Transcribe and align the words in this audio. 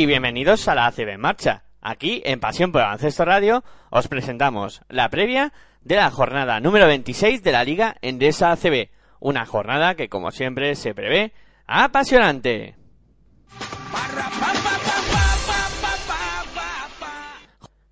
Y 0.00 0.06
bienvenidos 0.06 0.66
a 0.66 0.74
la 0.74 0.86
ACB 0.86 1.10
en 1.10 1.20
marcha. 1.20 1.64
Aquí, 1.82 2.22
en 2.24 2.40
Pasión 2.40 2.72
por 2.72 2.80
Baloncesto 2.80 3.22
Radio, 3.26 3.62
os 3.90 4.08
presentamos 4.08 4.80
la 4.88 5.10
previa 5.10 5.52
de 5.82 5.96
la 5.96 6.10
jornada 6.10 6.58
número 6.58 6.86
26 6.86 7.42
de 7.42 7.52
la 7.52 7.64
Liga 7.64 7.96
Endesa 8.00 8.50
ACB. 8.50 8.88
Una 9.18 9.44
jornada 9.44 9.96
que, 9.96 10.08
como 10.08 10.30
siempre, 10.30 10.74
se 10.74 10.94
prevé 10.94 11.34
apasionante. 11.66 12.76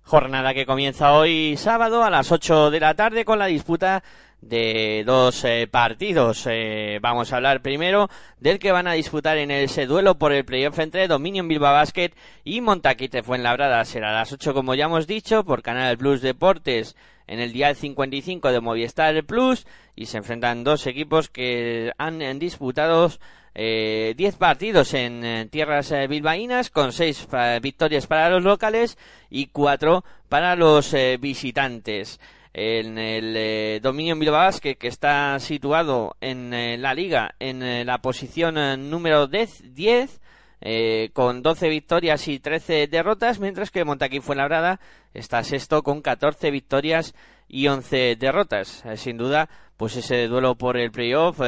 Jornada 0.01 0.55
que 0.55 0.65
comienza 0.65 1.13
hoy 1.13 1.57
sábado 1.57 2.03
a 2.03 2.09
las 2.09 2.31
8 2.31 2.71
de 2.71 2.79
la 2.79 2.95
tarde 2.95 3.23
con 3.23 3.37
la 3.37 3.45
disputa 3.45 4.03
de 4.41 5.03
dos 5.05 5.43
eh, 5.45 5.67
partidos. 5.69 6.45
Eh, 6.49 6.99
vamos 7.01 7.31
a 7.31 7.37
hablar 7.37 7.61
primero 7.61 8.09
del 8.39 8.59
que 8.59 8.71
van 8.71 8.87
a 8.87 8.93
disputar 8.93 9.37
en 9.37 9.51
ese 9.51 9.85
duelo 9.85 10.17
por 10.17 10.31
el 10.31 10.45
playoff 10.45 10.79
entre 10.79 11.07
Dominion 11.07 11.47
Bilbao 11.47 11.73
Basket 11.73 12.11
y 12.43 12.61
Montaquite 12.61 13.23
Fuenlabrada. 13.23 13.83
Será 13.85 14.09
a 14.09 14.13
las 14.13 14.31
8 14.31 14.53
como 14.53 14.75
ya 14.75 14.85
hemos 14.85 15.07
dicho 15.07 15.43
por 15.43 15.61
Canal 15.61 15.97
Plus 15.97 16.21
Deportes 16.21 16.95
en 17.27 17.39
el 17.39 17.53
dial 17.53 17.75
55 17.75 18.51
de 18.51 18.59
Movistar 18.59 19.23
Plus 19.23 19.67
y 19.95 20.07
se 20.07 20.17
enfrentan 20.17 20.63
dos 20.63 20.87
equipos 20.87 21.29
que 21.29 21.91
han 21.97 22.21
eh, 22.21 22.33
disputado 22.35 23.11
eh, 23.55 24.13
10 24.15 24.35
partidos 24.37 24.93
en 24.93 25.25
eh, 25.25 25.47
tierras 25.49 25.91
eh, 25.91 26.07
bilbaínas 26.07 26.69
con 26.69 26.93
6 26.93 27.27
victorias 27.61 28.07
para 28.07 28.29
los 28.29 28.43
locales 28.43 28.97
y 29.29 29.47
4 29.47 30.03
para 30.29 30.55
los 30.55 30.93
eh, 30.93 31.17
visitantes. 31.19 32.19
En 32.53 32.97
el 32.97 33.35
eh, 33.37 33.79
Dominion 33.81 34.19
Bilbao 34.19 34.49
que 34.61 34.75
está 34.81 35.37
situado 35.39 36.15
en 36.19 36.53
eh, 36.53 36.77
la 36.77 36.93
liga 36.93 37.35
en 37.39 37.61
eh, 37.61 37.85
la 37.85 37.99
posición 37.99 38.57
eh, 38.57 38.75
número 38.75 39.27
10, 39.27 39.75
10 39.75 40.21
eh, 40.61 41.09
con 41.13 41.41
12 41.41 41.69
victorias 41.69 42.27
y 42.27 42.39
13 42.39 42.87
derrotas, 42.87 43.39
mientras 43.39 43.71
que 43.71 43.85
Montaquín 43.85 44.21
Fuenlabrada 44.21 44.79
está 45.13 45.43
sexto 45.43 45.83
con 45.83 46.01
14 46.01 46.51
victorias 46.51 47.13
y 47.47 47.67
11 47.67 48.17
derrotas. 48.17 48.83
Sin 48.95 49.17
duda, 49.17 49.47
pues 49.77 49.95
ese 49.95 50.27
duelo 50.27 50.55
por 50.55 50.75
el 50.75 50.91
playoff, 50.91 51.39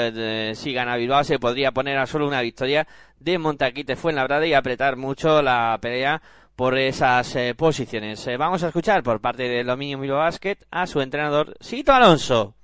si 0.53 0.73
gana 0.73 0.95
Bilbao, 0.95 1.25
se 1.25 1.39
podría 1.39 1.73
poner 1.73 1.97
a 1.97 2.05
solo 2.05 2.25
una 2.25 2.41
victoria 2.41 2.87
de 3.19 3.37
Montaquite 3.37 3.97
Fuenlabrada 3.97 4.47
y 4.47 4.53
apretar 4.53 4.95
mucho 4.95 5.41
la 5.41 5.77
pelea 5.81 6.21
por 6.55 6.77
esas 6.77 7.35
eh, 7.35 7.55
posiciones. 7.55 8.25
Eh, 8.27 8.37
vamos 8.37 8.63
a 8.63 8.67
escuchar 8.67 9.03
por 9.03 9.21
parte 9.21 9.43
del 9.43 9.67
Dominio 9.67 9.99
Bilbao 9.99 10.19
Basket 10.19 10.57
a 10.71 10.87
su 10.87 11.01
entrenador, 11.01 11.55
Sito 11.59 11.93
Alonso. 11.93 12.55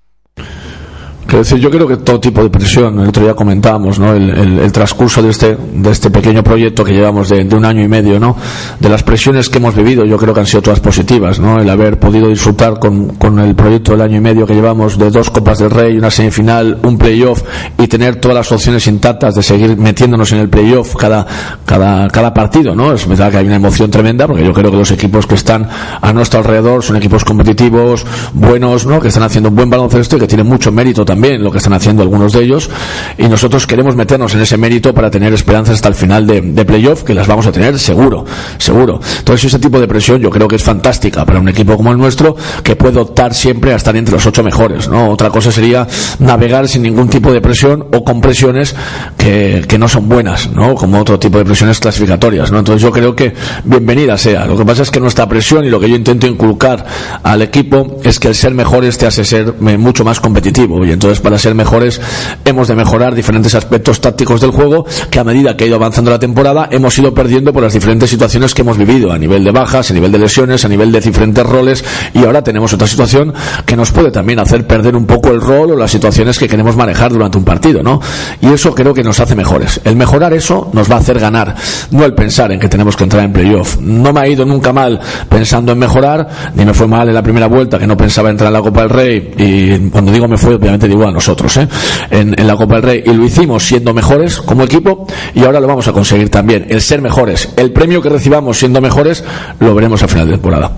Quiero 1.28 1.40
decir, 1.40 1.58
yo 1.58 1.70
creo 1.70 1.86
que 1.86 1.98
todo 1.98 2.22
tipo 2.22 2.42
de 2.42 2.50
presión, 2.50 3.02
el 3.02 3.10
otro 3.10 3.22
día 3.22 3.34
comentábamos, 3.34 4.00
¿no? 4.00 4.14
El, 4.14 4.72
transcurso 4.72 5.22
de 5.22 5.32
este, 5.32 5.58
de 5.74 5.92
este 5.92 6.10
pequeño 6.10 6.42
proyecto 6.42 6.86
que 6.86 6.94
llevamos 6.94 7.28
de, 7.28 7.44
de 7.44 7.54
un 7.54 7.66
año 7.66 7.84
y 7.84 7.88
medio, 7.90 8.18
¿no? 8.18 8.38
De 8.80 8.88
las 8.88 9.04
presiones 9.04 9.50
que 9.50 9.58
hemos 9.58 9.76
vivido, 9.76 10.06
yo 10.06 10.18
creo 10.18 10.34
que 10.34 10.40
han 10.40 10.46
sido 10.46 10.62
todas 10.62 10.80
positivas, 10.80 11.38
¿no? 11.38 11.60
El 11.60 11.70
haber 11.70 12.00
podido 12.00 12.30
disfrutar 12.30 12.80
con, 12.80 13.16
con 13.16 13.40
el 13.40 13.56
proyecto 13.56 13.92
del 13.92 14.04
año 14.04 14.18
y 14.18 14.22
medio 14.22 14.48
que 14.48 14.54
llevamos 14.54 14.98
de 14.98 15.10
dos 15.10 15.30
Copas 15.30 15.60
del 15.60 15.70
Rey, 15.70 15.98
una 15.98 16.10
semifinal, 16.10 16.80
un 16.84 16.98
playoff 16.98 17.44
y 17.78 17.88
tener 17.88 18.22
todas 18.22 18.36
las 18.36 18.50
opciones 18.54 18.88
intactas 18.88 19.36
de 19.36 19.44
seguir 19.44 19.76
metiéndonos 19.76 20.32
en 20.32 20.40
el 20.40 20.48
playoff 20.48 20.96
cada, 20.96 21.28
cada, 21.66 22.08
cada 22.08 22.34
partido, 22.34 22.74
¿no? 22.74 22.94
Es 22.94 23.06
verdad 23.06 23.32
que 23.32 23.38
hay 23.40 23.48
una 23.48 23.58
emoción 23.58 23.92
tremenda 23.92 24.28
porque 24.28 24.46
yo 24.46 24.54
creo 24.54 24.72
que 24.72 24.78
los 24.78 24.92
equipos 24.92 25.28
que 25.28 25.36
están 25.36 25.68
a 26.02 26.14
nuestro 26.14 26.40
alrededor 26.40 26.84
son 26.84 26.96
equipos 26.96 27.26
competitivos, 27.26 28.06
buenos, 28.34 28.86
¿no? 28.86 29.02
Que 29.02 29.10
están 29.10 29.24
haciendo 29.24 29.50
un 29.50 29.58
buen 29.58 29.70
baloncesto 29.70 30.16
y 30.16 30.20
que 30.22 30.28
tienen 30.28 30.48
mucho 30.48 30.72
mérito 30.72 31.04
también 31.04 31.17
lo 31.18 31.52
que 31.52 31.58
están 31.58 31.74
haciendo 31.74 32.04
algunos 32.04 32.34
de 32.34 32.44
ellos 32.44 32.70
y 33.18 33.28
nosotros 33.28 33.68
queremos 33.68 33.96
meternos 33.96 34.34
en 34.36 34.42
ese 34.42 34.58
mérito 34.58 34.94
para 34.94 35.10
tener 35.10 35.34
esperanzas 35.34 35.76
hasta 35.76 35.90
el 35.90 35.96
final 35.96 36.28
de, 36.28 36.42
de 36.42 36.66
playoff 36.66 37.04
que 37.04 37.14
las 37.14 37.28
vamos 37.28 37.48
a 37.48 37.52
tener 37.52 37.78
seguro, 37.80 38.26
seguro. 38.58 39.00
Entonces 39.20 39.46
ese 39.46 39.60
tipo 39.60 39.80
de 39.80 39.88
presión 39.88 40.22
yo 40.22 40.30
creo 40.30 40.48
que 40.48 40.56
es 40.56 40.64
fantástica 40.64 41.26
para 41.26 41.40
un 41.40 41.50
equipo 41.50 41.76
como 41.76 41.92
el 41.92 41.98
nuestro 41.98 42.36
que 42.64 42.76
puede 42.76 43.00
optar 43.00 43.34
siempre 43.34 43.74
a 43.74 43.76
estar 43.76 43.96
entre 43.96 44.14
los 44.14 44.26
ocho 44.26 44.44
mejores, 44.44 44.88
¿no? 44.88 45.10
Otra 45.10 45.30
cosa 45.30 45.52
sería 45.52 45.88
navegar 46.20 46.68
sin 46.68 46.84
ningún 46.84 47.10
tipo 47.10 47.32
de 47.32 47.42
presión 47.42 47.88
o 47.92 48.04
con 48.04 48.22
presiones 48.22 48.76
que, 49.18 49.66
que 49.68 49.78
no 49.78 49.88
son 49.88 50.08
buenas, 50.08 50.50
¿no? 50.52 50.76
Como 50.76 51.00
otro 51.00 51.20
tipo 51.20 51.38
de 51.38 51.46
presiones 51.46 51.80
clasificatorias, 51.80 52.52
¿no? 52.52 52.60
Entonces 52.60 52.82
yo 52.82 52.92
creo 52.92 53.16
que 53.16 53.34
bienvenida 53.64 54.18
sea. 54.18 54.46
Lo 54.46 54.58
que 54.58 54.66
pasa 54.66 54.84
es 54.84 54.92
que 54.92 55.00
nuestra 55.00 55.28
presión 55.28 55.66
y 55.66 55.70
lo 55.70 55.80
que 55.80 55.90
yo 55.90 55.96
intento 55.96 56.28
inculcar 56.28 56.86
al 57.24 57.42
equipo 57.42 58.00
es 58.04 58.20
que 58.20 58.28
el 58.28 58.36
ser 58.36 58.54
mejores 58.54 58.98
te 58.98 59.06
hace 59.06 59.24
ser 59.24 59.56
eh, 59.68 59.78
mucho 59.78 60.04
más 60.04 60.20
competitivo 60.20 60.86
y 60.86 60.92
entonces 60.92 61.07
para 61.22 61.38
ser 61.38 61.56
mejores 61.56 62.02
hemos 62.44 62.68
de 62.68 62.76
mejorar 62.76 63.16
diferentes 63.16 63.56
aspectos 63.56 64.02
tácticos 64.02 64.42
del 64.42 64.52
juego 64.52 64.86
que 65.10 65.20
a 65.20 65.24
medida 65.24 65.56
que 65.56 65.64
ha 65.64 65.68
ido 65.68 65.78
avanzando 65.78 66.12
la 66.12 66.20
temporada 66.20 66.68
hemos 66.72 66.98
ido 66.98 67.14
perdiendo 67.14 67.54
por 67.54 67.64
las 67.64 67.74
diferentes 67.74 68.10
situaciones 68.10 68.54
que 68.54 68.62
hemos 68.62 68.78
vivido 68.78 69.12
a 69.12 69.18
nivel 69.18 69.44
de 69.44 69.52
bajas, 69.52 69.90
a 69.90 69.94
nivel 69.94 70.12
de 70.12 70.20
lesiones, 70.20 70.66
a 70.66 70.68
nivel 70.68 70.92
de 70.92 71.00
diferentes 71.00 71.46
roles 71.46 71.84
y 72.14 72.26
ahora 72.26 72.44
tenemos 72.44 72.74
otra 72.74 72.88
situación 72.88 73.34
que 73.66 73.76
nos 73.76 73.92
puede 73.92 74.12
también 74.12 74.40
hacer 74.40 74.68
perder 74.68 74.96
un 74.96 75.06
poco 75.06 75.30
el 75.30 75.40
rol 75.40 75.72
o 75.72 75.76
las 75.76 75.92
situaciones 75.92 76.38
que 76.38 76.48
queremos 76.48 76.76
manejar 76.76 77.12
durante 77.12 77.38
un 77.38 77.46
partido, 77.46 77.82
¿no? 77.82 78.02
Y 78.42 78.48
eso 78.48 78.76
creo 78.76 78.94
que 78.94 79.04
nos 79.04 79.20
hace 79.20 79.36
mejores. 79.36 79.80
El 79.84 79.96
mejorar 79.96 80.34
eso 80.34 80.70
nos 80.74 80.92
va 80.92 80.96
a 80.96 81.00
hacer 81.00 81.20
ganar, 81.20 81.56
no 81.92 82.04
el 82.06 82.14
pensar 82.14 82.52
en 82.52 82.60
que 82.60 82.68
tenemos 82.68 82.96
que 82.96 83.04
entrar 83.04 83.24
en 83.24 83.32
playoff. 83.32 83.78
No 83.80 84.12
me 84.12 84.20
ha 84.20 84.28
ido 84.28 84.46
nunca 84.46 84.74
mal 84.74 85.00
pensando 85.30 85.72
en 85.72 85.80
mejorar, 85.80 86.28
ni 86.56 86.66
me 86.66 86.74
fue 86.74 86.88
mal 86.88 87.08
en 87.08 87.16
la 87.16 87.24
primera 87.24 87.48
vuelta 87.48 87.80
que 87.80 87.88
no 87.88 87.96
pensaba 87.96 88.30
entrar 88.30 88.48
en 88.48 88.54
la 88.54 88.62
Copa 88.62 88.82
del 88.82 88.90
Rey 88.90 89.34
y 89.38 89.90
cuando 89.90 90.12
digo 90.12 90.28
me 90.28 90.38
fue 90.38 90.56
obviamente 90.56 90.88
digo 90.88 90.97
a 91.06 91.12
nosotros, 91.12 91.58
¿eh? 91.58 91.68
En, 92.10 92.40
en 92.40 92.48
la 92.48 92.56
Copa 92.56 92.76
del 92.76 92.84
Rey 92.84 93.04
y 93.06 93.14
lo 93.14 93.26
hicimos 93.26 93.64
siendo 93.64 93.94
mejores 93.94 94.38
como 94.42 94.64
equipo 94.64 95.06
y 95.34 95.44
ahora 95.44 95.60
lo 95.60 95.68
vamos 95.68 95.88
a 95.88 95.94
conseguir 95.94 96.30
también, 96.30 96.66
el 96.70 96.82
ser 96.82 97.02
mejores. 97.02 97.50
El 97.58 97.72
premio 97.72 98.02
que 98.02 98.10
recibamos 98.10 98.58
siendo 98.58 98.82
mejores 98.82 99.24
lo 99.60 99.76
veremos 99.76 100.02
al 100.04 100.10
final 100.10 100.28
de 100.28 100.34
temporada. 100.34 100.72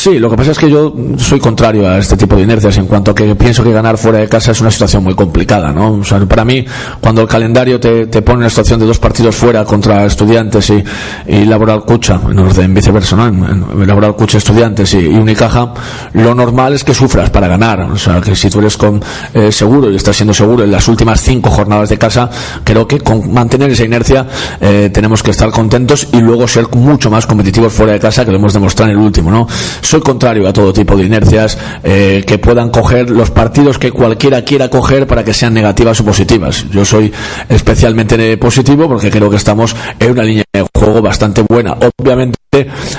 Sí, 0.00 0.18
lo 0.18 0.30
que 0.30 0.36
pasa 0.38 0.52
es 0.52 0.58
que 0.58 0.70
yo 0.70 0.94
soy 1.18 1.38
contrario 1.38 1.86
a 1.86 1.98
este 1.98 2.16
tipo 2.16 2.34
de 2.34 2.40
inercias 2.40 2.78
en 2.78 2.86
cuanto 2.86 3.10
a 3.10 3.14
que 3.14 3.34
pienso 3.34 3.62
que 3.62 3.70
ganar 3.70 3.98
fuera 3.98 4.16
de 4.16 4.28
casa 4.30 4.52
es 4.52 4.60
una 4.62 4.70
situación 4.70 5.04
muy 5.04 5.14
complicada, 5.14 5.74
¿no? 5.74 5.96
O 5.96 6.04
sea, 6.04 6.18
para 6.20 6.42
mí, 6.42 6.64
cuando 7.02 7.20
el 7.20 7.28
calendario 7.28 7.78
te, 7.78 8.06
te 8.06 8.22
pone 8.22 8.38
una 8.38 8.48
situación 8.48 8.80
de 8.80 8.86
dos 8.86 8.98
partidos 8.98 9.36
fuera 9.36 9.62
contra 9.66 10.06
estudiantes 10.06 10.70
y, 10.70 10.82
y 11.26 11.44
Laboral 11.44 11.84
Cucha, 11.84 12.18
en 12.30 12.38
orden 12.38 12.72
viceversa, 12.72 13.14
¿no? 13.14 13.26
En, 13.26 13.86
Laboral 13.86 14.16
Cucha 14.16 14.38
estudiantes 14.38 14.94
y, 14.94 15.00
y 15.00 15.18
Unicaja, 15.18 15.74
lo 16.14 16.34
normal 16.34 16.72
es 16.72 16.82
que 16.82 16.94
sufras 16.94 17.28
para 17.28 17.46
ganar. 17.46 17.82
O 17.82 17.98
sea, 17.98 18.22
que 18.22 18.34
si 18.34 18.48
tú 18.48 18.60
eres 18.60 18.78
con 18.78 19.02
eh, 19.34 19.52
seguro 19.52 19.90
y 19.90 19.96
estás 19.96 20.16
siendo 20.16 20.32
seguro 20.32 20.64
en 20.64 20.70
las 20.70 20.88
últimas 20.88 21.20
cinco 21.20 21.50
jornadas 21.50 21.90
de 21.90 21.98
casa, 21.98 22.30
creo 22.64 22.88
que 22.88 23.00
con 23.00 23.30
mantener 23.34 23.70
esa 23.70 23.84
inercia 23.84 24.26
eh, 24.62 24.88
tenemos 24.90 25.22
que 25.22 25.32
estar 25.32 25.50
contentos 25.50 26.08
y 26.10 26.22
luego 26.22 26.48
ser 26.48 26.74
mucho 26.74 27.10
más 27.10 27.26
competitivos 27.26 27.70
fuera 27.70 27.92
de 27.92 28.00
casa 28.00 28.24
que 28.24 28.30
lo 28.30 28.38
hemos 28.38 28.54
demostrado 28.54 28.90
en 28.92 28.96
el 28.96 29.04
último, 29.04 29.30
¿no? 29.30 29.46
Soy 29.90 30.02
contrario 30.02 30.46
a 30.46 30.52
todo 30.52 30.72
tipo 30.72 30.96
de 30.96 31.02
inercias 31.02 31.58
eh, 31.82 32.22
que 32.24 32.38
puedan 32.38 32.70
coger 32.70 33.10
los 33.10 33.32
partidos 33.32 33.76
que 33.76 33.90
cualquiera 33.90 34.44
quiera 34.44 34.70
coger 34.70 35.04
para 35.04 35.24
que 35.24 35.34
sean 35.34 35.52
negativas 35.52 35.98
o 35.98 36.04
positivas. 36.04 36.64
Yo 36.70 36.84
soy 36.84 37.12
especialmente 37.48 38.36
positivo 38.36 38.86
porque 38.86 39.10
creo 39.10 39.28
que 39.28 39.34
estamos 39.34 39.74
en 39.98 40.12
una 40.12 40.22
línea 40.22 40.44
de 40.52 40.64
juego 40.72 41.02
bastante 41.02 41.42
buena. 41.42 41.76
Obviamente, 41.98 42.38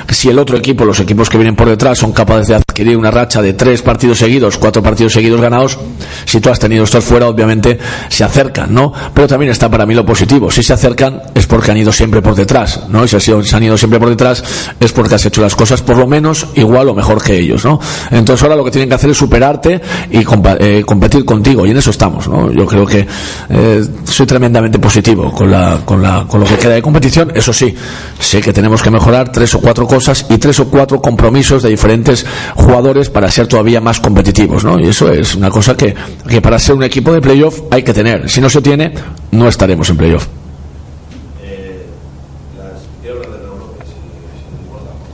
si 0.10 0.30
el 0.30 0.40
otro 0.40 0.56
equipo, 0.56 0.86
los 0.86 1.02
equipos 1.02 1.30
que 1.30 1.38
vienen 1.38 1.58
por 1.58 1.68
detrás, 1.68 1.98
son 1.98 2.14
capaces 2.14 2.48
de 2.48 2.56
adquirir 2.56 2.96
una 2.96 3.12
racha 3.12 3.42
de 3.42 3.52
tres 3.52 3.82
partidos 3.82 4.20
seguidos, 4.20 4.58
cuatro 4.58 4.82
partidos 4.82 5.12
seguidos 5.12 5.42
ganados, 5.42 5.78
si 6.24 6.40
tú 6.40 6.50
has 6.50 6.58
tenido 6.58 6.86
estos 6.86 7.04
fuera, 7.04 7.28
obviamente 7.28 7.78
se 8.08 8.24
acercan, 8.24 8.74
¿no? 8.74 8.94
Pero 9.14 9.28
también 9.28 9.52
está 9.52 9.70
para 9.70 9.86
mí 9.86 9.94
lo 9.94 10.06
positivo. 10.06 10.50
Si 10.50 10.64
se 10.64 10.72
acercan 10.72 11.22
es 11.36 11.48
porque 11.48 11.70
han 11.70 11.76
ido 11.76 11.92
siempre 11.92 12.22
por 12.22 12.34
detrás, 12.34 12.84
¿no? 12.88 13.04
Y 13.04 13.10
si 13.10 13.20
se 13.20 13.56
han 13.58 13.64
ido 13.64 13.78
siempre 13.78 14.00
por 14.00 14.08
detrás 14.08 14.42
es 14.80 14.94
porque 14.94 15.16
has 15.16 15.26
hecho 15.26 15.42
las 15.42 15.54
cosas 15.54 15.82
por 15.82 15.98
lo 15.98 16.08
menos 16.08 16.48
igual 16.56 16.88
o 16.88 16.94
mejor 16.94 17.22
que 17.22 17.38
ellos, 17.38 17.66
¿no? 17.66 17.78
Entonces 18.10 18.42
ahora 18.44 18.56
lo 18.56 18.64
que 18.64 18.72
tienen 18.72 18.88
que 18.88 18.96
hacer 18.96 19.10
es 19.10 19.18
superarte 19.18 19.82
y 20.12 20.20
compa- 20.24 20.56
eh, 20.62 20.82
competir 20.86 21.26
contigo 21.26 21.66
y 21.66 21.72
en 21.72 21.78
eso 21.78 21.90
estamos, 21.92 22.26
¿no? 22.26 22.50
Yo 22.54 22.66
creo 22.66 22.86
que 22.86 23.06
eh, 23.50 23.86
soy 24.06 24.26
tremendamente 24.26 24.80
positivo 24.80 25.30
con 25.30 25.52
la, 25.52 25.80
con 25.84 26.02
la, 26.02 26.24
con 26.26 26.40
lo 26.40 26.46
que 26.46 26.56
queda 26.56 26.76
de 26.76 26.82
competición. 26.82 27.34
Eso 27.36 27.52
sí, 27.52 27.76
sé 28.18 28.40
que 28.40 28.54
tenemos 28.54 28.82
que 28.82 28.90
mejorar 28.90 29.30
tres 29.42 29.56
o 29.56 29.60
cuatro 29.60 29.88
cosas 29.88 30.24
y 30.30 30.38
tres 30.38 30.60
o 30.60 30.70
cuatro 30.70 31.02
compromisos 31.02 31.64
de 31.64 31.70
diferentes 31.70 32.24
jugadores 32.54 33.10
para 33.10 33.32
ser 33.32 33.48
todavía 33.48 33.82
más 33.82 34.00
competitivos, 34.00 34.64
¿no? 34.64 34.80
Y 34.80 34.90
eso 34.90 35.12
es 35.12 35.34
una 35.34 35.50
cosa 35.50 35.76
que, 35.76 35.96
que 36.30 36.40
para 36.44 36.60
ser 36.60 36.76
un 36.76 36.84
equipo 36.84 37.12
de 37.12 37.22
playoff 37.22 37.62
hay 37.72 37.82
que 37.82 37.92
tener. 37.92 38.30
Si 38.30 38.40
no 38.40 38.52
se 38.52 38.62
tiene, 38.62 38.94
no 39.32 39.48
estaremos 39.48 39.90
en 39.90 39.98
playoff. 39.98 40.28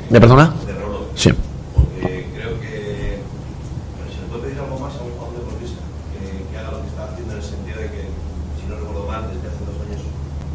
¿Me 0.09 0.19
perdona? 0.19 0.53
Sí. 1.15 1.29
Eh, 1.29 2.27
creo 2.35 2.59
que 2.59 3.21
bueno, 3.95 4.11
se 4.11 4.19
le 4.19 4.27
puede 4.27 4.43
pedir 4.43 4.59
algo 4.59 4.77
más 4.77 4.91
a 4.95 5.03
un, 5.07 5.11
a 5.23 5.23
un 5.23 5.35
deportista 5.35 5.79
que, 6.11 6.51
que 6.51 6.57
haga 6.59 6.71
lo 6.71 6.81
que 6.81 6.87
está 6.89 7.05
haciendo 7.05 7.31
en 7.31 7.39
el 7.39 7.45
sentido 7.45 7.79
de 7.79 7.87
que, 7.91 8.01
si 8.59 8.67
no 8.67 8.75
recuerdo 8.75 9.07
mal, 9.07 9.23
desde 9.31 9.47
hace 9.47 9.63
dos 9.63 9.79
años 9.87 10.03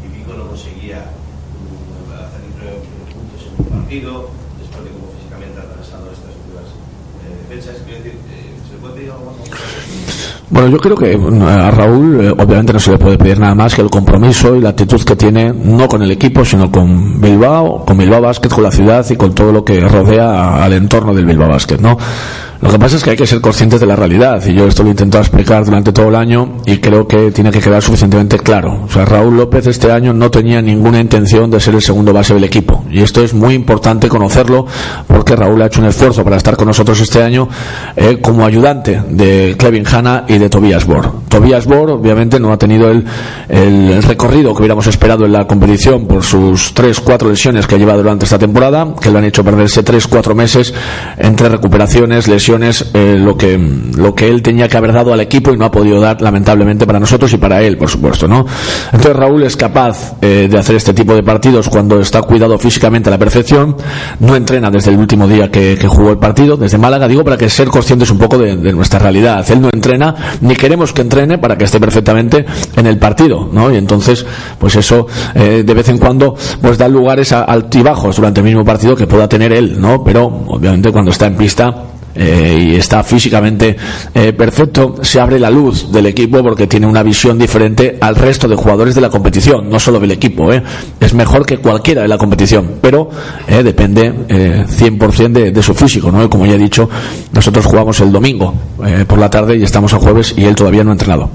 y 0.05 0.13
pico 0.13 0.37
no 0.37 0.45
conseguía 0.45 1.09
mm, 1.09 2.13
hacer 2.13 2.41
ni 2.45 2.53
tres 2.53 2.85
puntos 3.13 3.41
en 3.45 3.77
un 3.77 3.82
Bueno, 10.49 10.69
yo 10.69 10.77
creo 10.77 10.95
que 10.95 11.17
a 11.47 11.71
Raúl 11.71 12.25
eh, 12.25 12.29
obviamente 12.29 12.73
no 12.73 12.79
se 12.79 12.91
le 12.91 12.97
puede 12.97 13.17
pedir 13.17 13.39
nada 13.39 13.55
más 13.55 13.73
que 13.73 13.81
el 13.81 13.89
compromiso 13.89 14.55
y 14.55 14.61
la 14.61 14.69
actitud 14.69 15.01
que 15.03 15.15
tiene 15.15 15.51
no 15.51 15.87
con 15.87 16.03
el 16.03 16.11
equipo, 16.11 16.45
sino 16.45 16.71
con 16.71 17.19
Bilbao, 17.19 17.83
con 17.85 17.97
Bilbao 17.97 18.21
Basket, 18.21 18.49
con 18.49 18.63
la 18.63 18.71
ciudad 18.71 19.05
y 19.09 19.15
con 19.15 19.33
todo 19.33 19.51
lo 19.51 19.65
que 19.65 19.79
rodea 19.79 20.63
al 20.63 20.73
entorno 20.73 21.13
del 21.13 21.25
Bilbao 21.25 21.49
Basket, 21.49 21.79
¿no? 21.79 21.97
Lo 22.63 22.71
que 22.71 22.79
pasa 22.79 22.95
es 22.95 23.03
que 23.03 23.09
hay 23.09 23.17
que 23.17 23.27
ser 23.27 23.41
conscientes 23.41 23.81
de 23.81 23.85
la 23.85 23.97
realidad 23.97 24.41
y 24.45 24.53
yo 24.53 24.65
esto 24.65 24.83
lo 24.83 24.87
he 24.87 24.91
intentado 24.91 25.21
explicar 25.21 25.65
durante 25.65 25.91
todo 25.91 26.07
el 26.07 26.15
año 26.15 26.59
y 26.65 26.77
creo 26.77 27.05
que 27.05 27.29
tiene 27.31 27.51
que 27.51 27.59
quedar 27.59 27.81
suficientemente 27.81 28.39
claro. 28.39 28.83
O 28.85 28.89
sea, 28.89 29.03
Raúl 29.03 29.35
López 29.35 29.67
este 29.67 29.91
año 29.91 30.13
no 30.13 30.31
tenía 30.31 30.61
ninguna 30.61 31.01
intención 31.01 31.51
de 31.51 31.59
ser 31.59 31.75
el 31.75 31.81
segundo 31.81 32.13
base 32.13 32.33
del 32.33 32.45
equipo 32.45 32.85
y 32.89 33.01
esto 33.01 33.21
es 33.21 33.33
muy 33.33 33.53
importante 33.53 34.07
conocerlo 34.07 34.65
porque 35.07 35.35
Raúl 35.35 35.61
ha 35.61 35.65
hecho 35.65 35.81
un 35.81 35.87
esfuerzo 35.87 36.23
para 36.23 36.37
estar 36.37 36.55
con 36.55 36.67
nosotros 36.67 37.01
este 37.01 37.21
año 37.21 37.49
eh, 37.97 38.19
como 38.21 38.45
ayudante 38.45 39.01
de 39.09 39.55
Clevin 39.57 39.85
Hanna 39.85 40.23
y 40.29 40.37
de 40.37 40.49
Tobias 40.49 40.85
Bor. 40.85 41.11
Tobias 41.27 41.65
Bor 41.65 41.89
obviamente 41.89 42.39
no 42.39 42.53
ha 42.53 42.57
tenido 42.57 42.89
el, 42.89 43.03
recorrido 44.03 44.53
que 44.53 44.59
hubiéramos 44.59 44.87
esperado 44.87 45.25
en 45.25 45.33
la 45.33 45.45
competición 45.47 46.07
por 46.07 46.23
sus 46.23 46.73
tres, 46.73 47.01
cuatro 47.01 47.29
lesiones 47.29 47.67
que 47.67 47.75
ha 47.75 47.77
llevado 47.77 48.03
durante 48.03 48.23
esta 48.23 48.39
temporada, 48.39 48.95
que 49.01 49.09
lo 49.09 49.17
han 49.17 49.25
hecho 49.25 49.43
perderse 49.43 49.83
tres, 49.83 50.07
cuatro 50.07 50.33
meses 50.33 50.73
entre 51.17 51.49
recuperaciones, 51.49 52.27
lesiones, 52.27 52.52
eh, 52.93 53.15
lo 53.17 53.37
que 53.37 53.57
lo 53.57 54.13
que 54.13 54.29
él 54.29 54.41
tenía 54.41 54.67
que 54.67 54.77
haber 54.77 54.93
dado 54.93 55.13
al 55.13 55.19
equipo 55.21 55.51
y 55.51 55.57
no 55.57 55.65
ha 55.65 55.71
podido 55.71 55.99
dar 55.99 56.21
lamentablemente 56.21 56.85
para 56.85 56.99
nosotros 56.99 57.31
y 57.33 57.37
para 57.37 57.61
él, 57.61 57.77
por 57.77 57.89
supuesto, 57.89 58.27
¿no? 58.27 58.45
Entonces 58.85 59.15
Raúl 59.15 59.43
es 59.43 59.55
capaz 59.55 60.15
eh, 60.21 60.47
de 60.49 60.57
hacer 60.57 60.75
este 60.75 60.93
tipo 60.93 61.15
de 61.15 61.23
partidos 61.23 61.69
cuando 61.69 61.99
está 61.99 62.21
cuidado 62.21 62.57
físicamente 62.57 63.09
a 63.09 63.11
la 63.11 63.17
perfección, 63.17 63.75
no 64.19 64.35
entrena 64.35 64.69
desde 64.69 64.91
el 64.91 64.97
último 64.97 65.27
día 65.27 65.49
que, 65.49 65.77
jugó 65.87 66.11
el 66.11 66.17
partido, 66.17 66.57
desde 66.57 66.77
Málaga, 66.77 67.07
digo, 67.07 67.23
para 67.23 67.37
que 67.37 67.49
ser 67.49 67.67
conscientes 67.67 68.09
un 68.09 68.17
poco 68.17 68.37
de, 68.37 68.55
de 68.55 68.71
nuestra 68.73 68.99
realidad. 68.99 69.45
Él 69.49 69.61
no 69.61 69.69
entrena, 69.71 70.15
ni 70.41 70.55
queremos 70.55 70.93
que 70.93 71.01
entrene 71.01 71.37
para 71.37 71.57
que 71.57 71.65
esté 71.65 71.79
perfectamente 71.79 72.45
en 72.75 72.87
el 72.87 72.97
partido, 72.97 73.49
¿no? 73.51 73.71
Y 73.71 73.77
entonces, 73.77 74.25
pues 74.57 74.75
eso, 74.75 75.07
eh, 75.35 75.63
de 75.65 75.73
vez 75.73 75.89
en 75.89 75.97
cuando, 75.97 76.35
pues 76.61 76.77
da 76.77 76.87
lugares 76.87 77.31
a 77.31 77.43
altibajos 77.43 78.15
durante 78.15 78.41
el 78.41 78.45
mismo 78.45 78.63
partido 78.63 78.95
que 78.95 79.07
pueda 79.07 79.27
tener 79.27 79.51
él, 79.51 79.79
¿no? 79.79 80.03
Pero, 80.03 80.25
obviamente, 80.47 80.91
cuando 80.91 81.11
está 81.11 81.27
en 81.27 81.35
pista, 81.35 81.92
eh, 82.15 82.69
y 82.71 82.75
está 82.75 83.03
físicamente 83.03 83.75
eh, 84.13 84.33
perfecto, 84.33 84.95
se 85.01 85.19
abre 85.19 85.39
la 85.39 85.49
luz 85.49 85.91
del 85.91 86.05
equipo 86.07 86.41
porque 86.43 86.67
tiene 86.67 86.87
una 86.87 87.03
visión 87.03 87.37
diferente 87.37 87.97
al 87.99 88.15
resto 88.15 88.47
de 88.47 88.55
jugadores 88.55 88.95
de 88.95 89.01
la 89.01 89.09
competición, 89.09 89.69
no 89.69 89.79
solo 89.79 89.99
del 89.99 90.11
equipo. 90.11 90.51
¿eh? 90.53 90.61
Es 90.99 91.13
mejor 91.13 91.45
que 91.45 91.57
cualquiera 91.57 92.01
de 92.01 92.07
la 92.07 92.17
competición, 92.17 92.75
pero 92.81 93.09
eh, 93.47 93.63
depende 93.63 94.13
eh, 94.27 94.65
100% 94.67 95.31
de, 95.31 95.51
de 95.51 95.63
su 95.63 95.73
físico. 95.73 96.11
¿no? 96.11 96.29
Como 96.29 96.45
ya 96.45 96.53
he 96.53 96.57
dicho, 96.57 96.89
nosotros 97.31 97.65
jugamos 97.65 97.99
el 98.01 98.11
domingo 98.11 98.53
eh, 98.85 99.05
por 99.07 99.19
la 99.19 99.29
tarde 99.29 99.57
y 99.57 99.63
estamos 99.63 99.93
a 99.93 99.99
jueves 99.99 100.33
y 100.37 100.45
él 100.45 100.55
todavía 100.55 100.83
no 100.83 100.91
ha 100.91 100.93
entrenado. 100.93 101.29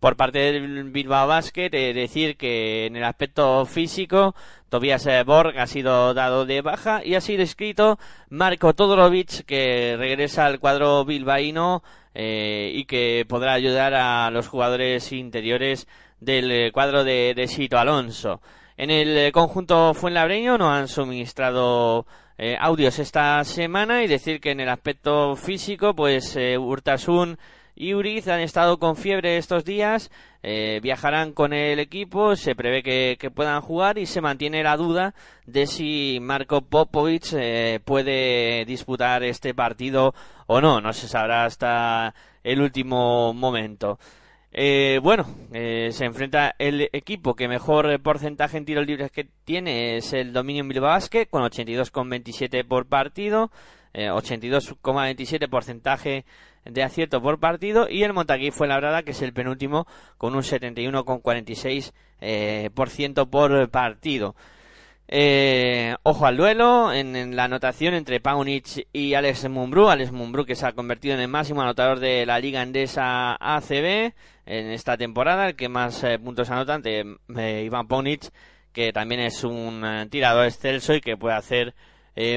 Por 0.00 0.16
parte 0.16 0.38
del 0.38 0.84
Bilbao 0.90 1.26
Basket, 1.26 1.70
eh, 1.72 1.94
decir 1.94 2.36
que 2.36 2.86
en 2.86 2.96
el 2.96 3.04
aspecto 3.04 3.64
físico, 3.64 4.34
Tobias 4.68 5.06
eh, 5.06 5.22
Borg 5.24 5.58
ha 5.58 5.66
sido 5.66 6.12
dado 6.12 6.44
de 6.44 6.60
baja 6.60 7.04
y 7.04 7.14
ha 7.14 7.20
sido 7.20 7.42
inscrito 7.42 7.98
Marco 8.28 8.74
Todorovic, 8.74 9.44
que 9.46 9.96
regresa 9.96 10.46
al 10.46 10.60
cuadro 10.60 11.04
bilbaíno 11.04 11.82
eh, 12.18 12.72
y 12.74 12.86
que 12.86 13.26
podrá 13.28 13.52
ayudar 13.52 13.92
a 13.92 14.30
los 14.30 14.48
jugadores 14.48 15.12
interiores 15.12 15.86
del 16.18 16.50
eh, 16.50 16.72
cuadro 16.72 17.04
de, 17.04 17.34
de 17.36 17.46
Sito 17.46 17.78
Alonso. 17.78 18.40
En 18.78 18.90
el 18.90 19.30
conjunto 19.32 19.92
Fuenlabreño 19.92 20.56
nos 20.56 20.72
han 20.72 20.88
suministrado 20.88 22.06
eh, 22.38 22.56
audios 22.58 22.98
esta 22.98 23.44
semana 23.44 24.02
y 24.02 24.06
decir 24.06 24.40
que 24.40 24.52
en 24.52 24.60
el 24.60 24.70
aspecto 24.70 25.36
físico, 25.36 25.94
pues 25.94 26.38
Urtasun 26.58 27.38
y 27.76 27.94
Uriz 27.94 28.26
han 28.26 28.40
estado 28.40 28.78
con 28.78 28.96
fiebre 28.96 29.36
estos 29.36 29.64
días, 29.64 30.10
eh, 30.42 30.80
viajarán 30.82 31.32
con 31.32 31.52
el 31.52 31.78
equipo, 31.78 32.34
se 32.34 32.56
prevé 32.56 32.82
que, 32.82 33.30
puedan 33.30 33.60
jugar 33.60 33.98
y 33.98 34.06
se 34.06 34.20
mantiene 34.20 34.62
la 34.62 34.76
duda 34.76 35.14
de 35.44 35.66
si 35.66 36.18
Marco 36.20 36.62
Popovic 36.62 37.34
eh, 37.34 37.80
puede 37.84 38.64
disputar 38.64 39.22
este 39.22 39.54
partido 39.54 40.14
o 40.46 40.60
no, 40.60 40.80
no 40.80 40.92
se 40.92 41.06
sabrá 41.06 41.44
hasta 41.44 42.14
el 42.42 42.62
último 42.62 43.34
momento. 43.34 43.98
Eh, 44.58 45.00
bueno, 45.02 45.26
eh, 45.52 45.90
se 45.92 46.06
enfrenta 46.06 46.54
el 46.58 46.88
equipo 46.94 47.34
que 47.34 47.46
mejor 47.46 48.00
porcentaje 48.00 48.56
en 48.56 48.64
tiros 48.64 48.86
libres 48.86 49.10
que 49.10 49.28
tiene 49.44 49.98
es 49.98 50.14
el 50.14 50.32
Dominion 50.32 50.66
Bilbao 50.66 50.88
Basket 50.88 51.26
con 51.26 51.42
82,27 51.42 52.66
por 52.66 52.86
partido, 52.86 53.50
eh, 53.92 54.08
82,27 54.08 55.50
porcentaje 55.50 56.24
de 56.70 56.82
acierto 56.82 57.20
por 57.22 57.38
partido 57.38 57.88
y 57.88 58.02
el 58.02 58.12
Montaquí 58.12 58.50
fue 58.50 58.68
labrada 58.68 59.02
que 59.02 59.12
es 59.12 59.22
el 59.22 59.32
penúltimo 59.32 59.86
con 60.18 60.34
un 60.34 60.42
71,46 60.42 61.92
eh, 62.20 62.70
por 62.74 62.90
ciento 62.90 63.30
por 63.30 63.68
partido. 63.70 64.34
Eh, 65.08 65.94
ojo 66.02 66.26
al 66.26 66.36
duelo 66.36 66.92
en, 66.92 67.36
la 67.36 67.44
anotación 67.44 67.94
entre 67.94 68.20
Paunic 68.20 68.86
y 68.92 69.14
Alex 69.14 69.48
Mumbrú. 69.48 69.88
Alex 69.88 70.10
Mumbrú 70.10 70.44
que 70.44 70.56
se 70.56 70.66
ha 70.66 70.72
convertido 70.72 71.14
en 71.14 71.20
el 71.20 71.28
máximo 71.28 71.62
anotador 71.62 72.00
de 72.00 72.26
la 72.26 72.40
Liga 72.40 72.62
Endesa 72.62 73.36
ACB 73.38 74.12
en 74.46 74.70
esta 74.70 74.96
temporada, 74.96 75.48
el 75.48 75.56
que 75.56 75.68
más 75.68 76.02
eh, 76.04 76.18
puntos 76.18 76.50
anota 76.50 76.74
ante 76.74 77.04
eh, 77.36 77.62
Iván 77.64 77.88
Paunic, 77.88 78.30
que 78.72 78.92
también 78.92 79.20
es 79.20 79.42
un 79.44 79.84
eh, 79.84 80.06
tirador 80.08 80.46
excelso 80.46 80.94
y 80.94 81.00
que 81.00 81.16
puede 81.16 81.36
hacer 81.36 81.74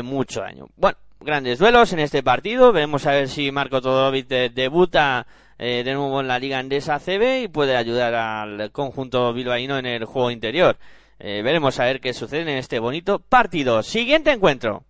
mucho 0.03 0.41
daño. 0.41 0.67
Bueno, 0.75 0.97
grandes 1.19 1.59
duelos 1.59 1.93
en 1.93 1.99
este 1.99 2.23
partido. 2.23 2.71
Veremos 2.71 3.05
a 3.05 3.11
ver 3.11 3.27
si 3.29 3.51
Marco 3.51 3.81
Todorovic 3.81 4.27
de- 4.27 4.49
debuta 4.49 5.27
eh, 5.57 5.83
de 5.83 5.93
nuevo 5.93 6.21
en 6.21 6.27
la 6.27 6.39
Liga 6.39 6.59
Endesa 6.59 6.95
ACB 6.95 7.43
y 7.43 7.47
puede 7.47 7.75
ayudar 7.75 8.13
al 8.15 8.71
conjunto 8.71 9.33
bilbaíno 9.33 9.77
en 9.77 9.85
el 9.85 10.05
juego 10.05 10.31
interior. 10.31 10.77
Eh, 11.19 11.41
veremos 11.43 11.79
a 11.79 11.85
ver 11.85 11.99
qué 11.99 12.13
sucede 12.13 12.41
en 12.43 12.57
este 12.57 12.79
bonito 12.79 13.19
partido. 13.19 13.83
Siguiente 13.83 14.31
encuentro. 14.31 14.83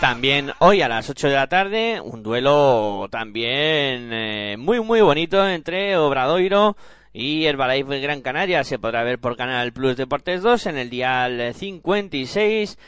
También 0.00 0.52
hoy 0.60 0.80
a 0.80 0.88
las 0.88 1.10
8 1.10 1.26
de 1.28 1.34
la 1.34 1.48
tarde, 1.48 2.00
un 2.00 2.22
duelo 2.22 3.08
también 3.10 4.10
eh, 4.12 4.56
muy 4.56 4.80
muy 4.80 5.00
bonito 5.00 5.46
entre 5.48 5.96
Obradoiro 5.96 6.76
y 7.18 7.46
Herbalife 7.46 7.98
Gran 7.98 8.20
Canaria. 8.20 8.62
Se 8.62 8.78
podrá 8.78 9.02
ver 9.02 9.18
por 9.18 9.36
Canal 9.36 9.72
Plus 9.72 9.96
Deportes 9.96 10.40
2 10.40 10.66
en 10.66 10.78
el 10.78 10.88
dial 10.88 11.52
56. 11.52 12.78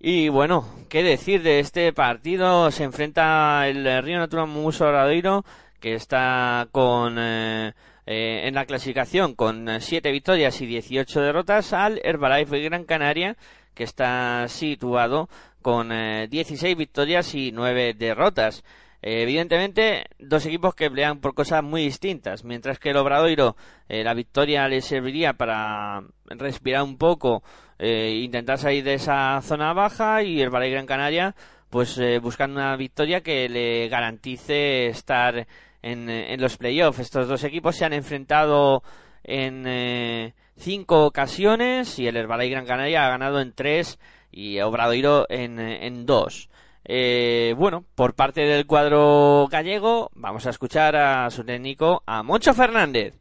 Y 0.00 0.28
bueno, 0.28 0.66
qué 0.88 1.04
decir 1.04 1.44
de 1.44 1.60
este 1.60 1.92
partido. 1.92 2.72
Se 2.72 2.82
enfrenta 2.82 3.68
el 3.68 4.02
Río 4.02 4.18
Natural 4.18 4.48
Muso 4.48 4.88
Obradoiro, 4.88 5.44
que 5.78 5.94
está 5.94 6.66
con 6.72 7.14
eh, 7.16 7.74
eh, 8.06 8.48
en 8.48 8.56
la 8.56 8.66
clasificación 8.66 9.36
con 9.36 9.68
7 9.80 10.10
victorias 10.10 10.60
y 10.60 10.66
18 10.66 11.20
derrotas, 11.20 11.72
al 11.72 12.00
Herbalife 12.02 12.58
Gran 12.62 12.82
Canaria, 12.82 13.36
que 13.72 13.84
está 13.84 14.48
situado 14.48 15.28
con 15.62 15.92
eh, 15.92 16.26
16 16.28 16.76
victorias 16.76 17.36
y 17.36 17.52
9 17.52 17.94
derrotas. 17.94 18.64
Eh, 19.06 19.22
evidentemente, 19.22 20.06
dos 20.18 20.44
equipos 20.46 20.74
que 20.74 20.90
pelean 20.90 21.20
por 21.20 21.32
cosas 21.32 21.62
muy 21.62 21.82
distintas. 21.82 22.42
Mientras 22.42 22.80
que 22.80 22.90
el 22.90 22.96
Obradoiro, 22.96 23.54
eh, 23.88 24.02
la 24.02 24.14
victoria 24.14 24.66
le 24.66 24.80
serviría 24.80 25.34
para 25.34 26.02
respirar 26.24 26.82
un 26.82 26.98
poco 26.98 27.44
eh, 27.78 28.20
intentar 28.24 28.58
salir 28.58 28.82
de 28.82 28.94
esa 28.94 29.40
zona 29.42 29.72
baja 29.74 30.24
y 30.24 30.40
el 30.40 30.50
Valle 30.50 30.70
Gran 30.70 30.86
Canaria 30.86 31.36
pues 31.70 31.96
eh, 31.98 32.18
buscando 32.18 32.58
una 32.58 32.74
victoria 32.74 33.20
que 33.20 33.48
le 33.48 33.86
garantice 33.88 34.86
estar 34.86 35.46
en, 35.82 36.10
en 36.10 36.40
los 36.40 36.56
playoffs. 36.56 36.98
Estos 36.98 37.28
dos 37.28 37.44
equipos 37.44 37.76
se 37.76 37.84
han 37.84 37.92
enfrentado 37.92 38.82
en 39.22 39.68
eh, 39.68 40.34
cinco 40.56 41.06
ocasiones 41.06 41.96
y 42.00 42.08
el 42.08 42.16
Herbalife 42.16 42.50
Gran 42.50 42.66
Canaria 42.66 43.06
ha 43.06 43.10
ganado 43.10 43.40
en 43.40 43.52
tres 43.52 44.00
y 44.32 44.58
Obradoiro 44.58 45.26
en 45.28 46.06
dos. 46.06 46.50
Eh, 46.88 47.54
bueno, 47.58 47.84
por 47.96 48.14
parte 48.14 48.42
del 48.42 48.64
cuadro 48.64 49.48
gallego 49.50 50.10
vamos 50.14 50.46
a 50.46 50.50
escuchar 50.50 50.94
a 50.94 51.28
su 51.30 51.42
técnico, 51.42 52.04
a 52.06 52.22
Moncho 52.22 52.54
Fernández. 52.54 53.14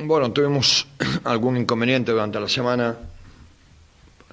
Bueno, 0.00 0.32
tuvimos 0.32 0.86
algún 1.24 1.58
inconveniente 1.58 2.12
durante 2.12 2.40
la 2.40 2.48
semana. 2.48 2.96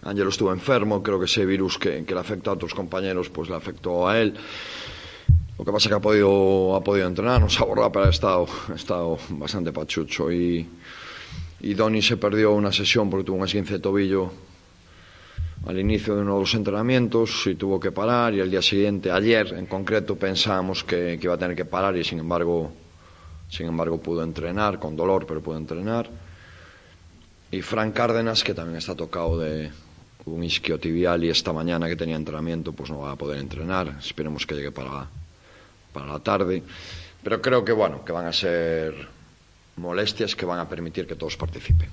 Ángelo 0.03 0.29
estuvo 0.29 0.53
enfermo, 0.53 1.03
creo 1.03 1.19
que 1.19 1.25
ese 1.25 1.45
virus 1.45 1.77
que, 1.77 2.05
le 2.07 2.19
afecta 2.19 2.51
a 2.51 2.53
otros 2.53 2.73
compañeros, 2.73 3.29
pues 3.29 3.49
le 3.49 3.55
afectó 3.55 4.07
a 4.07 4.17
él. 4.21 4.35
Lo 5.57 5.65
que 5.65 5.71
pasa 5.71 5.87
es 5.87 5.89
que 5.89 5.95
ha 5.95 5.99
podido, 5.99 6.75
ha 6.75 6.81
podido 6.81 7.07
entrenar, 7.07 7.41
nos 7.41 7.59
ha 7.59 7.65
borrado, 7.65 7.91
pero 7.91 8.05
ha 8.05 8.09
estado, 8.09 8.47
ha 8.71 8.75
estado 8.75 9.17
bastante 9.29 9.73
pachucho. 9.73 10.31
Y, 10.31 10.69
y 11.59 11.73
Donny 11.73 12.01
se 12.01 12.17
perdió 12.17 12.53
una 12.53 12.71
sesión 12.71 13.09
porque 13.09 13.25
tuvo 13.25 13.37
un 13.37 13.45
esguince 13.45 13.73
de 13.73 13.79
tobillo 13.79 14.31
al 15.65 15.79
inicio 15.79 16.15
de 16.15 16.21
uno 16.21 16.35
de 16.35 16.39
los 16.41 16.53
entrenamientos 16.53 17.47
y 17.47 17.55
tuvo 17.55 17.79
que 17.79 17.91
parar. 17.91 18.33
Y 18.33 18.39
el 18.39 18.51
día 18.51 18.61
siguiente, 18.61 19.11
ayer 19.11 19.53
en 19.53 19.65
concreto, 19.65 20.15
pensábamos 20.15 20.83
que, 20.83 21.19
iba 21.21 21.33
a 21.33 21.37
tener 21.37 21.55
que 21.55 21.65
parar 21.65 21.95
y 21.97 22.03
sin 22.03 22.19
embargo 22.19 22.71
sin 23.49 23.67
embargo, 23.67 23.99
pudo 23.99 24.23
entrenar, 24.23 24.79
con 24.79 24.95
dolor, 24.95 25.25
pero 25.25 25.41
pudo 25.41 25.57
entrenar. 25.57 26.09
Y 27.51 27.61
Frank 27.61 27.93
Cárdenas, 27.93 28.43
que 28.43 28.53
también 28.53 28.77
está 28.77 28.95
tocado 28.95 29.39
de 29.39 29.71
un 30.25 30.43
isquiotibial 30.43 31.23
y 31.23 31.29
esta 31.29 31.53
mañana 31.53 31.87
que 31.87 31.95
tenía 31.95 32.15
entrenamiento, 32.15 32.73
pues 32.73 32.89
no 32.89 32.99
va 32.99 33.11
a 33.11 33.15
poder 33.15 33.39
entrenar. 33.39 33.95
Esperemos 33.99 34.45
que 34.45 34.55
llegue 34.55 34.71
para, 34.71 35.07
para 35.93 36.07
la 36.07 36.19
tarde. 36.19 36.63
Pero 37.23 37.41
creo 37.41 37.63
que, 37.63 37.71
bueno, 37.71 38.03
que 38.03 38.11
van 38.11 38.25
a 38.25 38.33
ser 38.33 39.07
molestias 39.77 40.35
que 40.35 40.45
van 40.45 40.59
a 40.59 40.69
permitir 40.69 41.07
que 41.07 41.15
todos 41.15 41.37
participen. 41.37 41.89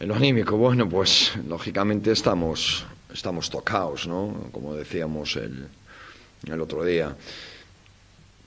En 0.00 0.08
lo 0.08 0.56
bueno, 0.56 0.88
pues 0.88 1.32
lógicamente 1.48 2.12
estamos, 2.12 2.86
estamos 3.12 3.50
tocados, 3.50 4.06
¿no? 4.06 4.48
Como 4.52 4.74
decíamos 4.74 5.34
el, 5.34 5.66
el 6.46 6.60
otro 6.60 6.84
día. 6.84 7.16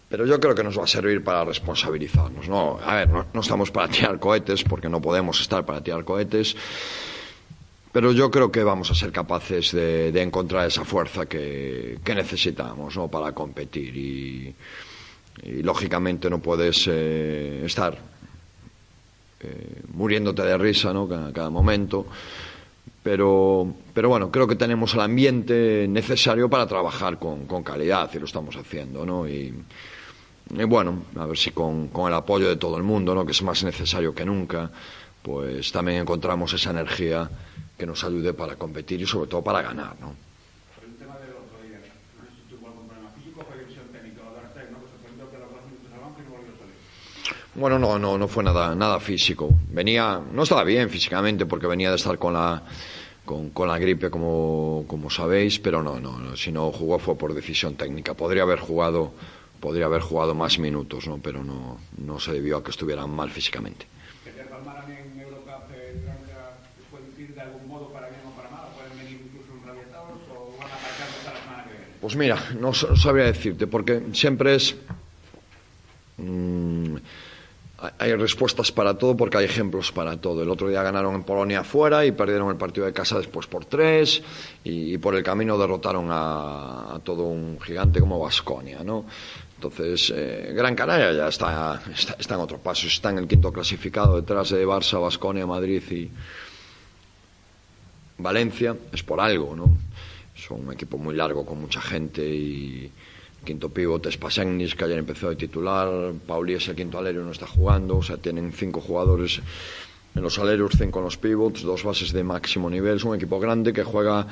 Pero 0.08 0.26
yo 0.26 0.40
creo 0.40 0.56
que 0.56 0.64
nos 0.64 0.80
va 0.80 0.86
a 0.86 0.88
servir 0.88 1.24
para 1.24 1.44
responsabilizarnos. 1.44 2.48
No, 2.48 2.80
a 2.82 2.96
ver, 2.96 3.10
no, 3.10 3.26
no, 3.34 3.42
estamos 3.42 3.70
para 3.72 3.90
tirar 3.90 4.18
cohetes 4.20 4.64
porque 4.64 4.88
no 4.88 5.02
podemos 5.02 5.42
estar 5.42 5.66
para 5.66 5.82
tirar 5.82 6.06
cohetes. 6.06 6.56
Pero 7.92 8.14
yo 8.14 8.32
creo 8.32 8.50
que 8.50 8.64
vamos 8.64 8.90
a 8.92 8.96
ser 8.96 9.12
capaces 9.12 9.74
de, 9.74 10.14
de 10.14 10.22
encontrar 10.22 10.66
esa 10.68 10.86
fuerza 10.86 11.26
que, 11.26 12.00
que 12.02 12.16
necesitamos 12.16 12.96
¿no? 12.96 13.10
para 13.10 13.34
competir. 13.34 13.98
Y, 13.98 14.56
y 15.44 15.64
lógicamente 15.64 16.30
no 16.30 16.40
puedes 16.40 16.88
eh, 16.88 17.64
estar 17.66 17.98
eh, 19.40 19.82
muriéndote 19.94 20.44
de 20.44 20.58
risa 20.58 20.94
¿no? 20.94 21.08
cada, 21.08 21.50
momento. 21.50 22.06
Pero, 23.04 23.74
pero 23.94 24.10
bueno, 24.10 24.30
creo 24.30 24.48
que 24.48 24.56
tenemos 24.56 24.94
el 24.94 25.02
ambiente 25.02 25.88
necesario 25.90 26.50
para 26.50 26.68
trabajar 26.68 27.18
con, 27.18 27.48
con 27.48 27.64
calidad 27.64 28.10
y 28.14 28.20
lo 28.20 28.26
estamos 28.26 28.56
haciendo. 28.56 29.06
¿no? 29.06 29.28
Y, 29.28 29.54
y 30.50 30.64
bueno, 30.66 31.06
a 31.16 31.26
ver 31.26 31.38
si 31.38 31.52
con, 31.52 31.88
con, 31.88 32.08
el 32.08 32.14
apoyo 32.14 32.48
de 32.48 32.58
todo 32.58 32.78
el 32.78 32.84
mundo, 32.84 33.16
¿no? 33.16 33.26
que 33.26 33.32
es 33.32 33.42
más 33.42 33.64
necesario 33.64 34.14
que 34.14 34.26
nunca, 34.26 34.70
pues 35.22 35.72
también 35.72 36.02
encontramos 36.02 36.54
esa 36.54 36.72
energía 36.72 37.30
que 37.78 37.88
nos 37.88 38.04
ayude 38.04 38.34
para 38.34 38.56
competir 38.56 39.02
y 39.02 39.08
sobre 39.08 39.28
todo 39.28 39.42
para 39.44 39.64
ganar. 39.64 39.96
¿no? 40.00 40.14
El 40.86 40.94
tema 40.98 41.18
del 41.18 41.32
otro 41.32 41.58
día, 41.66 41.80
no 41.82 42.26
sé 42.26 42.30
si 42.36 42.56
tuvo 42.56 42.68
algún 42.68 42.88
problema 42.88 43.10
físico, 43.18 43.44
fue 43.48 43.58
división 43.58 43.88
técnica 43.92 44.22
o 44.22 44.36
de 44.36 44.72
¿no? 44.72 44.78
que 44.78 44.90
sorprendió 44.92 45.30
que 45.32 45.36
a 45.38 45.40
los 45.40 45.50
dos 45.50 45.66
minutos 45.66 45.90
al 45.94 46.02
banco 46.02 46.22
y 46.22 46.24
no 46.26 46.32
volvió 46.38 46.54
a 46.54 46.58
salir. 46.62 46.78
Bueno, 47.54 47.78
no, 47.78 48.00
no, 48.00 48.18
no 48.18 48.28
fue 48.28 48.44
nada, 48.44 48.74
nada 48.76 49.00
físico. 49.00 49.50
Venía, 49.70 50.22
no 50.32 50.44
estaba 50.44 50.64
bien 50.64 50.90
físicamente 50.90 51.46
porque 51.46 51.68
venía 51.68 51.90
de 51.90 51.98
estar 51.98 52.18
con 52.18 52.34
la, 52.34 52.64
con, 53.26 53.50
con 53.50 53.68
la 53.68 53.78
gripe, 53.78 54.10
como, 54.10 54.86
como 54.88 55.10
sabéis, 55.10 55.60
pero 55.60 55.84
no, 55.84 56.00
no, 56.00 56.18
no, 56.18 56.36
si 56.38 56.52
no 56.52 56.72
jugó 56.72 56.98
fue 56.98 57.18
por 57.18 57.34
decisión 57.34 57.76
técnica. 57.76 58.14
Podría 58.14 58.44
haber 58.44 58.60
jugado 58.60 59.12
podría 59.62 59.86
haber 59.86 60.02
jugado 60.02 60.34
más 60.34 60.58
minutos, 60.58 61.08
¿no? 61.08 61.20
pero 61.20 61.44
no, 61.44 61.78
no 62.00 62.20
se 62.20 62.34
debió 62.34 62.58
a 62.58 62.64
que 62.64 62.72
estuvieran 62.72 63.12
mal 63.12 63.30
físicamente. 63.30 63.86
¿Que 64.26 64.32
te 64.32 64.44
palmaran 64.44 64.92
en 64.92 65.20
Eurocup 65.20 65.72
eh, 65.72 66.02
les 66.04 66.88
puede 66.90 67.06
decir 67.06 67.36
de 67.36 67.42
algún 67.42 67.68
modo 67.68 67.90
para 67.94 68.10
bien 68.10 68.22
o 68.28 68.32
para 68.32 68.50
mal? 68.50 68.70
¿Pueden 68.76 68.98
venir 68.98 69.22
incluso 69.24 69.54
enrabietados 69.62 70.18
o 70.32 70.58
van 70.58 70.68
a 70.68 70.74
marchar 70.74 71.08
hasta 71.08 71.34
la 71.34 71.40
semana 71.40 71.64
que 71.66 71.70
viene? 71.70 71.86
Pues 72.02 72.16
mira, 72.16 72.44
no, 72.60 72.72
no 72.72 72.96
sabría 72.96 73.26
decirte, 73.26 73.68
porque 73.68 74.02
siempre 74.14 74.56
es... 74.56 74.76
Mmm, 76.18 76.96
hay 77.98 78.14
respuestas 78.16 78.72
para 78.72 78.96
todo 78.96 79.18
porque 79.18 79.38
hay 79.38 79.46
ejemplos 79.46 79.92
para 79.92 80.18
todo. 80.18 80.44
El 80.44 80.50
otro 80.50 80.70
día 80.70 80.84
ganaron 80.84 81.16
en 81.16 81.24
Polonia 81.24 81.64
fuera 81.64 82.06
y 82.06 82.12
perdieron 82.12 82.50
el 82.50 82.58
partido 82.58 82.86
de 82.86 82.94
casa 82.94 83.18
después 83.18 83.48
por 83.48 83.66
tres 83.66 84.22
y, 84.64 84.94
y 84.94 84.98
por 84.98 85.16
el 85.16 85.24
camino 85.24 85.58
derrotaron 85.58 86.08
a, 86.12 86.96
a, 86.96 87.00
todo 87.04 87.24
un 87.24 87.60
gigante 87.60 88.00
como 88.00 88.20
Vasconia, 88.20 88.84
¿no? 88.84 89.06
Entonces, 89.56 90.12
eh, 90.16 90.54
Gran 90.56 90.76
Canaria 90.76 91.12
ya 91.14 91.28
está, 91.28 91.82
está, 91.96 92.16
está, 92.18 92.36
en 92.36 92.42
otro 92.42 92.58
paso, 92.58 92.88
está 92.88 93.12
en 93.12 93.20
el 93.20 93.28
quinto 93.28 93.54
clasificado 93.54 94.16
detrás 94.16 94.50
de 94.50 94.66
Barça, 94.66 95.00
Vasconia, 95.00 95.46
Madrid 95.46 95.84
y 95.92 96.10
Valencia. 98.18 98.76
Es 98.92 99.04
por 99.04 99.20
algo, 99.20 99.56
¿no? 99.56 99.70
Son 100.36 100.68
un 100.68 100.74
equipo 100.74 100.98
muy 100.98 101.16
largo 101.16 101.46
con 101.46 101.62
mucha 101.62 101.80
gente 101.80 102.28
y 102.28 102.92
quinto 103.44 103.70
pivote 103.70 104.10
es 104.10 104.18
que 104.18 104.86
ayer 104.86 104.98
empezó 104.98 105.30
de 105.30 105.36
titular, 105.36 106.14
Pauli 106.28 106.54
es 106.54 106.68
el 106.68 106.76
quinto 106.76 106.98
alero, 106.98 107.24
no 107.24 107.32
está 107.32 107.48
jugando, 107.48 107.98
o 107.98 108.04
sea, 108.04 108.18
tienen 108.18 108.52
cinco 108.52 108.82
jugadores 108.82 109.42
en 110.14 110.22
los 110.22 110.38
aleros, 110.40 110.74
cinco 110.78 111.00
en 111.00 111.06
los 111.06 111.18
pivots, 111.18 111.64
dos 111.64 111.84
bases 111.84 112.12
de 112.12 112.24
máximo 112.24 112.70
nivel, 112.70 112.98
es 112.98 113.04
un 113.04 113.16
equipo 113.16 113.40
grande 113.40 113.74
que 113.74 113.84
juega 113.84 114.28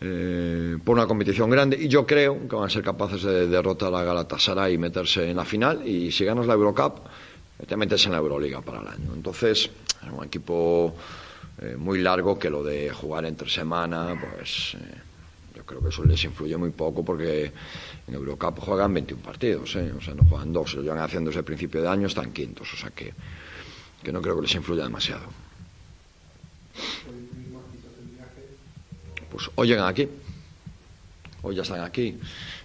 eh, 0.00 0.78
por 0.84 0.96
una 0.96 1.06
competición 1.06 1.50
grande 1.50 1.76
y 1.76 1.88
yo 1.88 2.06
creo 2.06 2.48
que 2.48 2.54
van 2.54 2.66
a 2.66 2.70
ser 2.70 2.82
capaces 2.82 3.22
de 3.22 3.48
derrotar 3.48 3.92
a 3.92 4.04
Galatasaray 4.04 4.74
y 4.74 4.78
meterse 4.78 5.28
en 5.28 5.36
la 5.36 5.44
final. 5.44 5.86
Y 5.86 6.12
si 6.12 6.24
ganas 6.24 6.46
la 6.46 6.54
Eurocup 6.54 7.00
te 7.66 7.76
metes 7.76 8.06
en 8.06 8.12
la 8.12 8.18
Euroliga 8.18 8.60
para 8.62 8.80
el 8.80 8.86
año. 8.86 9.12
Entonces, 9.14 9.68
es 10.06 10.12
un 10.12 10.24
equipo 10.24 10.94
eh, 11.60 11.74
muy 11.76 12.00
largo 12.00 12.38
que 12.38 12.48
lo 12.48 12.62
de 12.62 12.90
jugar 12.90 13.24
entre 13.24 13.48
semana, 13.48 14.16
pues... 14.20 14.76
Eh, 14.80 15.07
creo 15.68 15.82
que 15.82 15.90
eso 15.90 16.04
les 16.04 16.24
influye 16.24 16.56
muy 16.56 16.70
poco 16.70 17.04
porque 17.04 17.52
en 18.06 18.14
Eurocup 18.14 18.58
juegan 18.58 18.94
21 18.94 19.22
partidos, 19.22 19.76
¿eh? 19.76 19.92
o 19.92 20.00
sea, 20.00 20.14
no 20.14 20.24
juegan 20.24 20.52
dos, 20.52 20.74
lo 20.74 20.82
llevan 20.82 20.98
haciendo 20.98 21.28
desde 21.28 21.40
el 21.40 21.44
principio 21.44 21.82
de 21.82 21.88
año, 21.88 22.06
están 22.06 22.32
quintos, 22.32 22.72
o 22.72 22.76
sea 22.76 22.90
que, 22.90 23.12
que 24.02 24.10
no 24.10 24.20
creo 24.22 24.36
que 24.36 24.42
les 24.42 24.54
influya 24.54 24.84
demasiado. 24.84 25.24
Pues 29.30 29.50
hoy 29.54 29.68
llegan 29.68 29.86
aquí, 29.86 30.08
hoy 31.42 31.54
ya 31.54 31.62
están 31.62 31.82
aquí 31.82 32.18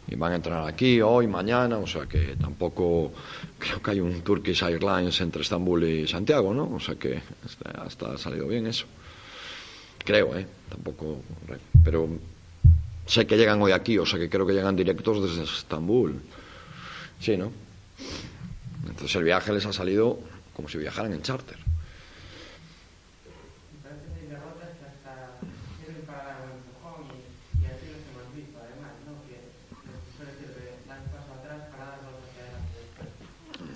y 0.08 0.16
van 0.16 0.32
a 0.32 0.36
entrar 0.36 0.68
aquí 0.68 1.02
hoy, 1.02 1.28
mañana, 1.28 1.78
o 1.78 1.88
sea 1.88 2.06
que 2.06 2.38
tampoco 2.38 3.12
creo 3.60 3.82
que 3.82 3.92
hay 3.92 4.00
un 4.00 4.22
Turkish 4.22 4.64
Airlines 4.64 5.20
entre 5.20 5.42
Estambul 5.42 5.84
y 5.84 6.08
Santiago, 6.08 6.54
¿no? 6.54 6.74
O 6.74 6.80
sea 6.80 6.96
que 6.96 7.22
hasta, 7.46 7.84
hasta 7.84 8.14
ha 8.14 8.18
salido 8.18 8.48
bien 8.48 8.66
eso. 8.68 8.86
Creo, 10.06 10.38
¿eh? 10.38 10.46
Tampoco, 10.70 11.22
pero 11.84 12.10
sé 13.06 13.28
que 13.28 13.38
llegan 13.38 13.62
hoy 13.62 13.72
aquí, 13.72 13.98
o 13.98 14.06
sea 14.06 14.20
que 14.20 14.30
creo 14.30 14.46
que 14.46 14.54
llegan 14.54 14.76
directos 14.76 15.22
desde 15.22 15.44
Estambul. 15.44 16.22
Sí, 17.20 17.38
¿no? 17.38 17.52
Entonces 18.88 19.16
el 19.16 19.24
viaje 19.24 19.54
les 19.54 19.66
ha 19.66 19.74
salido 19.74 20.20
como 20.54 20.70
si 20.70 20.78
viajaran 20.78 21.14
en 21.14 21.22
charter. 21.22 21.58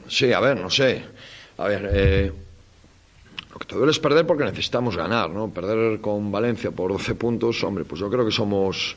Sí, 0.10 0.32
a 0.34 0.40
ver, 0.40 0.60
no 0.60 0.70
sé. 0.70 1.04
A 1.58 1.68
ver, 1.68 1.90
eh, 1.92 2.32
te 3.68 3.76
duele 3.76 3.92
es 3.92 4.00
perder 4.00 4.26
porque 4.26 4.46
necesitamos 4.46 4.96
ganar, 4.96 5.30
¿no? 5.30 5.50
Perder 5.50 6.00
con 6.00 6.32
Valencia 6.32 6.72
por 6.72 6.92
12 6.92 7.16
puntos, 7.16 7.64
hombre, 7.64 7.84
pues 7.84 8.00
yo 8.00 8.10
creo 8.10 8.26
que 8.26 8.32
somos, 8.32 8.96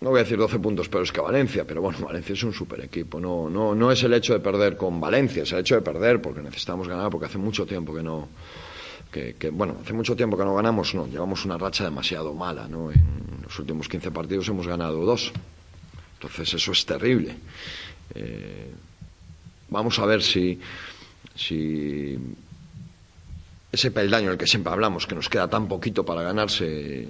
no 0.00 0.10
voy 0.10 0.20
a 0.20 0.22
decir 0.24 0.38
12 0.38 0.58
puntos, 0.58 0.88
pero 0.88 1.04
es 1.04 1.10
que 1.10 1.20
Valencia, 1.20 1.64
pero 1.66 1.80
bueno, 1.80 1.98
Valencia 2.04 2.34
es 2.34 2.42
un 2.42 2.52
super 2.52 2.84
equipo, 2.84 3.18
no, 3.18 3.48
no, 3.48 3.74
no 3.74 3.90
es 3.90 4.02
el 4.02 4.12
hecho 4.12 4.34
de 4.34 4.40
perder 4.40 4.76
con 4.76 5.00
Valencia, 5.00 5.42
es 5.42 5.52
el 5.52 5.60
hecho 5.60 5.74
de 5.74 5.80
perder 5.80 6.20
porque 6.20 6.42
necesitamos 6.42 6.86
ganar, 6.86 7.10
porque 7.10 7.26
hace 7.26 7.38
mucho 7.38 7.64
tiempo 7.64 7.94
que 7.94 8.02
no, 8.02 8.28
que, 9.10 9.50
bueno, 9.50 9.76
hace 9.82 9.94
mucho 9.94 10.14
tiempo 10.14 10.36
que 10.36 10.44
no 10.44 10.54
ganamos, 10.54 10.94
no, 10.94 11.06
llevamos 11.06 11.44
una 11.44 11.56
racha 11.56 11.84
demasiado 11.84 12.34
mala, 12.34 12.68
¿no? 12.68 12.92
En 12.92 13.40
los 13.42 13.58
últimos 13.58 13.88
15 13.88 14.10
partidos 14.10 14.48
hemos 14.48 14.66
ganado 14.66 15.00
dos 15.04 15.32
Entonces 16.14 16.54
eso 16.54 16.72
es 16.72 16.84
terrible. 16.84 17.34
Eh, 18.14 18.70
vamos 19.70 19.98
a 19.98 20.04
ver 20.04 20.22
si, 20.22 20.60
si 21.34 22.18
ese 23.76 23.90
peldaño 23.90 24.30
del 24.30 24.38
que 24.38 24.46
siempre 24.46 24.72
hablamos, 24.72 25.06
que 25.06 25.14
nos 25.14 25.28
queda 25.28 25.48
tan 25.48 25.68
poquito 25.68 26.04
para 26.04 26.22
ganarse, 26.22 27.08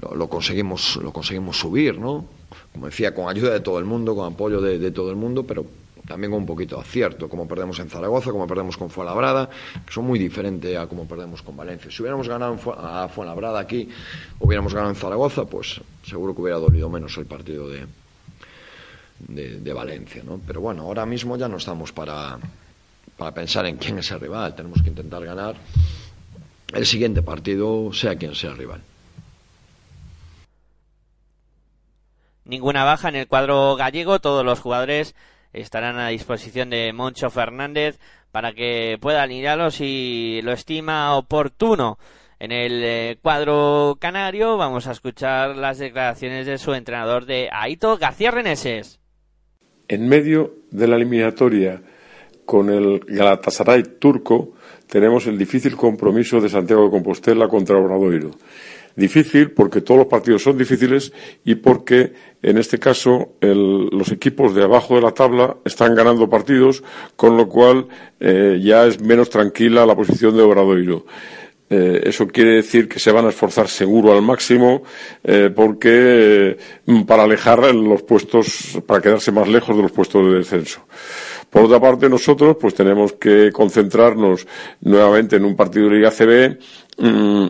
lo, 0.00 0.28
conseguimos, 0.28 0.96
lo 0.96 1.12
conseguimos 1.12 1.58
subir, 1.58 1.98
¿no? 1.98 2.26
Como 2.72 2.86
decía, 2.86 3.14
con 3.14 3.28
ayuda 3.28 3.52
de 3.52 3.60
todo 3.60 3.78
el 3.78 3.84
mundo, 3.84 4.14
con 4.14 4.32
apoyo 4.32 4.60
de, 4.60 4.90
todo 4.90 5.10
el 5.10 5.16
mundo, 5.16 5.44
pero 5.44 5.64
también 6.06 6.32
con 6.32 6.40
un 6.40 6.46
poquito 6.46 6.74
de 6.74 6.82
acierto, 6.82 7.28
como 7.28 7.46
perdemos 7.46 7.78
en 7.78 7.88
Zaragoza, 7.88 8.32
como 8.32 8.48
perdemos 8.48 8.76
con 8.76 8.90
Fuenlabrada, 8.90 9.48
que 9.86 9.92
son 9.92 10.04
muy 10.04 10.18
diferentes 10.18 10.76
a 10.76 10.88
como 10.88 11.06
perdemos 11.06 11.40
con 11.40 11.56
Valencia. 11.56 11.88
Si 11.90 12.02
hubiéramos 12.02 12.28
ganado 12.28 12.58
a 12.76 13.08
Fuenlabrada 13.08 13.60
aquí, 13.60 13.88
hubiéramos 14.40 14.74
ganado 14.74 14.90
en 14.90 14.96
Zaragoza, 14.96 15.44
pues 15.44 15.80
seguro 16.02 16.34
que 16.34 16.42
hubiera 16.42 16.58
dolido 16.58 16.90
menos 16.90 17.16
el 17.16 17.26
partido 17.26 17.68
de, 17.68 17.86
de 19.28 19.72
Valencia, 19.72 20.24
¿no? 20.26 20.40
Pero 20.44 20.60
bueno, 20.60 20.82
ahora 20.82 21.06
mismo 21.06 21.36
ya 21.36 21.46
no 21.46 21.58
estamos 21.58 21.92
para, 21.92 22.40
para 23.22 23.34
pensar 23.34 23.66
en 23.66 23.76
quién 23.76 24.00
es 24.00 24.10
el 24.10 24.18
rival, 24.18 24.52
tenemos 24.56 24.82
que 24.82 24.88
intentar 24.88 25.24
ganar 25.24 25.54
el 26.74 26.84
siguiente 26.84 27.22
partido, 27.22 27.92
sea 27.92 28.16
quien 28.16 28.34
sea 28.34 28.50
el 28.50 28.58
rival. 28.58 28.80
Ninguna 32.44 32.82
baja 32.82 33.10
en 33.10 33.14
el 33.14 33.28
cuadro 33.28 33.76
gallego, 33.76 34.18
todos 34.18 34.44
los 34.44 34.58
jugadores 34.58 35.14
estarán 35.52 36.00
a 36.00 36.08
disposición 36.08 36.70
de 36.70 36.92
Moncho 36.92 37.30
Fernández 37.30 38.00
para 38.32 38.54
que 38.54 38.98
pueda 39.00 39.22
alinearlos 39.22 39.76
si 39.76 40.40
lo 40.42 40.50
estima 40.50 41.14
oportuno. 41.14 42.00
En 42.40 42.50
el 42.50 42.82
eh, 42.82 43.18
cuadro 43.22 43.98
canario 44.00 44.56
vamos 44.56 44.88
a 44.88 44.92
escuchar 44.92 45.56
las 45.56 45.78
declaraciones 45.78 46.46
de 46.46 46.58
su 46.58 46.74
entrenador 46.74 47.24
de 47.26 47.50
Aito 47.52 47.96
García 47.98 48.32
Reneses. 48.32 48.98
En 49.86 50.08
medio 50.08 50.56
de 50.72 50.88
la 50.88 50.96
eliminatoria 50.96 51.82
con 52.44 52.70
el 52.70 53.00
Galatasaray 53.00 53.82
turco 53.98 54.52
tenemos 54.86 55.26
el 55.26 55.38
difícil 55.38 55.76
compromiso 55.76 56.40
de 56.40 56.48
Santiago 56.48 56.84
de 56.84 56.90
Compostela 56.90 57.48
contra 57.48 57.78
Obradoiro. 57.78 58.30
Difícil 58.94 59.52
porque 59.52 59.80
todos 59.80 59.98
los 59.98 60.06
partidos 60.06 60.42
son 60.42 60.58
difíciles 60.58 61.12
y 61.44 61.54
porque 61.54 62.12
en 62.42 62.58
este 62.58 62.78
caso 62.78 63.32
los 63.40 64.12
equipos 64.12 64.54
de 64.54 64.64
abajo 64.64 64.96
de 64.96 65.00
la 65.00 65.12
tabla 65.12 65.56
están 65.64 65.94
ganando 65.94 66.28
partidos, 66.28 66.82
con 67.16 67.38
lo 67.38 67.48
cual 67.48 67.86
eh, 68.20 68.60
ya 68.62 68.84
es 68.86 69.00
menos 69.00 69.30
tranquila 69.30 69.86
la 69.86 69.96
posición 69.96 70.36
de 70.36 70.42
Obradoiro. 70.42 71.06
Eh, 71.74 72.10
eso 72.10 72.28
quiere 72.28 72.56
decir 72.56 72.86
que 72.86 72.98
se 72.98 73.10
van 73.10 73.24
a 73.24 73.30
esforzar 73.30 73.66
seguro 73.66 74.12
al 74.12 74.20
máximo 74.20 74.82
eh, 75.24 75.50
porque 75.56 76.58
eh, 76.86 77.04
para 77.06 77.22
alejar 77.22 77.74
los 77.74 78.02
puestos, 78.02 78.78
para 78.86 79.00
quedarse 79.00 79.32
más 79.32 79.48
lejos 79.48 79.74
de 79.74 79.82
los 79.82 79.90
puestos 79.90 80.26
de 80.26 80.36
descenso. 80.36 80.84
Por 81.52 81.64
otra 81.64 81.78
parte, 81.78 82.08
nosotros 82.08 82.56
pues 82.58 82.74
tenemos 82.74 83.12
que 83.12 83.52
concentrarnos 83.52 84.46
nuevamente 84.80 85.36
en 85.36 85.44
un 85.44 85.54
partido 85.54 85.90
de 85.90 85.96
Liga 85.96 86.10
CB 86.10 86.58
mm, 86.96 87.46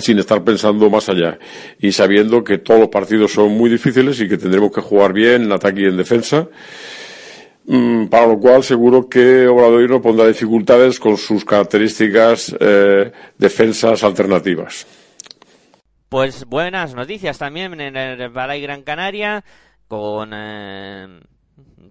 sin 0.00 0.18
estar 0.18 0.42
pensando 0.42 0.90
más 0.90 1.08
allá 1.08 1.38
y 1.78 1.92
sabiendo 1.92 2.42
que 2.42 2.58
todos 2.58 2.80
los 2.80 2.88
partidos 2.88 3.32
son 3.32 3.52
muy 3.52 3.70
difíciles 3.70 4.20
y 4.20 4.28
que 4.28 4.36
tendremos 4.36 4.72
que 4.72 4.80
jugar 4.80 5.12
bien 5.12 5.44
en 5.44 5.52
ataque 5.52 5.82
y 5.82 5.84
en 5.84 5.96
defensa. 5.96 6.48
Mm, 7.66 8.06
Para 8.06 8.26
lo 8.26 8.40
cual 8.40 8.64
seguro 8.64 9.08
que 9.08 9.46
Obradoiro 9.46 10.02
pondrá 10.02 10.26
dificultades 10.26 10.98
con 10.98 11.16
sus 11.16 11.44
características 11.44 12.56
eh, 12.58 13.12
defensas 13.38 14.02
alternativas. 14.02 14.88
Pues 16.08 16.44
buenas 16.46 16.96
noticias 16.96 17.38
también 17.38 17.80
en 17.80 17.96
el 17.96 18.28
Balay 18.30 18.60
Gran 18.60 18.82
Canaria 18.82 19.44
con 19.86 20.32
eh, 20.34 21.20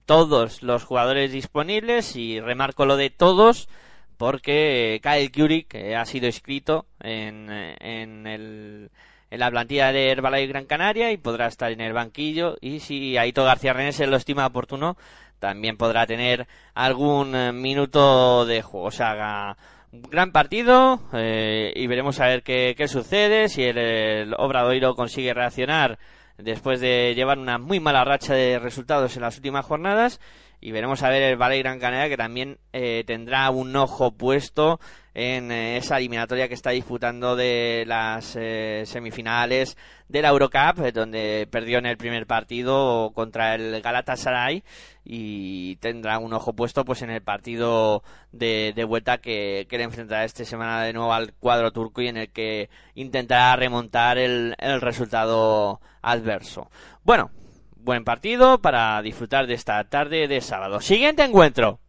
todos 0.06 0.64
los 0.64 0.84
jugadores 0.84 1.32
disponibles 1.32 2.16
y 2.16 2.40
remarco 2.40 2.86
lo 2.86 2.98
de 2.98 3.10
todos 3.10 3.70
porque 4.18 5.00
Kyle 5.02 5.32
Curry 5.32 5.64
que 5.64 5.96
ha 5.96 6.06
sido 6.06 6.28
inscrito 6.28 6.86
en, 7.00 7.50
eh, 7.50 7.76
en, 7.80 8.28
el, 8.28 8.92
en 9.32 9.40
la 9.40 9.50
plantilla 9.50 9.92
de 9.92 10.10
Herbalife 10.10 10.48
Gran 10.48 10.66
Canaria 10.66 11.12
y 11.12 11.18
podrá 11.18 11.48
estar 11.48 11.72
en 11.72 11.82
el 11.82 11.94
banquillo 11.94 12.58
y 12.60 12.82
si 12.82 13.18
Aito 13.18 13.44
García 13.44 13.74
Renes 13.74 14.00
lo 14.00 14.18
estima 14.18 14.46
oportuno 14.46 14.98
también 15.40 15.78
podrá 15.78 16.06
tener 16.06 16.48
algún 16.74 17.34
eh, 17.34 17.54
minuto 17.54 18.46
de 18.46 18.62
juego. 18.62 18.88
O 18.88 18.92
sea, 18.92 19.56
gran 19.92 20.32
partido 20.32 21.00
eh, 21.14 21.72
y 21.76 21.88
veremos 21.88 22.20
a 22.20 22.28
ver 22.28 22.44
qué, 22.44 22.76
qué 22.78 22.88
sucede, 22.88 23.50
si 23.50 23.64
el, 23.64 23.78
el 23.78 24.34
Obradoiro 24.38 24.96
consigue 24.96 25.34
reaccionar 25.34 25.98
después 26.44 26.80
de 26.80 27.14
llevar 27.16 27.38
una 27.38 27.58
muy 27.58 27.80
mala 27.80 28.04
racha 28.04 28.34
de 28.34 28.60
resultados 28.60 29.16
en 29.16 29.22
las 29.22 29.38
últimas 29.38 29.66
jornadas 29.66 30.20
y 30.62 30.72
veremos 30.72 31.04
a 31.04 31.10
ver 31.10 31.24
el 31.24 31.38
Valle 31.38 31.60
Gran 31.60 31.80
Canaria 31.80 32.10
que 32.10 32.18
también 32.18 32.58
eh, 32.74 33.04
tendrá 33.06 33.50
un 33.50 33.76
ojo 33.76 34.12
puesto 34.12 34.80
en 35.14 35.52
eh, 35.52 35.78
esa 35.78 35.98
eliminatoria 35.98 36.48
que 36.48 36.54
está 36.54 36.72
disputando 36.72 37.36
de 37.36 37.84
las 37.88 38.36
eh, 38.36 38.84
semifinales 38.86 39.78
de 40.08 40.22
la 40.22 40.30
Eurocup, 40.30 40.80
eh, 40.84 40.92
donde 40.92 41.48
perdió 41.50 41.80
en 41.80 41.86
el 41.86 41.98
primer 41.98 42.26
partido 42.28 43.12
contra 43.14 43.56
el 43.56 43.82
Galatasaray 43.82 44.64
y 45.04 45.76
tendrá 45.78 46.20
un 46.20 46.34
ojo 46.34 46.54
puesto 46.54 46.86
pues 46.86 47.02
en 47.02 47.10
el 47.10 47.22
partido 47.22 48.04
de, 48.32 48.74
de 48.76 48.84
vuelta 48.84 49.18
que, 49.18 49.66
que 49.70 49.78
le 49.78 49.84
enfrentará 49.86 50.24
esta 50.24 50.46
semana 50.46 50.84
de 50.84 50.94
nuevo 50.94 51.14
al 51.14 51.34
cuadro 51.34 51.72
turco 51.72 52.02
y 52.02 52.08
en 52.08 52.18
el 52.18 52.30
que 52.30 52.70
intentará 52.96 53.56
remontar 53.56 54.18
el, 54.18 54.56
el 54.60 54.82
resultado 54.82 55.82
adverso. 56.02 56.70
Bueno, 57.04 57.32
buen 57.76 58.04
partido 58.04 58.62
para 58.62 59.02
disfrutar 59.02 59.48
de 59.48 59.56
esta 59.56 59.84
tarde 59.86 60.28
de 60.28 60.42
sábado. 60.42 60.80
Siguiente 60.82 61.24
encuentro. 61.24 61.80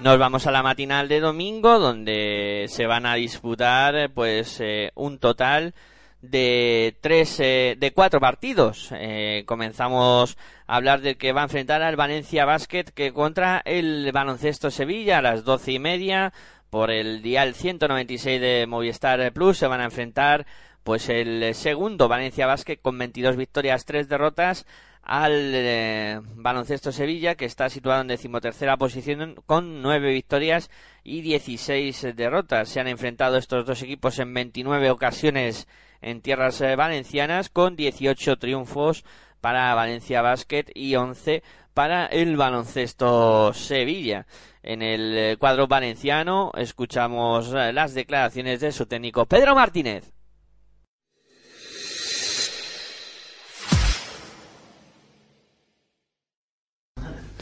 Nos 0.00 0.18
vamos 0.18 0.46
a 0.46 0.50
la 0.50 0.62
matinal 0.62 1.08
de 1.08 1.20
domingo 1.20 1.78
donde 1.78 2.66
se 2.68 2.86
van 2.86 3.04
a 3.04 3.16
disputar 3.16 3.94
eh, 3.94 4.08
pues 4.08 4.58
eh, 4.60 4.92
un 4.94 5.18
total 5.18 5.74
de 6.22 6.96
tres 7.00 7.38
eh, 7.40 7.76
de 7.78 7.92
cuatro 7.92 8.20
partidos. 8.20 8.90
Eh, 8.92 9.44
comenzamos 9.46 10.36
a 10.66 10.76
hablar 10.76 11.00
del 11.00 11.16
que 11.16 11.32
va 11.32 11.42
a 11.42 11.44
enfrentar 11.44 11.82
al 11.82 11.96
Valencia 11.96 12.44
Basket 12.44 12.84
que 12.94 13.12
contra 13.12 13.62
el 13.64 14.10
Baloncesto 14.12 14.70
Sevilla 14.70 15.18
a 15.18 15.22
las 15.22 15.44
doce 15.44 15.72
y 15.72 15.78
media 15.78 16.32
por 16.68 16.90
el 16.90 17.20
dial 17.22 17.54
196 17.54 18.40
de 18.40 18.66
Movistar 18.66 19.32
Plus 19.32 19.58
se 19.58 19.66
van 19.66 19.80
a 19.80 19.84
enfrentar 19.84 20.46
pues 20.84 21.08
el 21.08 21.54
segundo 21.54 22.08
Valencia 22.08 22.46
Basket 22.46 22.78
con 22.80 22.98
22 22.98 23.36
victorias, 23.36 23.84
3 23.84 24.08
derrotas 24.08 24.66
al 25.02 25.52
eh, 25.54 26.20
Baloncesto 26.34 26.92
Sevilla 26.92 27.34
que 27.34 27.46
está 27.46 27.68
situado 27.68 28.02
en 28.02 28.08
decimotercera 28.08 28.76
posición 28.76 29.36
con 29.46 29.82
9 29.82 30.12
victorias 30.12 30.70
y 31.02 31.22
16 31.22 32.14
derrotas. 32.14 32.68
Se 32.68 32.80
han 32.80 32.88
enfrentado 32.88 33.36
estos 33.36 33.64
dos 33.66 33.82
equipos 33.82 34.18
en 34.18 34.32
29 34.34 34.90
ocasiones 34.90 35.66
en 36.00 36.20
tierras 36.20 36.60
eh, 36.60 36.76
valencianas 36.76 37.48
con 37.48 37.76
18 37.76 38.36
triunfos 38.36 39.04
para 39.40 39.74
Valencia 39.74 40.22
Basket 40.22 40.66
y 40.74 40.96
11 40.96 41.42
para 41.74 42.06
el 42.06 42.36
baloncesto 42.36 43.52
Sevilla. 43.54 44.26
En 44.62 44.82
el 44.82 45.16
eh, 45.16 45.36
cuadro 45.38 45.66
valenciano 45.66 46.52
escuchamos 46.56 47.52
eh, 47.54 47.72
las 47.72 47.94
declaraciones 47.94 48.60
de 48.60 48.72
su 48.72 48.86
técnico 48.86 49.26
Pedro 49.26 49.54
Martínez. 49.54 50.12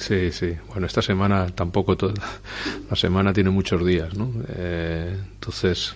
Sí, 0.09 0.33
sí. 0.33 0.57
Bueno, 0.69 0.87
esta 0.87 1.03
semana 1.03 1.49
tampoco 1.49 1.95
toda. 1.95 2.15
La 2.89 2.97
semana 2.97 3.31
tiene 3.35 3.51
muchos 3.51 3.85
días, 3.85 4.17
¿no? 4.17 4.33
Eh, 4.49 5.15
entonces, 5.35 5.93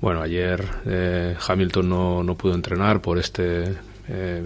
bueno, 0.00 0.22
ayer 0.22 0.64
eh, 0.86 1.36
Hamilton 1.46 1.86
no, 1.86 2.24
no 2.24 2.34
pudo 2.38 2.54
entrenar 2.54 3.02
por 3.02 3.18
este 3.18 3.74
eh, 4.08 4.42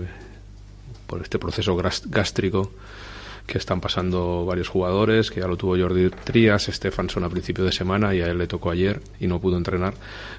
por 1.06 1.22
este 1.22 1.38
proceso 1.38 1.76
gástrico 2.06 2.72
que 3.46 3.58
están 3.58 3.80
pasando 3.80 4.44
varios 4.44 4.70
jugadores, 4.70 5.30
que 5.30 5.38
ya 5.38 5.46
lo 5.46 5.56
tuvo 5.56 5.78
Jordi 5.78 6.10
Trías, 6.10 6.64
Stefanson 6.64 7.22
a 7.22 7.28
principio 7.28 7.62
de 7.62 7.70
semana 7.70 8.12
y 8.12 8.22
a 8.22 8.26
él 8.26 8.38
le 8.38 8.48
tocó 8.48 8.72
ayer 8.72 9.00
y 9.20 9.28
no 9.28 9.38
pudo 9.38 9.56
entrenar, 9.56 9.94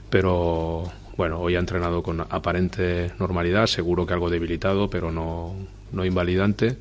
pero 0.09 0.91
bueno, 1.17 1.39
hoy 1.39 1.55
ha 1.55 1.59
entrenado 1.59 2.03
con 2.03 2.21
aparente 2.21 3.11
normalidad, 3.19 3.67
seguro 3.67 4.05
que 4.05 4.13
algo 4.13 4.29
debilitado, 4.29 4.89
pero 4.89 5.11
no, 5.11 5.55
no 5.91 6.05
invalidante 6.05 6.77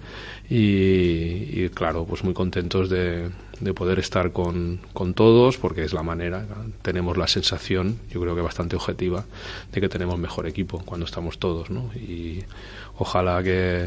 y, 0.51 1.69
claro, 1.71 2.05
pues 2.05 2.25
muy 2.25 2.35
contentos 2.35 2.91
de, 2.91 3.31
de 3.61 3.75
poder 3.75 3.99
estar 3.99 4.33
con, 4.33 4.81
con 4.93 5.15
todos 5.15 5.57
porque 5.57 5.85
es 5.85 5.93
la 5.93 6.03
manera, 6.03 6.47
tenemos 6.83 7.17
la 7.17 7.29
sensación, 7.29 7.99
yo 8.11 8.21
creo 8.21 8.35
que 8.35 8.43
bastante 8.43 8.77
objetiva, 8.77 9.25
de 9.73 9.81
que 9.81 9.89
tenemos 9.89 10.19
mejor 10.19 10.47
equipo 10.47 10.83
cuando 10.85 11.07
estamos 11.07 11.39
todos, 11.39 11.71
¿no? 11.71 11.91
Y 11.95 12.45
ojalá 12.99 13.43
que, 13.43 13.87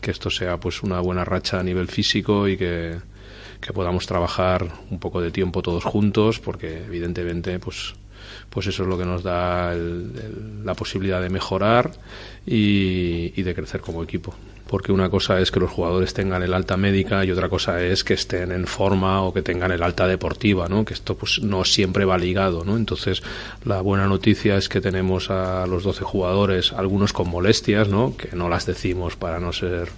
que 0.00 0.10
esto 0.10 0.30
sea 0.30 0.60
pues 0.60 0.82
una 0.82 1.00
buena 1.00 1.24
racha 1.24 1.58
a 1.58 1.62
nivel 1.62 1.88
físico 1.88 2.46
y 2.46 2.56
que, 2.56 2.98
que 3.60 3.72
podamos 3.72 4.06
trabajar 4.06 4.68
un 4.90 4.98
poco 4.98 5.20
de 5.20 5.30
tiempo 5.30 5.62
todos 5.62 5.84
juntos 5.84 6.38
porque 6.38 6.84
evidentemente 6.84 7.58
pues 7.58 7.94
pues 8.56 8.68
eso 8.68 8.84
es 8.84 8.88
lo 8.88 8.96
que 8.96 9.04
nos 9.04 9.22
da 9.22 9.74
el- 9.74 10.10
el- 10.16 10.64
la 10.64 10.72
posibilidad 10.72 11.20
de 11.20 11.28
mejorar 11.28 11.90
y, 12.46 13.32
y 13.38 13.42
de 13.42 13.54
crecer 13.54 13.82
como 13.82 14.02
equipo. 14.02 14.34
Porque 14.66 14.92
una 14.92 15.10
cosa 15.10 15.38
es 15.40 15.50
que 15.50 15.60
los 15.60 15.70
jugadores 15.70 16.14
tengan 16.14 16.42
el 16.42 16.54
alta 16.54 16.76
médica 16.78 17.22
y 17.24 17.30
otra 17.30 17.50
cosa 17.50 17.82
es 17.82 18.02
que 18.02 18.14
estén 18.14 18.50
en 18.50 18.66
forma 18.66 19.22
o 19.22 19.32
que 19.34 19.42
tengan 19.42 19.70
el 19.72 19.82
alta 19.82 20.08
deportiva, 20.08 20.68
¿no? 20.70 20.84
Que 20.86 20.94
esto 20.94 21.16
pues 21.16 21.40
no 21.42 21.64
siempre 21.64 22.04
va 22.06 22.16
ligado, 22.16 22.64
¿no? 22.64 22.76
Entonces, 22.76 23.22
la 23.66 23.80
buena 23.82 24.06
noticia 24.08 24.56
es 24.56 24.68
que 24.70 24.80
tenemos 24.80 25.30
a 25.30 25.66
los 25.66 25.84
12 25.84 26.02
jugadores, 26.02 26.72
algunos 26.72 27.12
con 27.12 27.28
molestias, 27.28 27.88
¿no? 27.88 28.16
Que 28.16 28.34
no 28.34 28.48
las 28.48 28.64
decimos 28.66 29.16
para 29.16 29.38
no 29.38 29.52
ser 29.52 29.88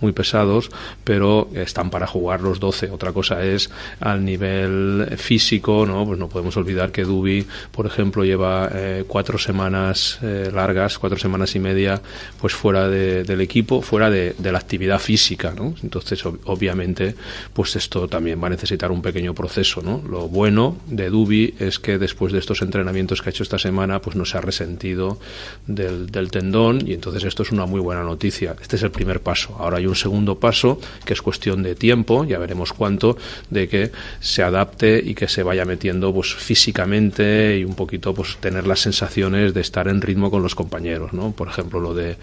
muy 0.00 0.12
pesados, 0.12 0.70
pero 1.04 1.48
están 1.54 1.90
para 1.90 2.06
jugar 2.06 2.40
los 2.40 2.60
12. 2.60 2.90
Otra 2.90 3.12
cosa 3.12 3.44
es 3.44 3.70
al 4.00 4.24
nivel 4.24 5.08
físico, 5.16 5.84
¿no? 5.86 6.04
Pues 6.06 6.18
no 6.18 6.28
podemos 6.28 6.56
olvidar 6.56 6.92
que 6.92 7.04
Dubi, 7.04 7.46
por 7.72 7.86
ejemplo, 7.86 8.24
lleva 8.24 8.68
eh, 8.72 9.04
cuatro 9.06 9.38
semanas 9.38 10.18
eh, 10.22 10.50
largas, 10.52 10.98
cuatro 10.98 11.18
semanas 11.18 11.54
y 11.54 11.58
media, 11.58 12.00
pues 12.40 12.54
fuera 12.54 12.88
de- 12.88 13.24
del 13.24 13.40
equipo, 13.40 13.82
fuera 13.82 14.10
de, 14.10 14.34
la 14.42 14.58
actividad 14.58 14.98
física, 15.00 15.52
¿no? 15.56 15.74
Entonces, 15.82 16.24
ob- 16.24 16.38
obviamente, 16.44 17.14
pues 17.52 17.76
esto 17.76 18.08
también 18.08 18.40
va 18.42 18.46
a 18.46 18.50
necesitar 18.50 18.90
un 18.90 19.02
pequeño 19.02 19.34
proceso, 19.34 19.82
¿no? 19.82 20.02
Lo 20.08 20.28
bueno 20.28 20.76
de 20.86 21.10
Dubi 21.10 21.54
es 21.58 21.78
que 21.78 21.98
después 21.98 22.32
de 22.32 22.38
estos 22.38 22.62
entrenamientos 22.62 23.22
que 23.22 23.28
ha 23.28 23.32
hecho 23.32 23.42
esta 23.42 23.58
semana, 23.58 24.00
pues 24.00 24.16
no 24.16 24.24
se 24.24 24.38
ha 24.38 24.40
resentido 24.40 25.18
del, 25.66 26.06
del 26.10 26.30
tendón 26.30 26.86
y 26.86 26.92
entonces 26.94 27.24
esto 27.24 27.42
es 27.42 27.52
una 27.52 27.66
muy 27.66 27.80
buena 27.80 28.02
noticia. 28.02 28.56
Este 28.60 28.76
es 28.76 28.82
el 28.82 28.90
primer 28.90 29.20
paso. 29.20 29.56
Ahora 29.58 29.78
hay 29.78 29.85
un 29.86 29.96
segundo 29.96 30.38
paso 30.38 30.80
que 31.04 31.12
es 31.12 31.22
cuestión 31.22 31.62
de 31.62 31.74
tiempo, 31.74 32.24
ya 32.24 32.38
veremos 32.38 32.72
cuánto, 32.72 33.16
de 33.50 33.68
que 33.68 33.92
se 34.20 34.42
adapte 34.42 35.02
y 35.04 35.14
que 35.14 35.28
se 35.28 35.42
vaya 35.42 35.64
metiendo 35.64 36.12
pues 36.12 36.34
físicamente 36.34 37.58
y 37.58 37.64
un 37.64 37.74
poquito 37.74 38.14
pues 38.14 38.36
tener 38.38 38.66
las 38.66 38.80
sensaciones 38.80 39.54
de 39.54 39.60
estar 39.60 39.88
en 39.88 40.00
ritmo 40.00 40.30
con 40.30 40.42
los 40.42 40.54
compañeros, 40.54 41.12
¿no? 41.12 41.32
Por 41.32 41.48
ejemplo, 41.48 41.80
lo 41.80 41.94
de 41.94 42.16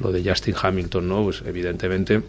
lo 0.00 0.12
de 0.12 0.28
Justin 0.28 0.54
Hamilton, 0.60 1.08
¿no? 1.08 1.24
Pues 1.24 1.42
evidentemente 1.46 2.22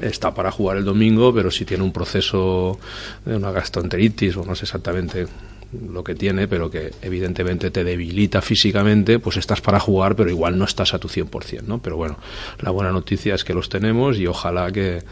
está 0.00 0.34
para 0.34 0.50
jugar 0.50 0.78
el 0.78 0.84
domingo, 0.84 1.34
pero 1.34 1.50
si 1.50 1.64
tiene 1.64 1.82
un 1.82 1.92
proceso 1.92 2.78
de 3.24 3.36
una 3.36 3.52
gastroenteritis 3.52 4.36
o 4.36 4.44
no 4.44 4.54
sé 4.54 4.64
exactamente 4.64 5.26
lo 5.72 6.04
que 6.04 6.14
tiene, 6.14 6.48
pero 6.48 6.70
que 6.70 6.92
evidentemente 7.02 7.70
te 7.70 7.84
debilita 7.84 8.42
físicamente, 8.42 9.18
pues 9.18 9.36
estás 9.36 9.60
para 9.60 9.80
jugar, 9.80 10.16
pero 10.16 10.30
igual 10.30 10.58
no 10.58 10.64
estás 10.64 10.94
a 10.94 10.98
tu 10.98 11.08
100%, 11.08 11.62
¿no? 11.62 11.78
Pero 11.80 11.96
bueno, 11.96 12.18
la 12.60 12.70
buena 12.70 12.92
noticia 12.92 13.34
es 13.34 13.44
que 13.44 13.54
los 13.54 13.68
tenemos 13.68 14.18
y 14.18 14.26
ojalá 14.26 14.70
que, 14.70 15.02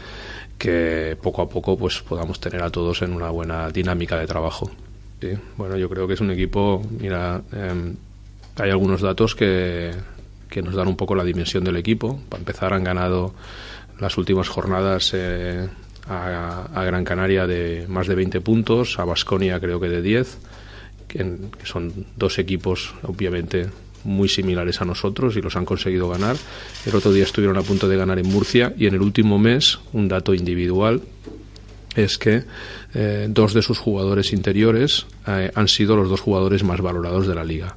que 0.57 1.17
poco 1.21 1.41
a 1.41 1.49
poco 1.49 1.77
pues 1.77 2.01
podamos 2.01 2.39
tener 2.39 2.61
a 2.63 2.69
todos 2.69 3.01
en 3.01 3.13
una 3.13 3.29
buena 3.29 3.69
dinámica 3.69 4.17
de 4.17 4.27
trabajo. 4.27 4.69
Bueno, 5.55 5.77
yo 5.77 5.87
creo 5.87 6.07
que 6.07 6.15
es 6.15 6.21
un 6.21 6.31
equipo, 6.31 6.81
mira, 6.99 7.41
em, 7.51 7.95
hay 8.57 8.71
algunos 8.71 9.01
datos 9.01 9.35
que, 9.35 9.91
que 10.49 10.61
nos 10.61 10.75
dan 10.75 10.87
un 10.87 10.95
poco 10.95 11.15
la 11.15 11.23
dimensión 11.23 11.63
del 11.63 11.77
equipo. 11.77 12.19
Para 12.29 12.41
empezar, 12.41 12.73
han 12.73 12.83
ganado 12.83 13.33
las 13.99 14.17
últimas 14.17 14.49
jornadas 14.49 15.11
eh, 15.13 15.67
a, 16.07 16.67
a 16.73 16.83
Gran 16.83 17.03
Canaria 17.03 17.45
de 17.45 17.85
más 17.87 18.07
de 18.07 18.15
20 18.15 18.41
puntos, 18.41 18.99
a 18.99 19.05
Basconia 19.05 19.59
creo 19.59 19.79
que 19.79 19.89
de 19.89 20.01
10, 20.01 20.39
que, 21.11 21.37
son 21.63 22.05
dos 22.15 22.39
equipos 22.39 22.93
obviamente 23.03 23.67
muy 24.03 24.29
similares 24.29 24.81
a 24.81 24.85
nosotros 24.85 25.35
y 25.37 25.41
los 25.41 25.55
han 25.55 25.65
conseguido 25.65 26.09
ganar. 26.09 26.35
El 26.85 26.95
otro 26.95 27.11
día 27.11 27.23
estuvieron 27.23 27.57
a 27.57 27.61
punto 27.61 27.87
de 27.87 27.97
ganar 27.97 28.17
en 28.17 28.27
Murcia 28.27 28.73
y 28.77 28.87
en 28.87 28.95
el 28.95 29.01
último 29.01 29.37
mes, 29.37 29.79
un 29.93 30.07
dato 30.07 30.33
individual, 30.33 31.01
es 31.95 32.17
que 32.17 32.43
eh, 32.93 33.27
dos 33.29 33.53
de 33.53 33.61
sus 33.61 33.77
jugadores 33.77 34.33
interiores 34.33 35.05
eh, 35.27 35.51
han 35.53 35.67
sido 35.67 35.95
los 35.95 36.09
dos 36.09 36.21
jugadores 36.21 36.63
más 36.63 36.81
valorados 36.81 37.27
de 37.27 37.35
la 37.35 37.43
liga. 37.43 37.75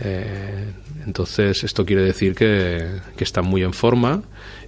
Eh, 0.00 0.72
entonces, 1.04 1.64
esto 1.64 1.84
quiere 1.84 2.02
decir 2.02 2.34
que, 2.34 3.00
que 3.16 3.24
están 3.24 3.44
muy 3.44 3.62
en 3.62 3.72
forma 3.72 4.22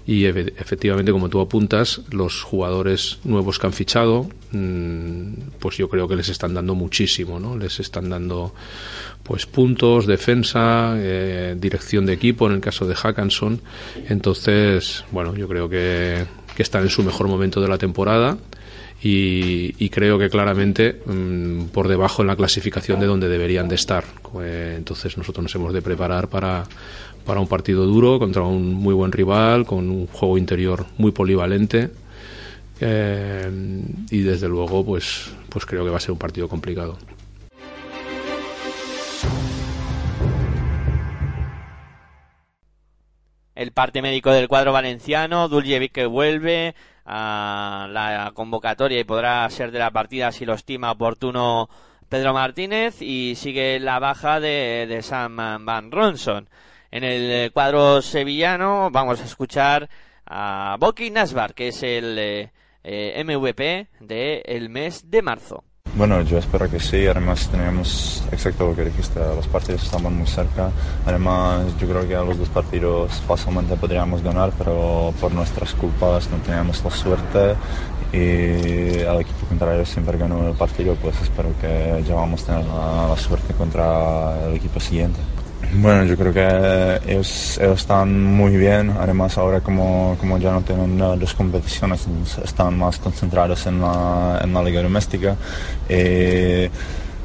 y 0.07 0.23
efe- 0.25 0.53
efectivamente, 0.59 1.12
como 1.12 1.29
tú 1.29 1.41
apuntas, 1.41 2.01
los 2.11 2.43
jugadores 2.43 3.19
nuevos 3.25 3.59
que 3.59 3.67
han 3.67 3.73
fichado, 3.73 4.29
mm, 4.51 5.33
pues 5.59 5.77
yo 5.77 5.88
creo 5.88 6.09
que 6.09 6.17
les 6.17 6.29
están 6.29 6.55
dando 6.55 6.75
muchísimo, 6.75 7.38
¿no? 7.38 7.57
Les 7.57 7.79
están 7.81 8.11
dando 8.11 8.55
pues 9.23 9.47
puntos, 9.47 10.07
defensa, 10.07 10.95
eh, 10.97 11.57
dirección 11.59 12.05
de 12.07 12.15
equipo 12.15 12.47
en 12.49 12.55
el 12.55 12.61
caso 12.61 12.87
de 12.87 12.95
Hackanson. 12.97 13.61
Entonces, 14.09 15.05
bueno, 15.12 15.35
yo 15.37 15.47
creo 15.47 15.69
que, 15.69 16.25
que 16.57 16.62
están 16.62 16.83
en 16.83 16.91
su 16.91 17.03
mejor 17.05 17.29
momento 17.29 17.61
de 17.61 17.69
la 17.69 17.79
temporada 17.79 18.37
y, 19.05 19.88
creo 19.91 20.17
que 20.19 20.29
claramente 20.31 21.01
mm, 21.07 21.67
por 21.67 21.88
debajo 21.88 22.23
en 22.23 22.29
la 22.29 22.37
clasificación 22.37 23.01
de 23.01 23.07
donde 23.07 23.29
deberían 23.29 23.69
de 23.69 23.75
estar. 23.75 24.05
Eh, 24.41 24.75
entonces 24.77 25.17
nosotros 25.19 25.43
nos 25.43 25.55
hemos 25.55 25.73
de 25.73 25.83
preparar 25.83 26.29
para, 26.29 26.65
para 27.25 27.41
un 27.41 27.49
partido 27.49 27.85
duro 27.87 28.19
contra 28.19 28.43
un 28.43 28.75
muy 28.75 28.95
buen 28.95 29.13
rival, 29.13 29.65
con 29.67 29.91
un 29.91 30.07
juego 30.07 30.39
interior 30.39 30.87
muy 30.99 31.13
polivalente. 31.13 31.91
eh, 32.81 33.51
y 34.11 34.21
desde 34.23 34.49
luego 34.49 34.85
pues, 34.85 35.33
pues 35.49 35.65
creo 35.67 35.85
que 35.85 35.91
va 35.91 35.99
a 35.99 36.01
ser 36.01 36.13
un 36.13 36.19
partido 36.19 36.49
complicado. 36.49 36.99
el 43.63 43.73
parte 43.73 44.03
médico 44.03 44.31
del 44.33 44.49
cuadro 44.49 44.73
valenciano, 44.73 45.49
Duljevic 45.49 45.93
que 45.93 46.07
vuelve 46.07 46.75
a 47.05 47.89
la 47.91 48.33
convocatoria 48.35 49.01
y 49.01 49.05
podrá 49.05 49.49
ser 49.51 49.71
de 49.71 49.79
la 49.79 49.91
partida 49.91 50.33
si 50.33 50.45
lo 50.45 50.55
estima 50.55 50.91
oportuno 50.91 51.69
Pedro 52.09 52.35
Martínez 52.35 53.01
y 53.01 53.35
sigue 53.37 53.81
la 53.81 53.99
baja 53.99 54.41
de, 54.41 54.87
de 54.89 55.03
Sam 55.03 55.37
Van 55.37 55.91
Ronson. 55.91 56.49
En 56.92 57.05
el 57.05 57.31
eh, 57.31 57.50
cuadro 57.50 58.02
sevillano 58.02 58.90
vamos 58.90 59.18
a 59.22 59.24
escuchar 59.24 59.88
a 60.26 60.76
Boki 60.78 61.11
Nasbar, 61.11 61.55
que 61.55 61.68
es 61.68 61.83
el 61.83 62.18
eh, 62.18 62.52
eh, 62.85 63.24
MVP 63.24 63.88
del 64.00 64.68
mes 64.68 65.11
de 65.11 65.22
marzo. 65.22 65.64
Bueno, 65.94 66.20
yo 66.20 66.37
espero 66.37 66.70
que 66.70 66.78
sí. 66.78 67.07
Además, 67.07 67.48
tenemos 67.48 68.22
exacto 68.31 68.66
lo 68.68 68.76
que 68.76 68.85
dijiste, 68.85 69.20
los 69.20 69.48
partidos 69.48 69.85
estaban 69.85 70.14
muy 70.14 70.26
cerca. 70.26 70.70
Además, 71.07 71.64
yo 71.78 71.88
creo 71.88 72.07
que 72.07 72.14
a 72.14 72.24
los 72.24 72.37
dos 72.37 72.50
partidos 72.50 73.11
fácilmente 73.26 73.74
podríamos 73.76 74.22
ganar, 74.22 74.52
pero 74.59 75.14
por 75.18 75.33
nuestras 75.33 75.72
culpas 75.72 76.28
no 76.28 76.37
teníamos 76.38 76.85
la 76.85 76.90
suerte 76.90 77.55
y 78.12 79.00
el 79.00 79.20
equipo 79.22 79.46
contrario 79.48 79.87
siempre 79.87 80.18
ganó 80.18 80.46
el 80.46 80.55
partido, 80.55 80.94
pues 80.96 81.18
espero 81.22 81.55
que 81.59 82.05
ya 82.07 82.14
vamos 82.16 82.42
a 82.42 82.46
tener 82.46 82.66
la, 82.66 83.09
la 83.09 83.16
suerte 83.16 83.55
contra 83.55 84.46
el 84.46 84.57
equipo 84.57 84.78
siguiente. 84.78 85.20
Bueno, 85.75 86.05
yo 86.05 86.19
creo 86.19 86.35
que 86.35 87.11
ellos, 87.11 87.59
están 87.59 88.23
muy 88.23 88.57
bien. 88.59 88.91
Además, 88.91 89.39
ahora 89.39 89.61
como, 89.61 90.17
como 90.21 90.37
ya 90.37 90.53
no 90.53 90.61
tienen 90.61 91.01
eh, 91.01 91.17
dos 91.19 91.33
competiciones, 91.33 92.07
están 92.45 92.79
más 92.79 92.99
concentrados 92.99 93.67
en 93.67 93.81
la, 93.81 94.41
en 94.45 94.53
la 94.53 94.63
liga 94.63 94.83
doméstica. 94.83 95.35
Eh, 95.89 96.69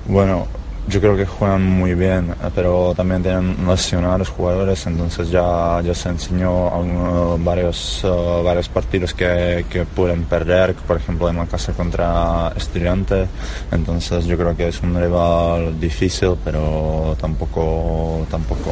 bueno, 0.07 0.47
yo 0.87 1.01
creo 1.01 1.17
que 1.17 1.25
juegan 1.25 1.63
muy 1.63 1.93
bien, 1.93 2.31
eh, 2.31 2.49
pero 2.55 2.93
también 2.95 3.21
tienen 3.21 3.67
lesionados 3.67 4.29
jugadores, 4.29 4.85
entonces 4.87 5.29
ya, 5.29 5.81
ya 5.81 5.93
se 5.93 6.09
enseñó 6.09 7.37
varios, 7.39 8.01
eh, 8.03 8.41
varios 8.43 8.69
partidos 8.69 9.13
que, 9.13 9.65
que 9.69 9.85
pueden 9.85 10.23
perder, 10.23 10.73
por 10.75 10.97
ejemplo 10.97 11.29
en 11.29 11.37
la 11.37 11.45
casa 11.45 11.73
contra 11.73 12.53
Estudiantes, 12.55 13.27
entonces 13.71 14.25
yo 14.25 14.37
creo 14.37 14.55
que 14.55 14.69
es 14.69 14.81
un 14.81 14.95
rival 14.95 15.79
difícil, 15.79 16.35
pero 16.43 17.15
tampoco, 17.19 18.25
tampoco 18.29 18.71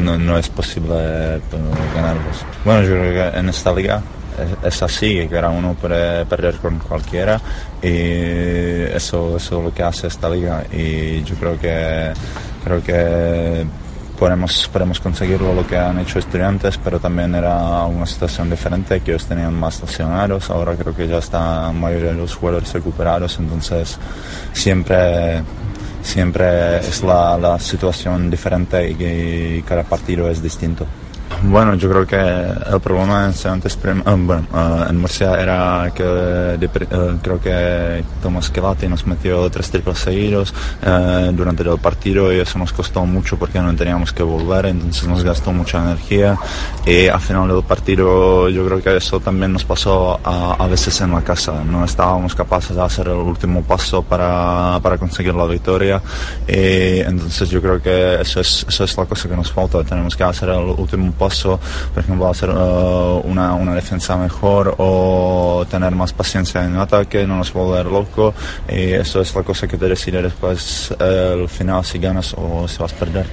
no 0.00 0.38
es 0.38 0.48
posible 0.48 0.94
eh, 0.96 1.40
ganarlos. 1.94 2.44
Bueno, 2.64 2.82
yo 2.82 2.90
creo 2.90 3.32
que 3.32 3.38
en 3.38 3.48
esta 3.48 3.72
liga 3.72 4.02
es, 4.62 4.82
así, 4.82 5.14
que 5.14 5.28
cada 5.28 5.50
uno 5.50 5.74
puede 5.74 6.24
perder 6.26 6.56
con 6.56 6.78
cualquiera 6.78 7.40
y 7.82 8.92
eso, 8.94 9.36
es 9.36 9.50
lo 9.50 9.72
que 9.72 9.82
hace 9.82 10.06
esta 10.06 10.28
liga 10.28 10.64
y 10.72 11.22
yo 11.22 11.34
creo 11.36 11.58
que, 11.58 12.12
creo 12.64 12.82
que 12.82 13.66
podemos, 14.18 14.68
podemos 14.72 15.00
conseguirlo 15.00 15.54
lo 15.54 15.66
que 15.66 15.76
han 15.76 15.98
hecho 15.98 16.18
estudiantes, 16.18 16.78
pero 16.78 16.98
también 16.98 17.34
era 17.34 17.84
una 17.84 18.06
situación 18.06 18.50
diferente, 18.50 19.00
que 19.00 19.12
ellos 19.12 19.26
tenían 19.26 19.54
más 19.54 19.80
lesionados, 19.80 20.50
ahora 20.50 20.74
creo 20.74 20.94
que 20.94 21.06
ya 21.08 21.18
están 21.18 21.66
la 21.66 21.72
mayoría 21.72 22.10
de 22.10 22.18
los 22.18 22.34
jugadores 22.34 22.72
recuperados, 22.72 23.38
entonces 23.38 23.98
siempre 24.52 25.42
siempre 26.04 26.78
es 26.78 27.02
la, 27.02 27.58
situación 27.58 28.30
diferente 28.30 28.90
y, 28.90 29.62
cada 29.62 29.82
partido 29.82 30.30
es 30.30 30.42
distinto. 30.42 30.86
Bueno, 31.46 31.74
yo 31.74 31.90
creo 31.90 32.06
que 32.06 32.16
el 32.16 32.80
problema 32.80 33.26
en 33.26 33.60
Prim- 33.60 34.02
ah, 34.06 34.14
bueno, 34.16 34.46
ah, 34.54 34.86
en 34.88 34.98
Murcia 34.98 35.34
era 35.38 35.92
que 35.94 36.02
de 36.02 36.64
eh, 36.66 37.16
creo 37.22 37.38
que 37.38 38.02
Tomás 38.22 38.48
Kelati 38.48 38.88
nos 38.88 39.06
metió 39.06 39.50
tres 39.50 39.70
triples 39.70 39.98
seguidos 39.98 40.54
eh, 40.82 41.30
durante 41.34 41.62
el 41.62 41.78
partido 41.78 42.32
y 42.32 42.40
eso 42.40 42.58
nos 42.58 42.72
costó 42.72 43.04
mucho 43.04 43.36
porque 43.38 43.60
no 43.60 43.74
teníamos 43.76 44.10
que 44.12 44.22
volver, 44.22 44.66
entonces 44.66 45.06
nos 45.06 45.22
gastó 45.22 45.52
mucha 45.52 45.82
energía 45.82 46.38
y 46.86 47.08
al 47.08 47.20
final 47.20 47.48
del 47.48 47.62
partido 47.62 48.48
yo 48.48 48.64
creo 48.64 48.82
que 48.82 48.96
eso 48.96 49.20
también 49.20 49.52
nos 49.52 49.64
pasó 49.64 50.18
a, 50.24 50.54
a 50.54 50.66
veces 50.66 50.98
en 51.02 51.10
la 51.12 51.20
casa, 51.20 51.62
no 51.62 51.84
estábamos 51.84 52.34
capaces 52.34 52.74
de 52.74 52.82
hacer 52.82 53.08
el 53.08 53.16
último 53.18 53.62
paso 53.62 54.02
para, 54.02 54.80
para 54.82 54.96
conseguir 54.96 55.34
la 55.34 55.44
victoria 55.44 56.00
y 56.48 57.00
entonces 57.00 57.50
yo 57.50 57.60
creo 57.60 57.82
que 57.82 58.22
eso 58.22 58.40
es, 58.40 58.64
eso 58.66 58.84
es 58.84 58.96
la 58.96 59.04
cosa 59.04 59.28
que 59.28 59.36
nos 59.36 59.52
falta, 59.52 59.84
tenemos 59.84 60.16
que 60.16 60.24
hacer 60.24 60.48
el 60.48 60.64
último 60.78 61.12
paso, 61.12 61.33
por 61.42 62.02
ejemplo, 62.02 62.28
hacer 62.28 62.50
eh, 62.50 63.20
una, 63.24 63.54
una 63.54 63.74
defensa 63.74 64.16
mejor 64.16 64.74
o 64.78 65.66
tener 65.70 65.92
más 65.94 66.12
paciencia 66.12 66.64
en 66.64 66.76
ataque, 66.76 67.26
no 67.26 67.36
nos 67.36 67.52
volver 67.52 67.86
loco 67.86 68.34
y 68.68 68.92
eso 68.92 69.20
es 69.20 69.34
la 69.34 69.42
cosa 69.42 69.66
que 69.66 69.76
te 69.76 69.88
decide 69.88 70.22
después 70.22 70.94
eh, 70.98 71.36
el 71.38 71.48
final 71.48 71.84
si 71.84 71.98
ganas 71.98 72.34
o 72.36 72.68
si 72.68 72.78
vas 72.78 72.92
a 72.92 72.96
perder. 72.96 73.26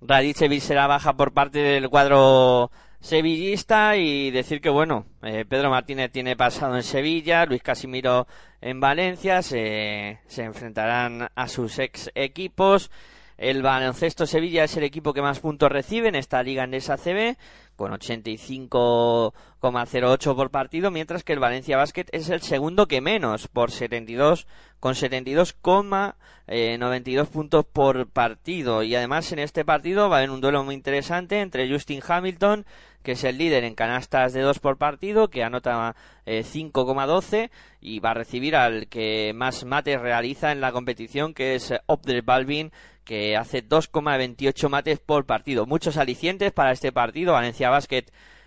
Radicevic 0.00 0.62
será 0.62 0.86
baja 0.86 1.14
por 1.14 1.32
parte 1.32 1.58
del 1.58 1.88
cuadro 1.88 2.70
sevillista 3.00 3.96
y 3.96 4.30
decir 4.30 4.60
que 4.60 4.70
bueno, 4.70 5.06
eh, 5.22 5.44
Pedro 5.48 5.70
Martínez 5.70 6.10
tiene 6.10 6.36
pasado 6.36 6.76
en 6.76 6.82
Sevilla, 6.82 7.46
Luis 7.46 7.62
Casimiro 7.62 8.26
en 8.60 8.80
Valencia, 8.80 9.42
se, 9.42 10.20
se 10.26 10.44
enfrentarán 10.44 11.28
a 11.34 11.48
sus 11.48 11.78
ex 11.78 12.10
equipos. 12.14 12.90
El 13.38 13.62
baloncesto 13.62 14.26
Sevilla 14.26 14.64
es 14.64 14.76
el 14.76 14.82
equipo 14.82 15.14
que 15.14 15.22
más 15.22 15.38
puntos 15.38 15.70
recibe 15.70 16.08
en 16.08 16.16
esta 16.16 16.42
liga 16.42 16.64
en 16.64 16.72
CB 16.72 17.36
con 17.76 17.92
85,08 17.92 20.34
por 20.34 20.50
partido, 20.50 20.90
mientras 20.90 21.22
que 21.22 21.34
el 21.34 21.38
Valencia 21.38 21.76
Basket 21.76 22.06
es 22.10 22.30
el 22.30 22.42
segundo 22.42 22.88
que 22.88 23.00
menos 23.00 23.46
por 23.46 23.70
72 23.70 24.48
con 24.80 24.94
72,92 24.94 27.28
puntos 27.28 27.64
por 27.64 28.08
partido. 28.08 28.82
Y 28.82 28.96
además 28.96 29.30
en 29.30 29.38
este 29.38 29.64
partido 29.64 30.08
va 30.08 30.16
a 30.16 30.18
haber 30.18 30.32
un 30.32 30.40
duelo 30.40 30.64
muy 30.64 30.74
interesante 30.74 31.40
entre 31.40 31.72
Justin 31.72 32.02
Hamilton 32.06 32.66
que 33.02 33.12
es 33.12 33.24
el 33.24 33.38
líder 33.38 33.64
en 33.64 33.74
canastas 33.74 34.32
de 34.32 34.42
2 34.42 34.58
por 34.58 34.76
partido 34.76 35.28
que 35.28 35.44
anota 35.44 35.94
eh, 36.26 36.42
5,12 36.42 37.50
y 37.80 38.00
va 38.00 38.10
a 38.10 38.14
recibir 38.14 38.56
al 38.56 38.88
que 38.88 39.32
más 39.34 39.64
mates 39.64 40.00
realiza 40.00 40.52
en 40.52 40.60
la 40.60 40.72
competición 40.72 41.32
que 41.32 41.54
es 41.54 41.72
Obder 41.86 42.22
Balvin 42.22 42.72
que 43.08 43.38
hace 43.38 43.66
2,28 43.66 44.68
mates 44.68 44.98
por 44.98 45.24
partido. 45.24 45.64
Muchos 45.64 45.96
alicientes 45.96 46.52
para 46.52 46.72
este 46.72 46.92
partido. 46.92 47.32
Valencia 47.32 47.70
Basket 47.70 48.04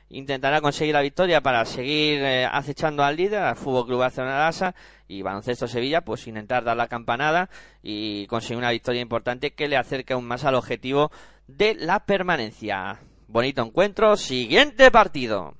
intentará 0.09 0.61
conseguir 0.61 0.93
la 0.93 1.01
victoria 1.01 1.41
para 1.41 1.65
seguir 1.65 2.21
eh, 2.21 2.45
acechando 2.45 3.03
al 3.03 3.15
líder, 3.15 3.39
al 3.39 3.55
Fútbol 3.55 3.87
Club 3.87 3.99
Barcelona 4.01 4.51
y 5.07 5.23
Baloncesto 5.23 5.67
Sevilla, 5.67 6.01
pues 6.01 6.27
intentar 6.27 6.63
dar 6.63 6.77
la 6.77 6.87
campanada 6.87 7.49
y 7.81 8.27
conseguir 8.27 8.57
una 8.59 8.69
victoria 8.69 9.01
importante 9.01 9.55
que 9.55 9.67
le 9.67 9.77
acerque 9.77 10.13
aún 10.13 10.27
más 10.27 10.45
al 10.45 10.53
objetivo 10.53 11.11
de 11.47 11.73
la 11.73 12.05
permanencia. 12.05 12.99
Bonito 13.27 13.63
encuentro, 13.63 14.15
siguiente 14.15 14.91
partido. 14.91 15.55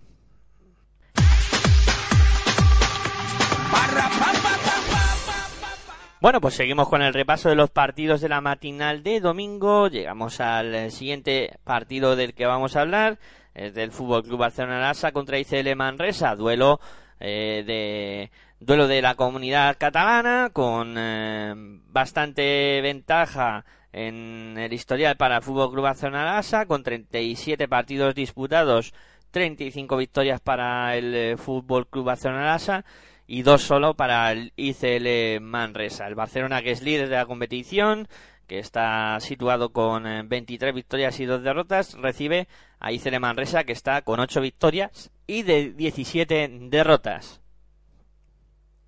Bueno, 6.22 6.40
pues 6.40 6.54
seguimos 6.54 6.88
con 6.88 7.02
el 7.02 7.16
repaso 7.16 7.50
de 7.50 7.56
los 7.56 7.72
partidos 7.72 8.22
de 8.22 8.30
la 8.30 8.42
matinal 8.42 9.02
de 9.02 9.20
domingo. 9.20 9.88
Llegamos 9.88 10.40
al 10.40 10.76
eh, 10.76 10.92
siguiente 10.92 11.58
partido 11.64 12.16
del 12.16 12.36
que 12.36 12.46
vamos 12.46 12.76
a 12.76 12.82
hablar. 12.82 13.18
Es 13.56 13.74
del 13.74 13.92
Fútbol 13.92 14.22
Club 14.22 14.38
Barcelona 14.38 14.80
Lasa 14.80 15.14
contra 15.14 15.40
ICL 15.40 15.76
Manresa. 15.76 16.36
Duelo 16.36 16.80
eh, 17.20 17.64
de 17.66 18.32
duelo 18.60 18.88
de 18.88 19.02
la 19.02 19.16
comunidad 19.16 19.76
catalana 19.80 20.52
con 20.54 20.94
eh, 20.96 21.56
bastante 21.90 22.82
ventaja 22.82 23.66
en 23.92 24.60
el 24.60 24.74
historial 24.74 25.18
para 25.18 25.38
el 25.38 25.42
Fútbol 25.42 25.72
Club 25.72 25.86
Barcelona 25.86 26.36
Lasa 26.36 26.68
con 26.68 26.84
37 26.84 27.68
partidos 27.68 28.14
disputados, 28.14 28.94
35 29.32 29.98
victorias 29.98 30.40
para 30.40 30.96
el 30.96 31.16
eh, 31.16 31.38
Fútbol 31.38 31.88
Club 31.88 32.06
Barcelona 32.06 32.46
Lasa 32.46 32.86
y 33.32 33.44
dos 33.44 33.62
solo 33.62 33.94
para 33.94 34.30
el 34.34 34.52
ICL 34.58 35.39
Manresa. 35.39 36.06
El 36.06 36.15
Barcelona 36.15 36.62
que 36.62 36.72
es 36.72 36.82
líder 36.82 37.08
de 37.08 37.15
la 37.15 37.26
competición, 37.26 38.10
que 38.46 38.60
está 38.60 39.17
situado 39.22 39.72
con 39.72 40.06
eh, 40.06 40.24
23 40.26 40.76
victorias 40.76 41.17
y 41.22 41.26
dos 41.26 41.41
derrotas, 41.41 41.94
recibe 41.94 42.50
a 42.82 42.91
ICL 42.91 43.22
Manresa 43.22 43.63
que 43.63 43.72
está 43.72 44.02
con 44.02 44.20
8 44.20 44.41
victorias 44.41 45.12
y 45.28 45.44
de 45.44 45.72
17 45.72 46.50
derrotas. 46.63 47.39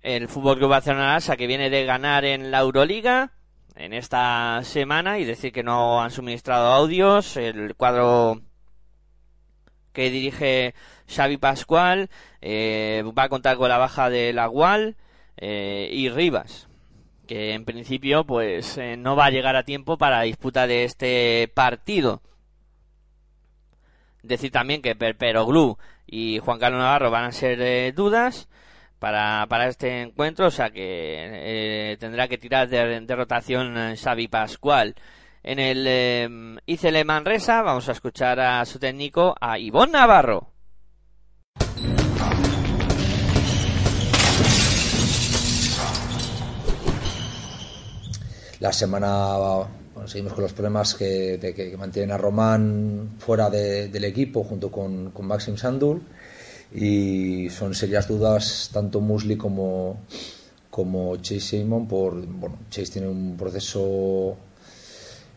El 0.02 0.28
Fútbol 0.28 0.58
Club 0.58 0.68
Barcelona 0.68 1.14
Lasa 1.14 1.38
que 1.38 1.46
viene 1.46 1.70
de 1.70 1.86
ganar 1.86 2.26
en 2.26 2.50
la 2.50 2.58
Euroliga 2.58 3.32
en 3.76 3.94
esta 3.94 4.60
semana 4.62 5.18
y 5.18 5.24
decir 5.24 5.54
que 5.54 5.62
no 5.62 6.02
han 6.02 6.10
suministrado 6.10 6.66
audios. 6.66 7.38
El 7.38 7.74
cuadro 7.76 8.42
que 9.94 10.10
dirige 10.10 10.74
Xavi 11.08 11.38
Pascual 11.38 12.10
eh, 12.42 13.02
va 13.16 13.24
a 13.24 13.28
contar 13.30 13.56
con 13.56 13.70
la 13.70 13.78
baja 13.78 14.10
de 14.10 14.34
Lagual 14.34 14.96
eh, 15.38 15.88
y 15.90 16.10
Rivas 16.10 16.68
que 17.26 17.54
en 17.54 17.64
principio 17.64 18.24
pues 18.24 18.76
eh, 18.76 18.96
no 18.98 19.16
va 19.16 19.26
a 19.26 19.30
llegar 19.30 19.56
a 19.56 19.62
tiempo 19.62 19.96
para 19.96 20.18
la 20.18 20.22
disputa 20.24 20.66
de 20.66 20.84
este 20.84 21.50
partido 21.54 22.20
decir 24.22 24.50
también 24.50 24.82
que 24.82 24.94
Perperoglu 24.94 25.78
y 26.06 26.38
Juan 26.38 26.58
Carlos 26.58 26.80
Navarro 26.80 27.10
van 27.10 27.24
a 27.24 27.32
ser 27.32 27.60
eh, 27.62 27.92
dudas 27.92 28.48
para, 28.98 29.46
para 29.48 29.68
este 29.68 30.00
encuentro, 30.00 30.46
o 30.46 30.50
sea 30.50 30.70
que 30.70 30.80
eh, 30.82 31.96
tendrá 31.98 32.28
que 32.28 32.38
tirar 32.38 32.68
de, 32.68 33.00
de 33.00 33.16
rotación 33.16 33.96
Xavi 33.96 34.28
Pascual. 34.28 34.94
En 35.44 35.58
el 35.60 35.84
eh, 35.86 36.28
ICL 36.66 37.04
Manresa 37.04 37.62
vamos 37.62 37.88
a 37.88 37.92
escuchar 37.92 38.40
a 38.40 38.64
su 38.64 38.78
técnico, 38.78 39.34
a 39.40 39.58
Ivonne 39.58 39.92
Navarro. 39.92 40.50
La 48.60 48.72
semana 48.72 49.36
bueno, 49.94 50.08
seguimos 50.08 50.32
con 50.32 50.42
los 50.44 50.52
problemas 50.52 50.94
que, 50.94 51.38
de 51.38 51.54
que 51.54 51.76
mantienen 51.76 52.12
a 52.12 52.18
Román 52.18 53.16
fuera 53.18 53.50
de- 53.50 53.88
del 53.88 54.04
equipo 54.04 54.44
junto 54.44 54.70
con, 54.70 55.10
con 55.10 55.26
Maxim 55.26 55.56
Sandul 55.56 56.02
y 56.72 57.48
son 57.50 57.74
serias 57.74 58.08
dudas 58.08 58.70
tanto 58.72 59.00
Musli 59.00 59.36
como, 59.36 59.98
como 60.70 61.16
Chase 61.16 61.40
Simon 61.40 61.86
por 61.86 62.14
bueno 62.26 62.58
Chase 62.70 62.92
tiene 62.92 63.08
un 63.08 63.36
proceso 63.36 64.36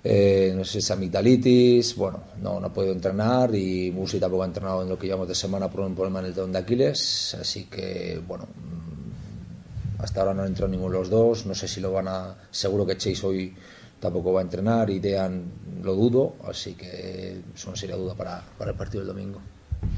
eh, 0.09 0.53
no 0.55 0.63
sé 0.63 0.71
si 0.71 0.77
es 0.77 0.91
amigdalitis 0.91 1.93
bueno 1.97 2.23
no, 2.41 2.61
no 2.61 2.67
ha 2.67 2.73
podido 2.73 2.93
entrenar 2.93 3.53
y 3.53 3.91
Musli 3.91 4.21
tampoco 4.21 4.43
ha 4.43 4.45
entrenado 4.45 4.81
en 4.81 4.87
lo 4.87 4.97
que 4.97 5.05
llevamos 5.07 5.27
de 5.27 5.35
semana 5.35 5.69
por 5.69 5.81
un 5.81 5.95
problema 5.95 6.19
en 6.19 6.27
el 6.27 6.33
tendón 6.33 6.53
de 6.53 6.59
Aquiles 6.59 7.35
así 7.37 7.65
que 7.65 8.21
bueno 8.25 8.45
mm, 8.45 10.01
hasta 10.01 10.21
ahora 10.21 10.33
no 10.33 10.43
han 10.43 10.47
entrado 10.47 10.71
ninguno 10.71 10.93
de 10.93 10.99
los 10.99 11.09
dos 11.09 11.45
no 11.45 11.53
sé 11.53 11.67
si 11.67 11.81
lo 11.81 11.91
van 11.91 12.07
a 12.07 12.35
seguro 12.49 12.85
que 12.85 12.95
Chase 12.95 13.27
hoy 13.27 13.53
tampoco 13.99 14.31
va 14.31 14.39
a 14.39 14.43
entrenar 14.43 14.89
y 14.89 14.99
Dean 14.99 15.43
lo 15.83 15.93
dudo 15.93 16.35
así 16.47 16.75
que 16.75 17.41
es 17.53 17.65
una 17.65 17.75
seria 17.75 17.97
duda 17.97 18.15
para, 18.15 18.41
para 18.57 18.71
el 18.71 18.77
partido 18.77 19.03
del 19.03 19.13
domingo 19.13 19.41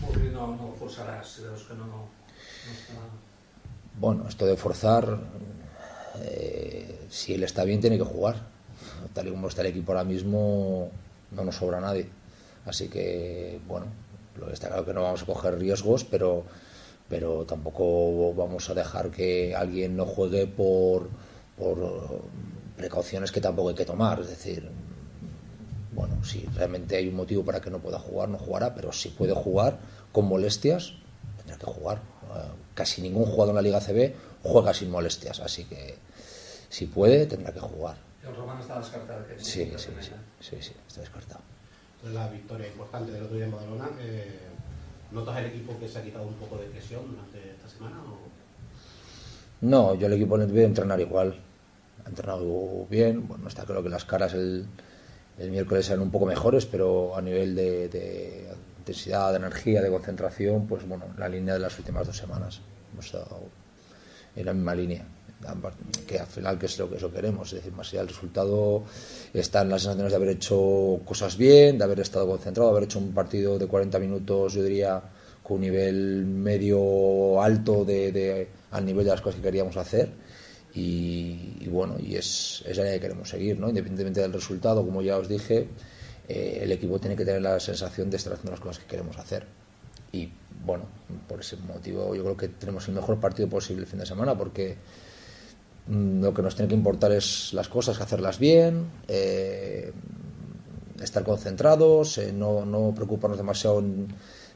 Porque 0.04 0.32
no, 0.32 0.56
no 0.56 0.74
forzarás 0.80 1.44
de 1.44 1.50
los 1.52 1.62
que 1.66 1.76
no, 1.76 1.86
no 1.86 2.08
está... 2.72 2.94
Bueno, 4.00 4.26
esto 4.28 4.48
de 4.48 4.56
forzar, 4.56 5.20
eh, 6.22 7.06
si 7.10 7.34
él 7.34 7.44
está 7.44 7.64
bien, 7.64 7.82
tiene 7.82 7.98
que 7.98 8.06
jugar. 8.06 8.59
Tal 9.14 9.28
y 9.28 9.32
como 9.32 9.48
está 9.48 9.62
el 9.62 9.68
equipo 9.68 9.92
ahora 9.92 10.04
mismo, 10.04 10.90
no 11.32 11.44
nos 11.44 11.56
sobra 11.56 11.80
nadie. 11.80 12.08
Así 12.66 12.88
que, 12.88 13.60
bueno, 13.68 13.88
lo 14.40 14.48
que 14.48 14.54
está 14.54 14.68
claro 14.68 14.86
que 14.86 14.94
no 14.94 15.04
vamos 15.04 15.24
a 15.24 15.26
coger 15.26 15.58
riesgos, 15.58 16.04
pero, 16.04 16.44
pero 17.08 17.46
tampoco 17.46 18.34
vamos 18.34 18.70
a 18.70 18.74
dejar 18.74 19.12
que 19.12 19.56
alguien 19.56 19.96
no 19.96 20.06
juegue 20.06 20.48
por, 20.48 21.10
por 21.58 22.22
precauciones 22.78 23.32
que 23.32 23.42
tampoco 23.42 23.70
hay 23.70 23.76
que 23.76 23.86
tomar. 23.86 24.20
Es 24.20 24.30
decir, 24.30 24.70
bueno, 25.94 26.24
si 26.24 26.46
realmente 26.56 26.96
hay 26.96 27.08
un 27.08 27.16
motivo 27.16 27.44
para 27.44 27.60
que 27.62 27.70
no 27.70 27.80
pueda 27.80 28.00
jugar, 28.00 28.30
no 28.30 28.38
jugará, 28.38 28.74
pero 28.76 28.92
si 28.92 29.10
puede 29.10 29.34
jugar 29.34 29.80
con 30.12 30.26
molestias, 30.26 30.94
tendrá 31.38 31.58
que 31.58 31.66
jugar. 31.66 31.98
Eh, 31.98 32.70
Casi 32.80 33.02
ningún 33.02 33.26
jugador 33.26 33.50
en 33.50 33.56
la 33.56 33.62
Liga 33.62 33.82
CB 33.82 34.14
juega 34.42 34.74
sin 34.74 34.90
molestias, 34.90 35.42
así 35.42 35.66
que 35.66 35.98
si 36.70 36.86
puede, 36.86 37.26
tendrá 37.26 37.52
que 37.52 37.60
jugar. 37.60 37.98
El 38.28 38.36
Román 38.36 38.60
está 38.60 38.80
descartado. 38.80 39.26
que 39.28 39.40
Sí, 39.40 39.72
sí, 39.78 39.90
sí, 40.02 40.12
sí, 40.40 40.56
sí, 40.62 40.72
está 40.88 41.02
descartado. 41.02 41.42
Tras 42.02 42.14
la 42.14 42.28
victoria 42.30 42.68
importante 42.68 43.12
del 43.12 43.24
otro 43.24 43.36
día 43.36 43.46
en 43.46 43.52
Badalona, 43.52 43.90
eh, 44.00 44.40
¿notas 45.12 45.38
el 45.40 45.46
equipo 45.48 45.78
que 45.80 45.88
se 45.88 46.00
ha 46.00 46.04
quitado 46.04 46.26
un 46.28 46.36
poco 46.36 46.58
de 46.58 46.66
presión 46.68 47.02
durante 47.10 47.52
esta 47.52 47.70
semana? 47.70 47.98
O... 48.04 48.18
No, 49.62 49.96
yo 49.96 50.08
el 50.08 50.14
equipo 50.14 50.38
voy 50.38 50.62
a 50.62 50.66
entrenar 50.66 51.00
igual. 51.00 51.36
Ha 52.06 52.10
entrenado 52.10 52.86
bien. 52.90 53.28
Bueno, 53.28 53.48
está 53.48 53.64
claro 53.66 53.84
que 53.84 53.90
las 53.90 54.06
caras 54.06 54.34
el, 54.34 54.66
el 55.38 55.52
miércoles 55.52 55.90
eran 55.90 56.02
un 56.02 56.12
poco 56.12 56.26
mejores, 56.26 56.66
pero 56.66 57.16
a 57.16 57.22
nivel 57.22 57.56
de, 57.56 57.90
de- 57.90 58.50
intensidad, 58.80 59.32
de 59.32 59.38
energía, 59.38 59.82
de 59.82 59.90
concentración, 59.90 60.66
pues 60.66 60.88
bueno, 60.88 61.06
la 61.18 61.28
línea 61.30 61.54
de 61.54 61.60
las 61.60 61.78
últimas 61.78 62.08
dos 62.08 62.18
semanas. 62.18 62.62
Hemos 62.94 63.06
estado 63.06 63.42
en 64.36 64.46
la 64.46 64.54
misma 64.54 64.74
línea. 64.76 65.06
Que 66.06 66.20
al 66.20 66.28
final, 66.28 66.60
que 66.60 66.66
es 66.66 66.78
lo 66.78 66.90
que 66.90 66.98
eso 66.98 67.12
queremos? 67.12 67.48
Es 67.54 67.60
decir, 67.60 67.72
más 67.72 67.88
allá 67.90 68.00
del 68.00 68.10
resultado, 68.10 68.84
están 69.34 69.70
las 69.70 69.84
sensaciones 69.84 70.12
de 70.12 70.16
haber 70.18 70.30
hecho 70.30 71.00
cosas 71.06 71.38
bien, 71.38 71.78
de 71.78 71.84
haber 71.86 72.02
estado 72.02 72.28
concentrado, 72.28 72.70
de 72.70 72.78
haber 72.78 72.84
hecho 72.86 73.00
un 73.00 73.14
partido 73.14 73.58
de 73.58 73.66
40 73.68 74.00
minutos, 74.00 74.54
yo 74.54 74.64
diría, 74.64 75.02
con 75.44 75.56
un 75.56 75.62
nivel 75.62 76.26
medio 76.26 77.42
alto 77.42 77.86
de, 77.86 78.12
de- 78.12 78.48
al 78.72 78.86
nivel 78.86 79.06
de 79.06 79.12
las 79.12 79.22
cosas 79.22 79.38
que 79.38 79.44
queríamos 79.44 79.78
hacer. 79.78 80.10
Y, 80.74 81.58
y 81.62 81.68
bueno, 81.70 81.96
y 82.00 82.16
es, 82.16 82.64
es 82.68 82.78
la 82.78 82.84
línea 82.84 82.98
que 83.00 83.02
queremos 83.02 83.30
seguir, 83.30 83.58
¿no? 83.60 83.70
Independientemente 83.70 84.22
del 84.22 84.34
resultado, 84.34 84.86
como 84.86 85.02
ya 85.02 85.18
os 85.18 85.28
dije, 85.28 85.68
eh, 86.28 86.60
el 86.62 86.72
equipo 86.72 87.00
tiene 87.00 87.16
que 87.16 87.26
tener 87.26 87.42
la 87.42 87.60
sensación 87.60 88.10
de 88.10 88.18
estar 88.18 88.34
haciendo 88.34 88.52
las 88.52 88.60
cosas 88.60 88.80
que 88.80 88.86
queremos 88.88 89.18
hacer. 89.18 89.46
Y 90.12 90.30
bueno, 90.66 90.84
por 91.28 91.40
ese 91.40 91.56
motivo 91.58 92.14
yo 92.14 92.24
creo 92.24 92.38
que 92.38 92.48
tenemos 92.50 92.88
el 92.88 92.94
mejor 92.96 93.20
partido 93.20 93.48
posible 93.50 93.84
el 93.84 93.88
fin 93.88 94.00
de 94.00 94.06
semana 94.06 94.38
porque 94.38 94.76
lo 95.90 96.34
que 96.34 96.42
nos 96.42 96.56
tiene 96.56 96.70
que 96.70 96.76
importar 96.76 97.12
es 97.12 97.52
las 97.54 97.68
cosas, 97.68 98.00
hacerlas 98.00 98.38
bien, 98.38 98.86
eh, 99.08 99.92
estar 101.02 101.24
concentrados, 101.24 102.18
eh, 102.18 102.32
no, 102.34 102.66
no 102.66 102.94
preocuparnos 102.94 103.38
demasiado 103.38 103.80
en- 103.80 104.08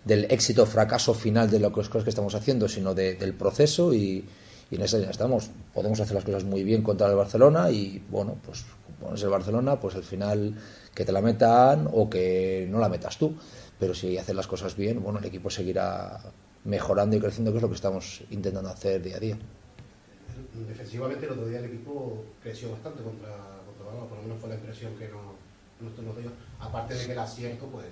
del 0.05 0.25
éxito 0.29 0.63
o 0.63 0.65
fracaso 0.65 1.13
final 1.13 1.49
de 1.49 1.59
las 1.59 1.71
cosas 1.71 2.03
que 2.03 2.09
estamos 2.09 2.35
haciendo, 2.35 2.67
sino 2.67 2.93
de- 2.93 3.15
del 3.15 3.33
proceso 3.33 3.93
y, 3.93 4.25
en 4.71 4.81
esa 4.81 4.97
línea 4.97 5.11
estamos. 5.11 5.49
Podemos 5.73 5.99
hacer 5.99 6.15
las 6.15 6.23
cosas 6.25 6.43
muy 6.43 6.63
bien 6.63 6.81
contra 6.81 7.07
el 7.07 7.15
Barcelona 7.15 7.69
y 7.71 8.03
bueno, 8.09 8.35
pues 8.45 8.65
como 8.99 9.13
es 9.15 9.21
el 9.23 9.29
Barcelona, 9.29 9.79
pues 9.79 9.95
al 9.95 10.03
final 10.03 10.55
que 10.95 11.05
te 11.05 11.11
la 11.11 11.21
metan 11.21 11.87
o 11.93 12.09
que 12.09 12.67
no 12.69 12.79
la 12.79 12.89
metas 12.89 13.17
tú. 13.17 13.35
Pero 13.79 13.93
si 13.93 14.17
haces 14.17 14.35
las 14.35 14.47
cosas 14.47 14.75
bien, 14.75 15.01
bueno, 15.03 15.19
el 15.19 15.25
equipo 15.25 15.49
seguirá 15.51 16.19
mejorando 16.65 17.15
y 17.15 17.19
creciendo, 17.19 17.51
que 17.51 17.57
es 17.57 17.61
lo 17.61 17.69
que 17.69 17.75
estamos 17.75 18.23
intentando 18.31 18.69
hacer 18.69 19.01
día 19.01 19.17
a 19.17 19.19
día. 19.19 19.37
Defensivamente 20.67 21.25
el 21.25 21.31
otro 21.31 21.47
día 21.47 21.59
el 21.59 21.65
equipo 21.65 22.23
creció 22.41 22.71
bastante 22.71 23.01
contra, 23.01 23.29
contra 23.65 24.07
por 24.07 24.17
lo 24.17 24.23
menos 24.23 24.39
fue 24.39 24.49
la 24.49 24.55
impresión 24.55 24.93
que 24.95 25.07
no, 25.07 25.33
no 25.81 26.21
yo. 26.21 26.29
Aparte 26.59 26.93
de 26.93 27.05
que 27.05 27.11
el 27.11 27.19
acierto, 27.19 27.65
pues, 27.67 27.87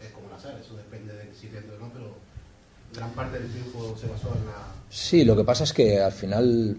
es 0.00 0.10
como 0.12 0.28
la 0.28 0.38
sal, 0.38 0.58
eso 0.60 0.76
depende 0.76 1.14
de 1.14 1.34
si 1.34 1.48
dentro 1.48 1.76
o 1.76 1.78
no, 1.78 1.90
pero 1.92 2.14
gran 2.94 3.10
parte 3.12 3.38
del 3.38 3.50
triunfo 3.50 3.96
se 3.98 4.06
basó 4.06 4.28
en 4.34 4.46
la... 4.46 4.74
Sí, 4.90 5.24
lo 5.24 5.36
que 5.36 5.44
pasa 5.44 5.64
es 5.64 5.72
que 5.72 6.00
al 6.00 6.12
final, 6.12 6.76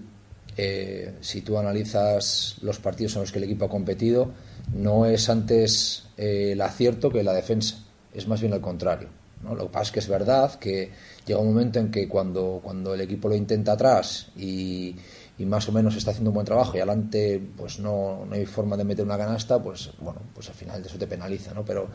eh, 0.58 1.16
si 1.22 1.42
tú 1.42 1.58
analizas 1.58 2.58
los 2.62 2.80
partidos 2.80 3.16
en 3.16 3.22
los 3.22 3.32
que 3.32 3.40
el 3.40 3.46
equipo 3.46 3.66
ha 3.66 3.70
competido, 3.70 4.32
no 4.74 5.06
es 5.06 5.30
antes 5.30 6.08
eh, 6.18 6.52
el 6.54 6.62
acierto 6.62 7.10
que 7.12 7.24
la 7.24 7.34
defensa, 7.34 7.84
es 8.14 8.28
más 8.28 8.42
bien 8.42 8.54
al 8.54 8.62
contrario. 8.62 9.10
¿No? 9.44 9.56
Lo 9.56 9.66
que 9.66 9.74
pasa 9.74 9.84
es 9.84 9.92
que 9.92 10.00
es 10.00 10.08
verdad 10.08 10.56
que 10.56 10.92
llega 11.26 11.40
un 11.40 11.48
momento 11.48 11.80
en 11.80 11.92
que 11.92 12.08
cuando, 12.08 12.60
cuando 12.64 12.94
el 12.94 13.02
equipo 13.02 13.30
lo 13.30 13.36
intenta 13.36 13.74
atrás 13.74 14.28
y, 14.36 14.96
y 15.40 15.46
más 15.46 15.68
o 15.70 15.72
menos 15.72 15.96
está 15.96 16.12
haciendo 16.12 16.32
un 16.32 16.36
buen 16.36 16.46
trabajo 16.46 16.76
y 16.76 16.80
adelante 16.80 17.42
pues 17.56 17.80
no, 17.80 18.26
no 18.26 18.36
hay 18.36 18.46
forma 18.46 18.76
de 18.76 18.84
meter 18.84 19.06
una 19.06 19.18
canasta, 19.18 19.62
pues 19.62 19.92
bueno, 20.00 20.22
pues 20.34 20.50
al 20.50 20.56
final 20.56 20.86
eso 20.86 20.98
te 20.98 21.08
penaliza, 21.08 21.54
¿no? 21.54 21.64
Pero, 21.64 21.88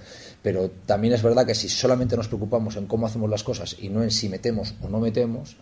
pero 0.42 0.70
también 0.86 1.12
es 1.12 1.22
verdad 1.22 1.46
que 1.46 1.54
si 1.54 1.68
solamente 1.68 2.16
nos 2.16 2.28
preocupamos 2.28 2.76
en 2.76 2.86
cómo 2.86 3.06
hacemos 3.06 3.28
las 3.28 3.44
cosas 3.44 3.76
y 3.78 3.90
no 3.90 4.02
en 4.02 4.10
si 4.10 4.30
metemos 4.30 4.74
o 4.82 4.88
no 4.88 4.98
metemos, 4.98 5.56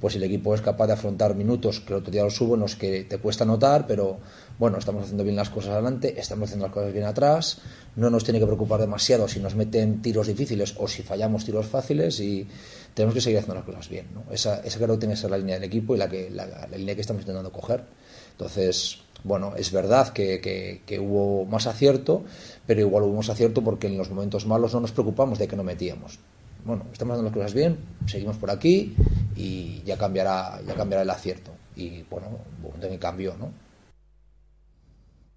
pues 0.00 0.14
el 0.16 0.22
equipo 0.22 0.54
es 0.54 0.60
capaz 0.60 0.86
de 0.88 0.92
afrontar 0.92 1.34
minutos 1.34 1.80
que 1.80 1.92
el 1.92 2.00
otro 2.00 2.12
día 2.12 2.22
los 2.22 2.34
subo 2.34 2.54
en 2.54 2.60
los 2.60 2.76
que 2.76 3.04
te 3.04 3.18
cuesta 3.18 3.44
notar, 3.44 3.86
pero 3.86 4.18
bueno, 4.58 4.78
estamos 4.78 5.04
haciendo 5.04 5.24
bien 5.24 5.36
las 5.36 5.50
cosas 5.50 5.72
adelante, 5.72 6.18
estamos 6.18 6.48
haciendo 6.48 6.66
las 6.66 6.74
cosas 6.74 6.92
bien 6.92 7.04
atrás, 7.04 7.58
no 7.96 8.10
nos 8.10 8.24
tiene 8.24 8.38
que 8.38 8.46
preocupar 8.46 8.80
demasiado 8.80 9.26
si 9.28 9.40
nos 9.40 9.54
meten 9.54 10.02
tiros 10.02 10.26
difíciles 10.26 10.74
o 10.78 10.86
si 10.88 11.02
fallamos 11.02 11.44
tiros 11.44 11.66
fáciles 11.66 12.20
y 12.20 12.46
tenemos 12.94 13.14
que 13.14 13.20
seguir 13.20 13.38
haciendo 13.38 13.54
las 13.54 13.64
cosas 13.64 13.88
bien. 13.88 14.06
¿no? 14.14 14.24
Esa, 14.32 14.60
esa 14.60 14.78
creo 14.78 14.94
que 14.94 14.98
tiene 14.98 15.14
que 15.14 15.20
ser 15.20 15.30
la 15.30 15.38
línea 15.38 15.54
del 15.54 15.64
equipo 15.64 15.94
y 15.94 15.98
la, 15.98 16.08
que, 16.08 16.30
la, 16.30 16.66
línea 16.76 16.94
que 16.94 17.00
estamos 17.00 17.22
intentando 17.22 17.50
coger. 17.50 17.84
Entonces, 18.32 18.98
bueno, 19.24 19.54
es 19.56 19.72
verdad 19.72 20.10
que, 20.10 20.82
que 20.84 21.00
hubo 21.00 21.46
más 21.46 21.66
acierto, 21.66 22.24
pero 22.66 22.80
igual 22.80 23.04
hubo 23.04 23.16
más 23.16 23.30
acierto 23.30 23.64
porque 23.64 23.86
en 23.86 23.96
los 23.96 24.10
momentos 24.10 24.46
malos 24.46 24.74
no 24.74 24.80
nos 24.80 24.92
preocupamos 24.92 25.38
de 25.38 25.48
que 25.48 25.56
no 25.56 25.64
metíamos. 25.64 26.18
Bueno, 26.66 26.84
estamos 26.92 27.12
haciendo 27.12 27.30
las 27.30 27.32
cosas 27.32 27.54
bien, 27.54 27.78
seguimos 28.06 28.38
por 28.38 28.50
aquí 28.50 28.96
y 29.36 29.82
ya 29.84 29.96
cambiará, 29.96 30.60
ya 30.66 30.74
cambiará 30.74 31.04
el 31.04 31.10
acierto. 31.10 31.52
Y 31.76 32.02
bueno, 32.10 32.26
que 32.80 32.98
cambió, 32.98 33.36
¿no? 33.36 33.52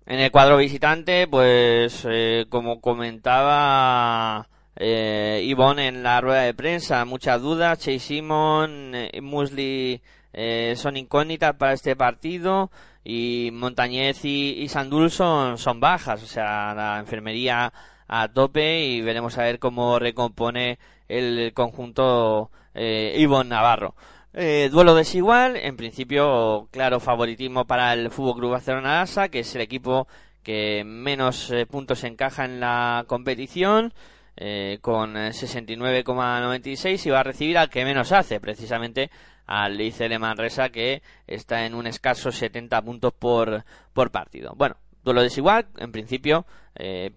En 0.08 0.20
el 0.20 0.32
cuadro 0.32 0.58
visitante, 0.58 1.28
pues 1.28 2.04
eh, 2.10 2.48
como 2.50 2.82
comentaba 2.82 4.48
eh, 4.76 5.44
Ivonne 5.46 5.90
en 5.90 6.02
la 6.02 6.20
rueda 6.20 6.42
de 6.42 6.56
prensa, 6.56 7.06
muchas 7.06 7.40
dudas. 7.40 7.78
Chase 7.78 8.00
Simon, 8.00 8.96
eh, 8.96 9.22
Musli 9.22 10.02
eh, 10.34 10.74
son 10.78 10.98
incógnitas 10.98 11.54
para 11.58 11.74
este 11.74 11.96
partido 11.96 12.72
y 13.04 13.52
Montañez 13.54 14.26
y, 14.26 14.64
y 14.64 14.68
Sandul 14.68 15.12
son, 15.12 15.60
son 15.60 15.80
bajas, 15.80 16.24
o 16.24 16.28
sea, 16.28 16.74
la 16.74 16.98
enfermería 16.98 17.72
a 18.08 18.28
tope 18.30 18.84
y 18.84 19.02
veremos 19.02 19.38
a 19.38 19.44
ver 19.44 19.60
cómo 19.60 20.00
recompone 20.00 20.80
el 21.10 21.52
conjunto 21.54 22.52
eh, 22.74 23.16
Ivonne 23.18 23.50
Navarro. 23.50 23.96
Eh, 24.32 24.70
duelo 24.72 24.96
desigual, 24.96 25.58
en 25.58 25.76
principio, 25.76 26.70
claro 26.72 27.00
favoritismo 27.00 27.66
para 27.66 27.94
el 27.94 28.12
Fútbol 28.12 28.36
Club 28.36 28.52
Barcelona 28.52 29.02
ASA, 29.02 29.30
que 29.30 29.40
es 29.40 29.56
el 29.56 29.62
equipo 29.62 30.08
que 30.44 30.84
menos 30.84 31.52
eh, 31.52 31.66
puntos 31.66 32.04
encaja 32.04 32.46
en 32.46 32.60
la 32.60 33.06
competición, 33.08 33.94
eh, 34.36 34.80
con 34.82 35.18
eh, 35.18 35.30
69,96 35.30 37.06
y 37.06 37.10
va 37.10 37.20
a 37.20 37.24
recibir 37.24 37.58
al 37.58 37.70
que 37.70 37.86
menos 37.86 38.12
hace, 38.12 38.40
precisamente 38.40 39.12
al 39.46 39.78
de 39.78 40.20
Manresa, 40.20 40.70
que 40.70 41.02
está 41.28 41.66
en 41.66 41.76
un 41.76 41.88
escaso 41.88 42.32
70 42.32 42.82
puntos 42.82 43.14
por, 43.14 43.64
por 43.94 44.12
partido. 44.12 44.54
Bueno, 44.56 44.78
duelo 45.04 45.24
desigual, 45.24 45.68
en 45.78 45.92
principio, 45.92 46.46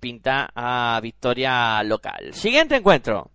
pinta 0.00 0.50
a 0.54 0.98
victoria 1.02 1.82
local. 1.82 2.32
Siguiente 2.32 2.76
encuentro. 2.76 3.31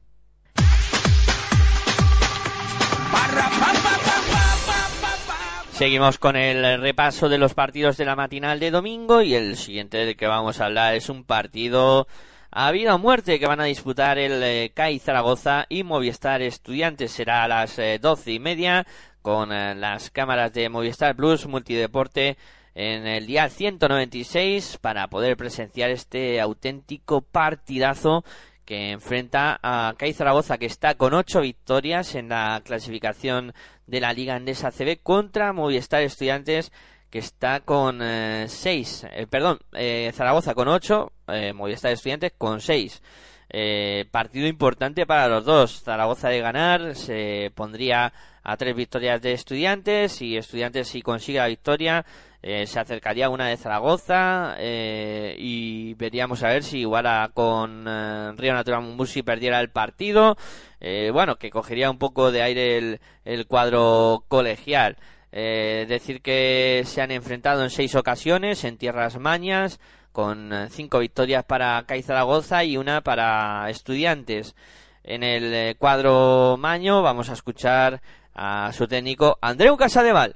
Seguimos 5.77 6.17
con 6.17 6.35
el 6.35 6.81
repaso 6.81 7.29
de 7.29 7.37
los 7.37 7.53
partidos 7.53 7.97
de 7.97 8.05
la 8.05 8.15
matinal 8.15 8.59
de 8.59 8.71
domingo 8.71 9.21
y 9.21 9.35
el 9.35 9.55
siguiente 9.57 9.97
del 9.97 10.17
que 10.17 10.25
vamos 10.25 10.59
a 10.59 10.65
hablar 10.65 10.95
es 10.95 11.07
un 11.07 11.23
partido 11.23 12.07
a 12.49 12.71
vida 12.71 12.95
o 12.95 12.97
muerte 12.97 13.39
que 13.39 13.45
van 13.45 13.61
a 13.61 13.65
disputar 13.65 14.17
el 14.17 14.41
eh, 14.41 14.71
CAI 14.73 14.97
Zaragoza 14.97 15.67
y 15.69 15.83
Movistar 15.83 16.41
Estudiantes. 16.41 17.11
Será 17.11 17.43
a 17.43 17.47
las 17.47 17.77
eh, 17.77 17.99
doce 18.01 18.31
y 18.31 18.39
media 18.39 18.87
con 19.21 19.51
eh, 19.51 19.75
las 19.75 20.09
cámaras 20.09 20.51
de 20.51 20.67
Movistar 20.67 21.15
Plus 21.15 21.45
Multideporte 21.45 22.37
en 22.73 23.05
el 23.05 23.27
día 23.27 23.47
196 23.47 24.79
para 24.81 25.09
poder 25.09 25.37
presenciar 25.37 25.91
este 25.91 26.41
auténtico 26.41 27.21
partidazo 27.21 28.23
que 28.67 28.91
enfrenta 28.91 29.57
a 29.63 29.95
CAI 29.97 30.11
Zaragoza 30.11 30.57
que 30.57 30.65
está 30.65 30.95
con 30.95 31.13
ocho 31.13 31.39
victorias 31.39 32.15
en 32.15 32.27
la 32.27 32.61
clasificación 32.65 33.53
de 33.87 34.01
la 34.01 34.11
Liga 34.11 34.35
Andesa 34.35 34.71
CB 34.71 35.01
contra 35.01 35.53
Movistar 35.53 36.03
Estudiantes 36.03 36.73
que 37.09 37.19
está 37.19 37.61
con 37.61 38.01
eh, 38.01 38.47
seis, 38.49 39.07
eh, 39.13 39.25
perdón, 39.25 39.59
eh, 39.71 40.11
Zaragoza 40.13 40.53
con 40.53 40.67
ocho, 40.67 41.13
eh, 41.29 41.53
Movistar 41.53 41.93
Estudiantes 41.93 42.33
con 42.37 42.59
seis. 42.59 43.01
Eh, 43.49 44.05
partido 44.11 44.47
importante 44.47 45.05
para 45.05 45.27
los 45.27 45.45
dos. 45.45 45.83
Zaragoza 45.83 46.29
de 46.29 46.41
ganar 46.41 46.95
se 46.95 47.51
pondría 47.55 48.13
a 48.43 48.57
tres 48.57 48.75
victorias 48.75 49.21
de 49.21 49.33
Estudiantes 49.33 50.21
y 50.21 50.37
Estudiantes 50.37 50.87
si 50.87 51.01
consigue 51.01 51.39
la 51.39 51.47
victoria 51.47 52.05
eh, 52.43 52.67
se 52.67 52.79
acercaría 52.79 53.25
a 53.25 53.29
una 53.29 53.47
de 53.47 53.57
Zaragoza 53.57 54.55
eh, 54.59 55.35
y 55.37 55.95
veríamos 55.95 56.43
a 56.43 56.49
ver 56.49 56.63
si 56.63 56.79
iguala 56.79 57.31
con 57.33 57.85
eh, 57.87 58.31
Río 58.37 58.53
Natural 58.53 58.83
Mumbusi 58.83 59.23
perdiera 59.23 59.59
el 59.59 59.69
partido. 59.69 60.37
Eh, 60.79 61.09
bueno, 61.11 61.37
que 61.37 61.49
cogería 61.49 61.89
un 61.89 61.97
poco 61.97 62.31
de 62.31 62.43
aire 62.43 62.77
el, 62.77 62.99
el 63.25 63.47
cuadro 63.47 64.23
colegial. 64.27 64.97
Decir 65.29 66.21
que 66.21 66.81
se 66.85 67.01
han 67.01 67.11
enfrentado 67.11 67.61
en 67.61 67.69
seis 67.69 67.93
ocasiones 67.93 68.63
en 68.63 68.77
tierras 68.77 69.19
mañas, 69.19 69.79
con 70.17 70.51
eh, 70.51 70.67
cinco 70.71 70.97
victorias 70.97 71.45
para 71.45 71.83
CAI 71.85 72.01
Zaragoza 72.01 72.63
y 72.63 72.75
una 72.75 73.01
para 73.01 73.69
Estudiantes. 73.69 74.55
En 75.03 75.21
el 75.21 75.53
eh, 75.53 75.75
cuadro 75.77 76.57
maño 76.57 77.03
vamos 77.03 77.29
a 77.29 77.33
escuchar 77.33 78.01
a 78.33 78.71
su 78.73 78.87
técnico 78.87 79.37
Andreu 79.41 79.77
Casadeval. 79.77 80.35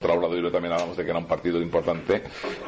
Obradoiro 0.00 0.52
también 0.52 0.74
hablamos 0.74 0.98
de 0.98 1.04
que 1.04 1.10
era 1.10 1.18
un 1.18 1.26
partido 1.26 1.60
importante 1.60 2.22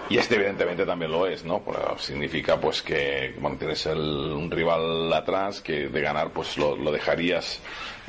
y 0.08 0.16
este 0.16 0.36
evidentemente 0.36 0.86
también 0.86 1.12
lo 1.12 1.26
es, 1.26 1.44
¿no? 1.44 1.60
Pues, 1.60 1.78
significa 1.98 2.58
pues 2.58 2.80
que 2.80 3.36
bueno, 3.38 3.58
tienes 3.58 3.84
el, 3.84 4.00
un 4.00 4.50
rival 4.50 5.12
atrás 5.12 5.60
que 5.60 5.88
de 5.88 6.00
ganar 6.00 6.30
pues 6.32 6.56
lo, 6.56 6.74
dejarías 6.90 7.60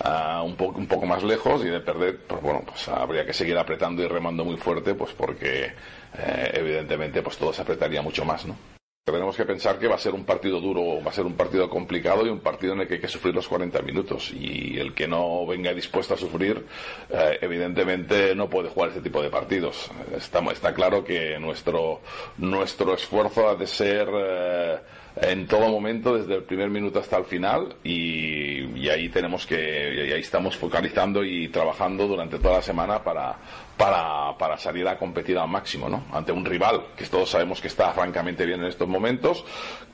uh, 0.06 0.42
un, 0.42 0.56
poco 0.56 0.80
un 0.80 0.88
poco 0.88 1.06
más 1.06 1.22
lejos 1.22 1.66
y 1.66 1.68
de 1.68 1.82
perder 1.82 2.22
pues 2.26 2.42
bueno 2.42 2.64
pues 2.66 2.88
habría 2.88 3.26
que 3.26 3.34
seguir 3.34 3.58
apretando 3.58 4.02
y 4.02 4.08
remando 4.08 4.46
muy 4.46 4.56
fuerte 4.56 4.96
pues 4.96 5.12
porque 5.12 5.74
eh, 6.18 6.52
evidentemente 6.54 7.22
pues 7.22 7.38
todo 7.38 7.54
se 7.54 7.62
apretaría 7.62 8.02
mucho 8.02 8.26
más, 8.26 8.46
¿no? 8.46 8.56
Tenemos 9.04 9.36
que 9.36 9.46
pensar 9.46 9.80
que 9.80 9.88
va 9.88 9.96
a 9.96 9.98
ser 9.98 10.14
un 10.14 10.26
partido 10.26 10.62
duro, 10.62 11.04
va 11.04 11.10
a 11.10 11.14
ser 11.14 11.26
un 11.26 11.34
partido 11.34 11.68
complicado 11.68 12.24
y 12.24 12.30
un 12.30 12.40
partido 12.40 12.74
en 12.74 12.82
el 12.82 12.88
que 12.88 12.94
hay 12.96 13.00
que 13.00 13.08
sufrir 13.08 13.34
los 13.34 13.48
40 13.48 13.82
minutos. 13.82 14.32
Y 14.32 14.78
el 14.78 14.94
que 14.94 15.08
no 15.08 15.44
venga 15.48 15.74
dispuesto 15.74 16.14
a 16.14 16.18
sufrir, 16.18 16.64
eh, 17.10 17.40
evidentemente 17.42 18.36
no 18.36 18.48
puede 18.48 18.70
jugar 18.70 18.90
este 18.90 19.02
tipo 19.02 19.20
de 19.24 19.32
partidos. 19.32 19.90
Está, 20.16 20.40
está 20.52 20.76
claro 20.76 21.04
que 21.04 21.40
nuestro, 21.40 22.02
nuestro 22.38 22.94
esfuerzo 22.94 23.50
ha 23.50 23.56
de 23.56 23.66
ser 23.66 24.08
eh, 24.14 24.80
en 25.16 25.48
todo 25.48 25.70
momento, 25.70 26.18
desde 26.18 26.36
el 26.36 26.44
primer 26.44 26.70
minuto 26.70 27.00
hasta 27.00 27.18
el 27.18 27.26
final, 27.26 27.76
y, 27.84 28.88
ahí 28.90 29.10
tenemos 29.10 29.46
que, 29.46 30.08
y 30.08 30.12
ahí 30.12 30.22
estamos 30.22 30.58
focalizando 30.58 31.24
y 31.24 31.50
trabajando 31.50 32.08
durante 32.08 32.40
toda 32.40 32.56
la 32.56 32.62
semana 32.62 33.04
para, 33.04 33.36
para, 33.78 34.38
para 34.38 34.58
salir 34.58 34.88
a 34.88 34.98
competir 34.98 35.38
al 35.38 35.48
máximo, 35.48 35.90
¿no? 35.90 36.06
Ante 36.12 36.32
un 36.32 36.46
rival 36.46 36.88
que 36.96 37.06
todos 37.06 37.30
sabemos 37.30 37.62
que 37.62 37.68
está 37.68 37.92
francamente 37.92 38.46
bien 38.46 38.62
en 38.62 38.68
estos 38.68 38.88
momentos, 38.88 39.44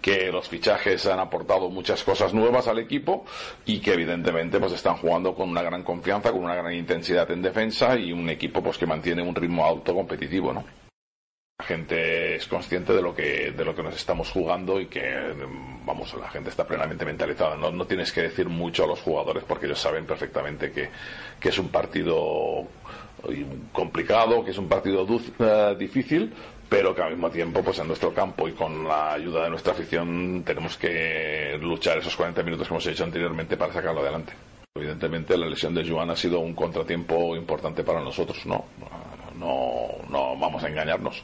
que 0.01 0.32
los 0.32 0.47
fichajes 0.47 1.05
han 1.07 1.20
aportado 1.20 1.70
muchas 1.70 2.03
cosas 2.03 2.34
nuevas 2.34 2.68
al 2.68 2.80
equipo 2.80 3.26
y 3.65 3.80
que 3.80 3.93
evidentemente 3.93 4.59
pues 4.59 4.74
están 4.74 4.97
jugando 4.97 5.34
con 5.36 5.49
una 5.49 5.61
gran 5.61 5.84
confianza, 5.84 6.32
con 6.32 6.43
una 6.43 6.55
gran 6.55 6.74
intensidad 6.74 7.30
en 7.32 7.41
defensa 7.41 7.97
y 7.97 8.11
un 8.11 8.30
equipo 8.30 8.61
pues 8.61 8.78
que 8.78 8.86
mantiene 8.86 9.22
un 9.22 9.36
ritmo 9.36 9.65
alto 9.65 9.93
competitivo, 9.93 10.53
¿no? 10.53 10.87
La 11.60 11.66
gente 11.66 12.36
es 12.36 12.45
consciente 12.45 12.93
de 12.93 13.01
lo 13.01 13.16
que 13.16 13.51
de 13.51 13.66
lo 13.66 13.74
que 13.76 13.82
nos 13.82 13.95
estamos 13.95 14.30
jugando 14.30 14.80
y 14.80 14.86
que 14.86 15.34
vamos 15.86 16.14
la 16.14 16.30
gente 16.30 16.51
está 16.51 16.68
plenamente 16.68 17.03
mentalizada. 17.03 17.58
No, 17.58 17.72
no 17.72 17.88
tienes 17.88 18.12
que 18.12 18.22
decir 18.22 18.47
mucho 18.47 18.84
a 18.84 18.88
los 18.88 19.01
jugadores 19.01 19.43
porque 19.43 19.66
ellos 19.66 19.80
saben 19.80 20.05
perfectamente 20.05 20.72
que, 20.72 20.89
que 21.39 21.49
es 21.49 21.58
un 21.58 21.70
partido 21.70 22.68
complicado 23.72 24.45
que 24.45 24.51
es 24.51 24.58
un 24.60 24.70
partido 24.70 25.08
eh, 25.39 25.76
difícil 25.80 26.32
pero 26.70 26.93
que 26.93 27.01
al 27.01 27.10
mismo 27.14 27.32
tiempo 27.32 27.64
pues 27.64 27.80
en 27.80 27.88
nuestro 27.88 28.14
campo 28.14 28.47
y 28.47 28.51
con 28.51 28.88
la 28.88 29.14
ayuda 29.14 29.45
de 29.45 29.49
nuestra 29.49 29.74
afición 29.74 30.43
tenemos 30.45 30.78
que 30.78 31.58
luchar 31.60 31.97
esos 31.97 32.16
40 32.16 32.43
minutos 32.43 32.68
que 32.68 32.74
hemos 32.76 32.86
hecho 32.86 33.03
anteriormente 33.03 33.58
para 33.58 33.74
sacarlo 33.74 34.01
adelante. 34.01 34.34
Evidentemente 34.76 35.36
la 35.36 35.47
lesión 35.47 35.74
de 35.74 35.89
Joan 35.89 36.12
ha 36.12 36.16
sido 36.16 36.39
un 36.39 36.53
contratiempo 36.53 37.36
importante 37.36 37.84
para 37.84 37.99
nosotros 37.99 38.45
no 38.45 38.64
no, 39.38 39.88
no 40.10 40.38
vamos 40.38 40.64
a 40.64 40.70
engañarnos. 40.70 41.24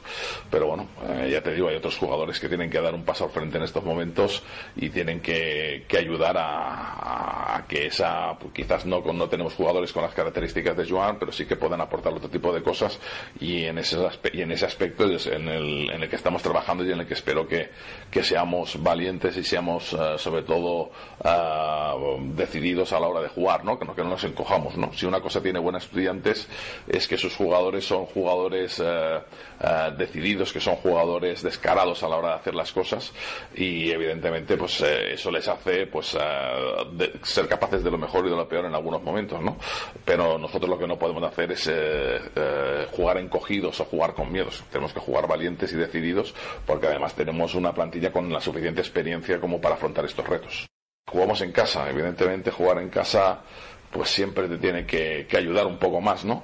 Pero 0.50 0.66
bueno, 0.68 0.86
eh, 1.08 1.28
ya 1.30 1.42
te 1.42 1.52
digo, 1.54 1.68
hay 1.68 1.76
otros 1.76 1.96
jugadores 1.96 2.40
que 2.40 2.48
tienen 2.48 2.70
que 2.70 2.80
dar 2.80 2.94
un 2.94 3.04
paso 3.04 3.24
al 3.24 3.30
frente 3.30 3.58
en 3.58 3.64
estos 3.64 3.84
momentos 3.84 4.42
y 4.76 4.90
tienen 4.90 5.20
que, 5.20 5.84
que 5.88 5.98
ayudar 5.98 6.36
a, 6.38 7.56
a 7.56 7.66
que 7.66 7.86
esa, 7.86 8.36
pues 8.38 8.52
quizás 8.52 8.86
no, 8.86 9.00
no 9.00 9.28
tenemos 9.28 9.54
jugadores 9.54 9.92
con 9.92 10.02
las 10.02 10.14
características 10.14 10.76
de 10.76 10.88
Joan, 10.88 11.18
pero 11.18 11.32
sí 11.32 11.46
que 11.46 11.56
puedan 11.56 11.80
aportar 11.80 12.12
otro 12.12 12.28
tipo 12.28 12.52
de 12.52 12.62
cosas 12.62 12.98
y 13.40 13.64
en 13.64 13.78
ese, 13.78 13.98
y 14.32 14.42
en 14.42 14.52
ese 14.52 14.66
aspecto 14.66 15.04
es 15.10 15.26
en 15.26 15.48
el, 15.48 15.90
en 15.90 16.02
el 16.02 16.08
que 16.08 16.16
estamos 16.16 16.42
trabajando 16.42 16.84
y 16.84 16.92
en 16.92 17.00
el 17.00 17.06
que 17.06 17.14
espero 17.14 17.46
que, 17.46 17.70
que 18.10 18.22
seamos 18.22 18.82
valientes 18.82 19.36
y 19.36 19.44
seamos 19.44 19.92
eh, 19.92 20.16
sobre 20.18 20.42
todo 20.42 20.90
eh, 21.22 22.30
decididos 22.34 22.92
a 22.92 23.00
la 23.00 23.08
hora 23.08 23.20
de 23.20 23.28
jugar, 23.28 23.64
¿no? 23.64 23.78
Que, 23.78 23.84
no, 23.84 23.94
que 23.94 24.02
no 24.02 24.10
nos 24.10 24.24
encojamos, 24.24 24.76
¿no? 24.76 24.92
Si 24.92 25.06
una 25.06 25.20
cosa 25.20 25.42
tiene 25.42 25.58
buenos 25.58 25.84
estudiantes 25.84 26.48
es 26.88 27.08
que 27.08 27.16
sus 27.16 27.34
jugadores 27.34 27.84
son 27.86 28.03
jugadores 28.06 28.80
eh, 28.84 29.18
eh, 29.60 29.92
decididos, 29.96 30.52
que 30.52 30.60
son 30.60 30.76
jugadores 30.76 31.42
descarados 31.42 32.02
a 32.02 32.08
la 32.08 32.16
hora 32.16 32.28
de 32.30 32.34
hacer 32.34 32.54
las 32.54 32.72
cosas 32.72 33.12
y 33.54 33.90
evidentemente 33.90 34.56
pues 34.56 34.80
eh, 34.80 35.14
eso 35.14 35.30
les 35.30 35.46
hace 35.48 35.86
pues 35.86 36.16
de- 36.92 37.12
ser 37.22 37.48
capaces 37.48 37.82
de 37.84 37.90
lo 37.90 37.98
mejor 37.98 38.26
y 38.26 38.30
de 38.30 38.36
lo 38.36 38.48
peor 38.48 38.64
en 38.66 38.74
algunos 38.74 39.02
momentos, 39.02 39.40
¿no? 39.40 39.56
Pero 40.04 40.38
nosotros 40.38 40.68
lo 40.70 40.78
que 40.78 40.86
no 40.86 40.98
podemos 40.98 41.22
hacer 41.22 41.52
es 41.52 41.70
jugar 42.92 43.18
encogidos 43.18 43.80
o 43.80 43.84
jugar 43.84 44.14
con 44.14 44.30
miedos. 44.32 44.62
Tenemos 44.70 44.92
que 44.92 45.00
jugar 45.00 45.26
valientes 45.26 45.72
y 45.72 45.76
decididos 45.76 46.34
porque 46.66 46.86
además 46.86 47.14
tenemos 47.14 47.54
una 47.54 47.72
plantilla 47.72 48.12
con 48.12 48.32
la 48.32 48.40
suficiente 48.40 48.80
experiencia 48.80 49.40
como 49.40 49.60
para 49.60 49.74
afrontar 49.76 50.04
estos 50.04 50.26
retos. 50.28 50.66
Jugamos 51.10 51.40
en 51.42 51.52
casa, 51.52 51.88
evidentemente 51.90 52.50
jugar 52.50 52.78
en 52.78 52.88
casa 52.88 53.40
pues 53.90 54.10
siempre 54.10 54.48
te 54.48 54.58
tiene 54.58 54.84
que, 54.86 55.24
que 55.28 55.36
ayudar 55.36 55.66
un 55.66 55.78
poco 55.78 56.00
más, 56.00 56.24
¿no? 56.24 56.42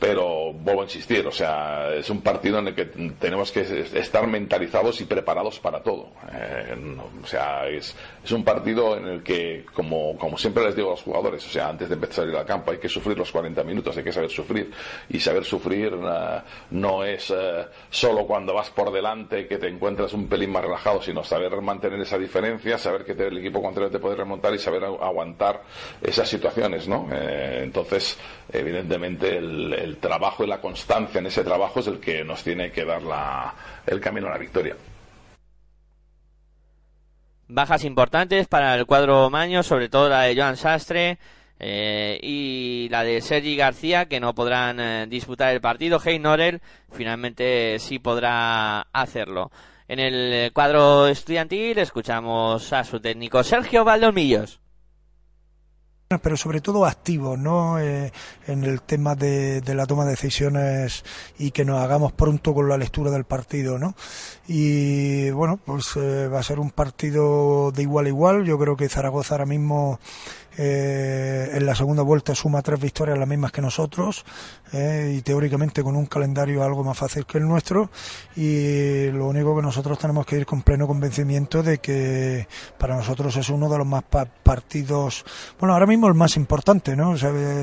Pero 0.00 0.54
vuelvo 0.54 0.80
a 0.80 0.84
insistir, 0.84 1.26
o 1.26 1.30
sea, 1.30 1.92
es 1.94 2.08
un 2.08 2.22
partido 2.22 2.58
en 2.58 2.68
el 2.68 2.74
que 2.74 2.86
tenemos 2.86 3.52
que 3.52 3.60
estar 3.92 4.26
mentalizados 4.26 4.98
y 5.02 5.04
preparados 5.04 5.60
para 5.60 5.82
todo. 5.82 6.08
Eh, 6.32 6.74
no, 6.74 7.10
o 7.22 7.26
sea, 7.26 7.68
es, 7.68 7.94
es 8.24 8.32
un 8.32 8.42
partido 8.42 8.96
en 8.96 9.06
el 9.06 9.22
que, 9.22 9.66
como, 9.74 10.16
como 10.16 10.38
siempre 10.38 10.64
les 10.64 10.74
digo 10.74 10.88
a 10.88 10.92
los 10.92 11.02
jugadores, 11.02 11.46
o 11.46 11.50
sea, 11.50 11.68
antes 11.68 11.90
de 11.90 11.96
empezar 11.96 12.24
a 12.24 12.30
ir 12.30 12.34
al 12.36 12.46
campo 12.46 12.70
hay 12.70 12.78
que 12.78 12.88
sufrir 12.88 13.18
los 13.18 13.30
40 13.30 13.62
minutos, 13.62 13.94
hay 13.94 14.02
que 14.02 14.10
saber 14.12 14.30
sufrir. 14.30 14.70
Y 15.10 15.20
saber 15.20 15.44
sufrir 15.44 15.92
eh, 15.92 16.40
no 16.70 17.04
es 17.04 17.30
eh, 17.30 17.66
solo 17.90 18.26
cuando 18.26 18.54
vas 18.54 18.70
por 18.70 18.90
delante 18.90 19.46
que 19.46 19.58
te 19.58 19.68
encuentras 19.68 20.14
un 20.14 20.28
pelín 20.28 20.50
más 20.50 20.62
relajado, 20.64 21.02
sino 21.02 21.22
saber 21.24 21.60
mantener 21.60 22.00
esa 22.00 22.16
diferencia, 22.16 22.78
saber 22.78 23.04
que 23.04 23.14
te- 23.14 23.26
el 23.26 23.36
equipo 23.36 23.60
contrario 23.60 23.90
te 23.90 23.98
puede 23.98 24.16
remontar 24.16 24.54
y 24.54 24.58
saber 24.58 24.80
agu- 24.82 25.02
aguantar 25.02 25.60
esas 26.00 26.26
situaciones, 26.26 26.88
¿no? 26.88 27.06
Eh, 27.12 27.60
entonces, 27.64 28.16
evidentemente, 28.50 29.36
el, 29.36 29.74
el 29.74 29.89
trabajo 29.98 30.44
y 30.44 30.46
la 30.46 30.60
constancia 30.60 31.18
en 31.18 31.26
ese 31.26 31.44
trabajo 31.44 31.80
es 31.80 31.86
el 31.86 32.00
que 32.00 32.24
nos 32.24 32.42
tiene 32.42 32.70
que 32.70 32.84
dar 32.84 33.02
la, 33.02 33.54
el 33.86 34.00
camino 34.00 34.28
a 34.28 34.30
la 34.30 34.38
victoria. 34.38 34.76
Bajas 37.48 37.84
importantes 37.84 38.46
para 38.46 38.76
el 38.76 38.86
cuadro 38.86 39.28
Maño, 39.28 39.62
sobre 39.62 39.88
todo 39.88 40.08
la 40.08 40.22
de 40.22 40.36
Joan 40.36 40.56
Sastre 40.56 41.18
eh, 41.58 42.18
y 42.22 42.88
la 42.90 43.02
de 43.02 43.20
Sergi 43.20 43.56
García, 43.56 44.06
que 44.06 44.20
no 44.20 44.34
podrán 44.34 44.78
eh, 44.78 45.06
disputar 45.08 45.52
el 45.52 45.60
partido. 45.60 46.00
Hey 46.02 46.18
Norel 46.18 46.60
finalmente 46.92 47.78
sí 47.80 47.98
podrá 47.98 48.82
hacerlo. 48.92 49.50
En 49.88 49.98
el 49.98 50.52
cuadro 50.52 51.08
estudiantil 51.08 51.78
escuchamos 51.78 52.72
a 52.72 52.84
su 52.84 53.00
técnico 53.00 53.42
Sergio 53.42 53.84
Valdomillos. 53.84 54.60
Pero 56.18 56.36
sobre 56.36 56.60
todo 56.60 56.86
activos, 56.86 57.38
¿no? 57.38 57.78
Eh, 57.78 58.10
en 58.48 58.64
el 58.64 58.82
tema 58.82 59.14
de, 59.14 59.62
la 59.64 59.86
toma 59.86 60.04
de 60.04 60.10
decisiones 60.10 61.04
y 61.38 61.52
que 61.52 61.64
nos 61.64 61.80
hagamos 61.80 62.10
pronto 62.10 62.52
con 62.52 62.68
la 62.68 62.76
lectura 62.76 63.12
del 63.12 63.22
partido, 63.22 63.78
¿no? 63.78 63.94
Y 64.48 65.30
bueno, 65.30 65.60
pues 65.64 65.94
eh, 65.94 66.26
va 66.26 66.40
a 66.40 66.42
ser 66.42 66.58
un 66.58 66.72
partido 66.72 67.70
de 67.70 67.82
igual 67.82 68.06
a 68.06 68.08
igual. 68.08 68.44
Yo 68.44 68.58
creo 68.58 68.76
que 68.76 68.88
Zaragoza 68.88 69.34
ahora 69.36 69.46
mismo 69.46 70.00
eh, 70.62 71.52
en 71.54 71.64
la 71.64 71.74
segunda 71.74 72.02
vuelta 72.02 72.34
suma 72.34 72.60
tres 72.60 72.78
victorias 72.78 73.18
las 73.18 73.26
mismas 73.26 73.50
que 73.50 73.62
nosotros 73.62 74.26
eh, 74.74 75.14
y 75.16 75.22
teóricamente 75.22 75.82
con 75.82 75.96
un 75.96 76.04
calendario 76.04 76.62
algo 76.62 76.84
más 76.84 76.98
fácil 76.98 77.24
que 77.24 77.38
el 77.38 77.48
nuestro. 77.48 77.90
Y 78.36 79.06
lo 79.10 79.26
único 79.26 79.56
que 79.56 79.62
nosotros 79.62 79.98
tenemos 79.98 80.26
que 80.26 80.36
ir 80.36 80.44
con 80.44 80.60
pleno 80.60 80.86
convencimiento 80.86 81.62
de 81.62 81.78
que 81.78 82.46
para 82.76 82.94
nosotros 82.94 83.34
es 83.36 83.48
uno 83.48 83.70
de 83.70 83.78
los 83.78 83.86
más 83.86 84.02
pa- 84.02 84.26
partidos 84.26 85.24
bueno 85.58 85.72
ahora 85.72 85.86
mismo 85.86 86.06
el 86.08 86.14
más 86.14 86.36
importante 86.36 86.94
no 86.94 87.14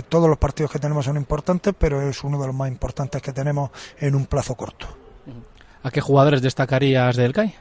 todos 0.09 0.27
los 0.27 0.37
partidos 0.39 0.71
que 0.71 0.79
tenemos 0.79 1.05
son 1.05 1.17
importantes 1.17 1.75
pero 1.77 2.01
es 2.01 2.23
uno 2.23 2.39
de 2.41 2.47
los 2.47 2.55
más 2.55 2.67
importantes 2.69 3.21
que 3.21 3.31
tenemos 3.31 3.69
en 3.99 4.15
un 4.15 4.25
plazo 4.25 4.55
corto. 4.55 4.87
¿A 5.83 5.91
qué 5.91 6.01
jugadores 6.01 6.41
destacarías 6.41 7.15
del 7.15 7.33
CAI? 7.33 7.53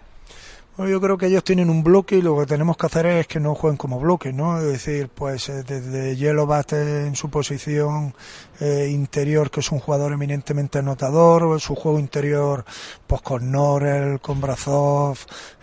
Yo 0.79 1.01
creo 1.01 1.16
que 1.16 1.27
ellos 1.29 1.43
tienen 1.43 1.70
un 1.70 1.83
bloque 1.83 2.16
y 2.18 2.22
lo 2.22 2.39
que 2.39 2.45
tenemos 2.45 2.77
que 2.77 2.85
hacer 2.85 3.07
es 3.07 3.27
que 3.27 3.41
no 3.41 3.55
jueguen 3.55 3.79
como 3.79 3.99
bloque, 3.99 4.31
¿no? 4.35 4.59
Es 4.59 4.64
decir, 4.66 5.09
pues 5.09 5.49
eh, 5.49 5.62
desde 5.66 6.16
Yelobat 6.16 6.74
en 6.74 7.16
su 7.16 7.31
posición 7.31 8.14
eh, 8.61 8.89
interior, 8.93 9.51
que 9.51 9.61
es 9.61 9.72
un 9.72 9.79
jugador 9.79 10.12
eminentemente 10.12 10.79
anotador, 10.81 11.59
su 11.62 11.74
juego 11.74 11.99
interior, 11.99 12.66
pues 13.07 13.22
con 13.22 13.51
Norel, 13.51 14.20
con 14.20 14.39
Brazov, 14.43 15.16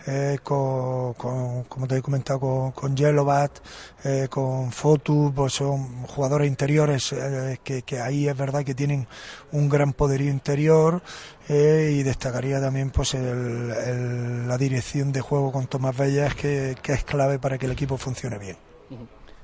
eh, 0.08 0.38
con, 0.42 1.14
con- 1.14 1.62
como 1.64 1.86
te 1.86 1.96
he 1.98 2.02
comentado, 2.02 2.40
con, 2.40 2.72
con 2.72 2.96
Yelobat, 2.96 3.60
eh, 4.02 4.26
con 4.28 4.72
Fotu, 4.72 5.32
pues 5.34 5.52
son 5.54 6.02
jugadores 6.08 6.48
interiores 6.48 7.12
eh, 7.12 7.60
que, 7.62 7.82
que 7.82 8.00
ahí 8.00 8.28
es 8.28 8.36
verdad 8.36 8.64
que 8.64 8.74
tienen 8.74 9.06
un 9.52 9.68
gran 9.68 9.92
poderío 9.92 10.30
interior 10.30 11.02
eh, 11.48 11.94
y 11.98 12.02
destacaría 12.02 12.60
también 12.60 12.90
pues 12.90 13.14
el- 13.14 14.48
la 14.48 14.56
dirección 14.58 15.12
de 15.12 15.20
juego 15.20 15.52
con 15.52 15.66
Tomás 15.66 15.96
Bellas 15.96 16.34
que, 16.34 16.76
que 16.82 16.92
es 16.92 17.04
clave 17.04 17.38
para 17.38 17.58
que 17.58 17.66
el 17.66 17.72
equipo 17.72 17.96
funcione 17.96 18.38
bien. 18.38 18.56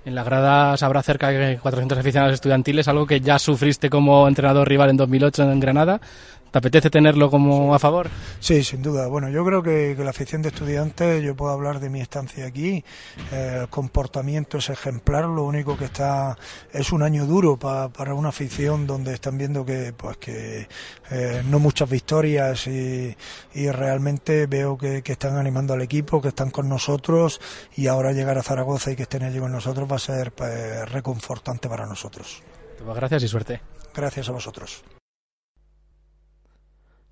En 0.04 0.14
la 0.14 0.24
grada 0.24 0.74
habrá 0.80 1.02
cerca 1.02 1.28
de 1.28 1.58
400 1.58 1.98
aficionados 1.98 2.34
estudiantiles, 2.34 2.88
algo 2.88 3.06
que 3.06 3.20
ya 3.20 3.38
sufriste 3.38 3.90
como 3.90 4.26
entrenador 4.28 4.66
rival 4.66 4.88
en 4.90 4.96
2008 4.96 5.42
en 5.50 5.60
Granada. 5.60 6.00
¿Te 6.50 6.58
apetece 6.58 6.90
tenerlo 6.90 7.30
como 7.30 7.74
a 7.74 7.78
favor? 7.78 8.08
Sí, 8.40 8.64
sin 8.64 8.82
duda. 8.82 9.06
Bueno, 9.06 9.28
yo 9.28 9.44
creo 9.44 9.62
que, 9.62 9.94
que 9.96 10.02
la 10.02 10.10
afición 10.10 10.42
de 10.42 10.48
estudiantes, 10.48 11.22
yo 11.22 11.36
puedo 11.36 11.52
hablar 11.52 11.78
de 11.78 11.88
mi 11.90 12.00
estancia 12.00 12.44
aquí, 12.44 12.84
eh, 13.30 13.58
el 13.62 13.68
comportamiento 13.68 14.58
es 14.58 14.68
ejemplar, 14.68 15.26
lo 15.26 15.44
único 15.44 15.76
que 15.76 15.84
está 15.84 16.36
es 16.72 16.90
un 16.90 17.02
año 17.04 17.24
duro 17.26 17.56
pa- 17.56 17.88
para 17.90 18.14
una 18.14 18.30
afición 18.30 18.86
donde 18.86 19.14
están 19.14 19.38
viendo 19.38 19.64
que 19.64 19.92
pues 19.96 20.16
que 20.16 20.66
eh, 21.12 21.42
no 21.48 21.60
muchas 21.60 21.88
victorias 21.88 22.66
y, 22.66 23.16
y 23.54 23.70
realmente 23.70 24.46
veo 24.46 24.76
que, 24.76 25.02
que 25.02 25.12
están 25.12 25.36
animando 25.36 25.74
al 25.74 25.82
equipo, 25.82 26.20
que 26.20 26.28
están 26.28 26.50
con 26.50 26.68
nosotros 26.68 27.40
y 27.76 27.86
ahora 27.86 28.10
llegar 28.12 28.38
a 28.38 28.42
Zaragoza 28.42 28.90
y 28.90 28.96
que 28.96 29.04
estén 29.04 29.22
allí 29.22 29.38
con 29.38 29.52
nosotros 29.52 29.88
va 29.90 29.96
a 29.96 30.00
ser 30.00 30.32
pues, 30.32 30.90
reconfortante 30.90 31.68
para 31.68 31.86
nosotros. 31.86 32.42
Pues 32.84 32.96
gracias 32.96 33.22
y 33.22 33.28
suerte. 33.28 33.60
Gracias 33.94 34.28
a 34.28 34.32
vosotros. 34.32 34.82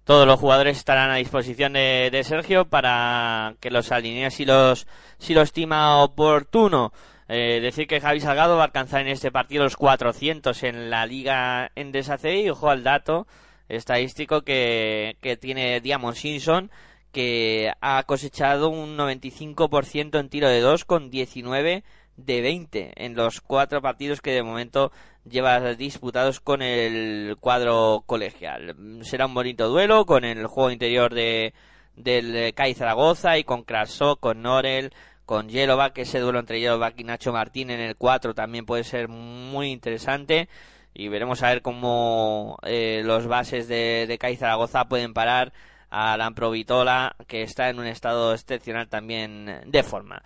Todos 0.09 0.27
los 0.27 0.41
jugadores 0.41 0.79
estarán 0.79 1.11
a 1.11 1.17
disposición 1.17 1.75
de, 1.75 2.09
de 2.11 2.25
Sergio 2.25 2.65
para 2.65 3.57
que 3.61 3.71
los 3.71 3.93
alinee 3.93 4.31
si 4.31 4.47
los, 4.47 4.87
si 5.19 5.35
lo 5.35 5.43
estima 5.43 6.03
oportuno. 6.03 6.95
Eh, 7.29 7.61
decir 7.61 7.87
que 7.87 8.01
Javi 8.01 8.21
Salgado 8.21 8.57
va 8.57 8.63
a 8.63 8.65
alcanzar 8.65 9.03
en 9.03 9.09
este 9.09 9.31
partido 9.31 9.65
los 9.65 9.77
400 9.77 10.63
en 10.63 10.89
la 10.89 11.05
liga 11.05 11.71
en 11.75 11.93
CB 11.93 12.41
y 12.43 12.49
ojo 12.49 12.71
al 12.71 12.85
dato 12.85 13.27
estadístico 13.69 14.41
que, 14.41 15.19
que 15.21 15.37
tiene 15.37 15.83
Diamond 15.83 16.17
Simpson 16.17 16.71
que 17.13 17.71
ha 17.83 18.03
cosechado 18.05 18.71
un 18.71 18.97
95% 18.97 20.19
en 20.19 20.29
tiro 20.31 20.49
de 20.49 20.61
2 20.61 20.87
con 20.87 21.11
19 21.11 21.85
de 22.19 22.43
20 22.43 22.93
en 22.97 23.15
los 23.15 23.41
cuatro 23.41 23.81
partidos 23.81 24.21
que 24.21 24.33
de 24.33 24.43
momento 24.43 24.93
lleva 25.25 25.75
disputados 25.75 26.41
con 26.41 26.61
el 26.61 27.37
cuadro 27.41 28.03
colegial. 28.05 28.77
Será 29.03 29.27
un 29.27 29.35
bonito 29.35 29.69
duelo 29.69 30.05
con 30.05 30.25
el 30.25 30.47
juego 30.47 30.71
interior 30.71 31.15
de 31.15 31.55
del 31.97 32.55
CAI 32.55 32.75
Zaragoza 32.75 33.39
y 33.39 33.45
con 33.45 33.65
Krasó, 33.65 34.17
con 34.17 34.43
Norel, 34.43 34.93
con 35.27 35.49
Yelovac, 35.49 35.99
ese 35.99 36.21
duelo 36.21 36.39
entre 36.39 36.61
Yelovac 36.61 36.99
y 36.99 37.05
Nacho 37.05 37.33
Martín 37.33 37.71
en 37.71 37.81
el 37.81 37.97
4 37.97 38.35
también 38.35 38.65
puede 38.65 38.85
ser 38.85 39.09
muy 39.09 39.71
interesante 39.71 40.49
y 40.95 41.09
veremos 41.09 41.43
a 41.43 41.49
ver 41.49 41.63
cómo 41.63 42.59
eh, 42.63 43.03
los 43.05 43.27
bases 43.27 43.69
de, 43.69 44.07
de 44.07 44.19
CAI 44.19 44.37
Zaragoza 44.37 44.85
pueden 44.87 45.13
parar 45.13 45.53
a 45.91 46.17
Lamprovitola 46.17 47.17
que 47.27 47.43
está 47.43 47.69
en 47.69 47.79
un 47.79 47.87
estado 47.87 48.33
excepcional 48.33 48.89
también 48.89 49.63
de 49.67 49.83
forma. 49.83 50.23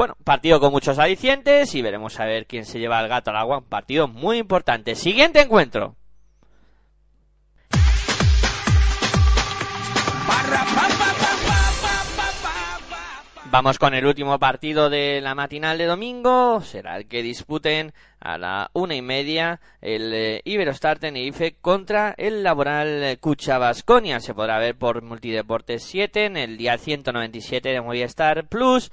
Bueno, 0.00 0.16
partido 0.24 0.60
con 0.60 0.72
muchos 0.72 0.98
alicientes 0.98 1.74
y 1.74 1.82
veremos 1.82 2.18
a 2.20 2.24
ver 2.24 2.46
quién 2.46 2.64
se 2.64 2.78
lleva 2.78 3.02
el 3.02 3.08
gato 3.08 3.32
al 3.32 3.36
agua. 3.36 3.58
Un 3.58 3.64
partido 3.64 4.08
muy 4.08 4.38
importante. 4.38 4.94
Siguiente 4.94 5.42
encuentro. 5.42 5.94
Vamos 13.50 13.78
con 13.78 13.92
el 13.92 14.06
último 14.06 14.38
partido 14.38 14.88
de 14.88 15.20
la 15.20 15.34
matinal 15.34 15.76
de 15.76 15.84
domingo. 15.84 16.62
Será 16.62 16.96
el 16.96 17.06
que 17.06 17.22
disputen 17.22 17.92
a 18.20 18.38
la 18.38 18.70
una 18.72 18.94
y 18.94 19.02
media 19.02 19.60
el 19.82 20.14
eh, 20.14 20.40
Iberostar 20.46 20.98
Tenerife 20.98 21.56
contra 21.60 22.14
el 22.16 22.42
Laboral 22.42 23.18
Cucha 23.20 23.58
Basconia. 23.58 24.20
Se 24.20 24.32
podrá 24.32 24.58
ver 24.58 24.78
por 24.78 25.02
Multideportes 25.02 25.82
7 25.82 26.24
en 26.24 26.38
el 26.38 26.56
día 26.56 26.78
197 26.78 27.68
de 27.68 27.80
Movistar 27.82 28.48
Plus. 28.48 28.90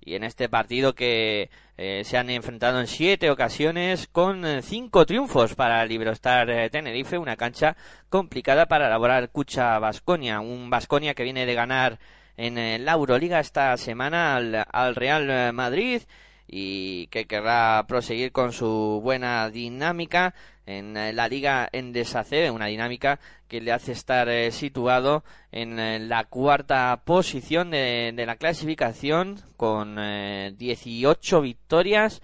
Y 0.00 0.14
en 0.14 0.24
este 0.24 0.48
partido 0.48 0.94
que 0.94 1.50
eh, 1.76 2.02
se 2.04 2.16
han 2.16 2.30
enfrentado 2.30 2.80
en 2.80 2.86
siete 2.86 3.30
ocasiones 3.30 4.08
con 4.08 4.44
eh, 4.44 4.62
cinco 4.62 5.06
triunfos 5.06 5.54
para 5.54 5.82
el 5.82 5.92
Iberostar 5.92 6.50
eh, 6.50 6.70
Tenerife, 6.70 7.18
una 7.18 7.36
cancha 7.36 7.76
complicada 8.08 8.66
para 8.66 8.86
elaborar 8.86 9.30
Cucha 9.30 9.78
Basconia, 9.78 10.40
un 10.40 10.70
Basconia 10.70 11.14
que 11.14 11.24
viene 11.24 11.46
de 11.46 11.54
ganar 11.54 11.98
en 12.36 12.84
la 12.84 12.92
Euroliga 12.92 13.40
esta 13.40 13.76
semana 13.76 14.36
al, 14.36 14.64
al 14.70 14.94
Real 14.94 15.52
Madrid 15.52 16.02
y 16.46 17.08
que 17.08 17.26
querrá 17.26 17.84
proseguir 17.88 18.32
con 18.32 18.52
su 18.52 19.00
buena 19.02 19.50
dinámica 19.50 20.34
en 20.68 20.98
eh, 20.98 21.14
la 21.14 21.28
liga 21.28 21.68
en 21.72 21.92
desacebe, 21.94 22.50
una 22.50 22.66
dinámica 22.66 23.18
que 23.48 23.62
le 23.62 23.72
hace 23.72 23.92
estar 23.92 24.28
eh, 24.28 24.52
situado 24.52 25.24
en 25.50 25.80
eh, 25.80 25.98
la 25.98 26.24
cuarta 26.24 27.00
posición 27.04 27.70
de, 27.70 28.12
de 28.14 28.26
la 28.26 28.36
clasificación 28.36 29.40
con 29.56 29.96
eh, 29.98 30.54
18 30.56 31.40
victorias 31.40 32.22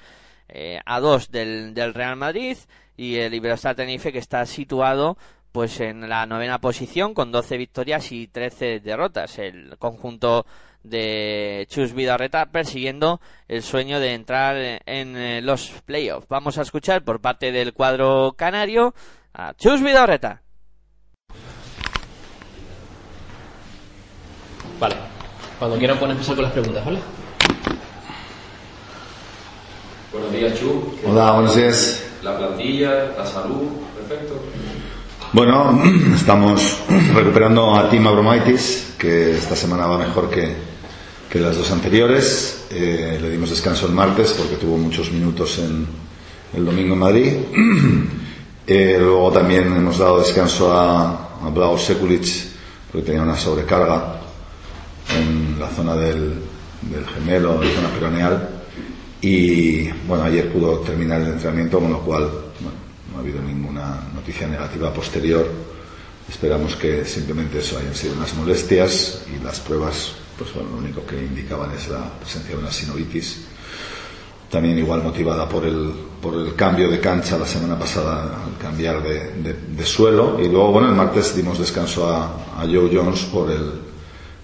a 0.84 1.00
dos 1.00 1.32
del, 1.32 1.74
del 1.74 1.94
Real 1.94 2.14
Madrid 2.14 2.56
y 2.96 3.16
el 3.16 3.34
Iberostar 3.34 3.74
Tenerife 3.74 4.12
que 4.12 4.20
está 4.20 4.46
situado 4.46 5.16
pues 5.50 5.80
en 5.80 6.08
la 6.08 6.26
novena 6.26 6.60
posición 6.60 7.12
con 7.12 7.32
12 7.32 7.56
victorias 7.56 8.12
y 8.12 8.28
13 8.28 8.78
derrotas. 8.78 9.38
El 9.38 9.76
conjunto 9.78 10.46
de 10.84 11.66
Chus 11.68 11.92
Vidarreta 11.94 12.46
persiguiendo 12.46 13.20
el 13.48 13.62
sueño 13.62 13.98
de 13.98 14.14
entrar 14.14 14.56
en 14.86 15.16
eh, 15.16 15.42
los 15.42 15.70
playoffs. 15.84 16.28
Vamos 16.28 16.58
a 16.58 16.62
escuchar 16.62 17.02
por 17.02 17.20
parte 17.20 17.50
del 17.50 17.72
cuadro 17.72 18.34
canario 18.36 18.94
a 19.32 19.54
Chus 19.54 19.82
Vidarreta. 19.82 20.42
Vale. 24.78 24.94
Cuando 25.58 25.78
quieran 25.78 25.98
pueden 25.98 26.12
empezar 26.12 26.34
con 26.34 26.44
las 26.44 26.52
preguntas, 26.52 26.84
¿vale? 26.84 26.98
Buenos 30.12 30.32
días, 30.32 30.60
Chu. 30.60 30.96
¿Qué 31.00 31.10
Hola, 31.10 31.32
buenos 31.32 31.56
días. 31.56 32.06
La 32.22 32.36
plantilla, 32.36 33.06
la 33.16 33.26
salud, 33.26 33.68
perfecto. 33.96 34.40
Bueno, 35.32 35.82
estamos 36.14 36.80
recuperando 37.14 37.74
a 37.74 37.88
Tim 37.90 38.06
Abromaitis, 38.06 38.94
que 38.98 39.32
esta 39.32 39.56
semana 39.56 39.86
va 39.86 39.98
mejor 39.98 40.30
que, 40.30 40.73
que 41.34 41.40
las 41.40 41.56
dos 41.56 41.68
anteriores. 41.72 42.66
Eh, 42.70 43.18
le 43.20 43.28
dimos 43.28 43.50
descanso 43.50 43.88
el 43.88 43.92
martes 43.92 44.30
porque 44.38 44.54
tuvo 44.54 44.78
muchos 44.78 45.10
minutos 45.10 45.58
en 45.58 45.84
el 46.56 46.64
domingo 46.64 46.94
en 46.94 47.00
Madrid. 47.00 47.32
Eh, 48.66 48.96
luego 48.98 49.30
también 49.30 49.66
hemos 49.76 49.98
dado 49.98 50.20
descanso 50.20 50.72
a, 50.72 51.36
a 51.44 51.50
Blau 51.50 51.76
Sekulic 51.76 52.26
porque 52.90 53.08
tenía 53.08 53.20
una 53.20 53.36
sobrecarga 53.36 54.22
en 55.14 55.60
la 55.60 55.68
zona 55.68 55.94
del, 55.94 56.32
del 56.80 57.06
gemelo, 57.06 57.62
la 57.62 57.70
zona 57.70 57.90
peroneal. 57.90 58.48
Y 59.20 59.88
bueno, 60.08 60.24
ayer 60.24 60.50
pudo 60.50 60.78
terminar 60.78 61.20
el 61.20 61.34
entrenamiento, 61.34 61.78
con 61.78 61.92
lo 61.92 62.00
cual 62.00 62.22
bueno, 62.58 62.78
no 63.12 63.18
ha 63.18 63.20
habido 63.20 63.42
ninguna 63.42 64.00
noticia 64.14 64.46
negativa 64.46 64.90
posterior. 64.94 65.46
Esperamos 66.26 66.74
que 66.76 67.04
simplemente 67.04 67.58
eso 67.58 67.78
hayan 67.78 67.94
sido 67.94 68.14
unas 68.14 68.32
molestias 68.32 69.26
y 69.28 69.44
las 69.44 69.60
pruebas, 69.60 70.23
pues 70.38 70.52
bueno, 70.54 70.70
lo 70.72 70.76
único 70.78 71.04
que 71.06 71.16
indicaban 71.16 71.70
es 71.72 71.88
la 71.88 72.10
presencia 72.18 72.54
de 72.56 72.62
una 72.62 72.70
sinovitis. 72.70 73.44
También 74.50 74.78
igual 74.78 75.02
motivada 75.02 75.48
por 75.48 75.64
el, 75.64 75.90
por 76.22 76.34
el 76.34 76.54
cambio 76.54 76.88
de 76.88 77.00
cancha 77.00 77.36
la 77.38 77.46
semana 77.46 77.78
pasada 77.78 78.44
al 78.44 78.56
cambiar 78.58 79.02
de, 79.02 79.30
de- 79.42 79.54
suelo. 79.86 80.38
Y 80.40 80.48
luego, 80.48 80.70
bueno, 80.72 80.88
el 80.88 80.94
martes 80.94 81.34
dimos 81.34 81.58
descanso 81.58 82.08
a, 82.08 82.36
Joe 82.62 82.88
Jones 82.92 83.20
por 83.32 83.50
el 83.50 83.72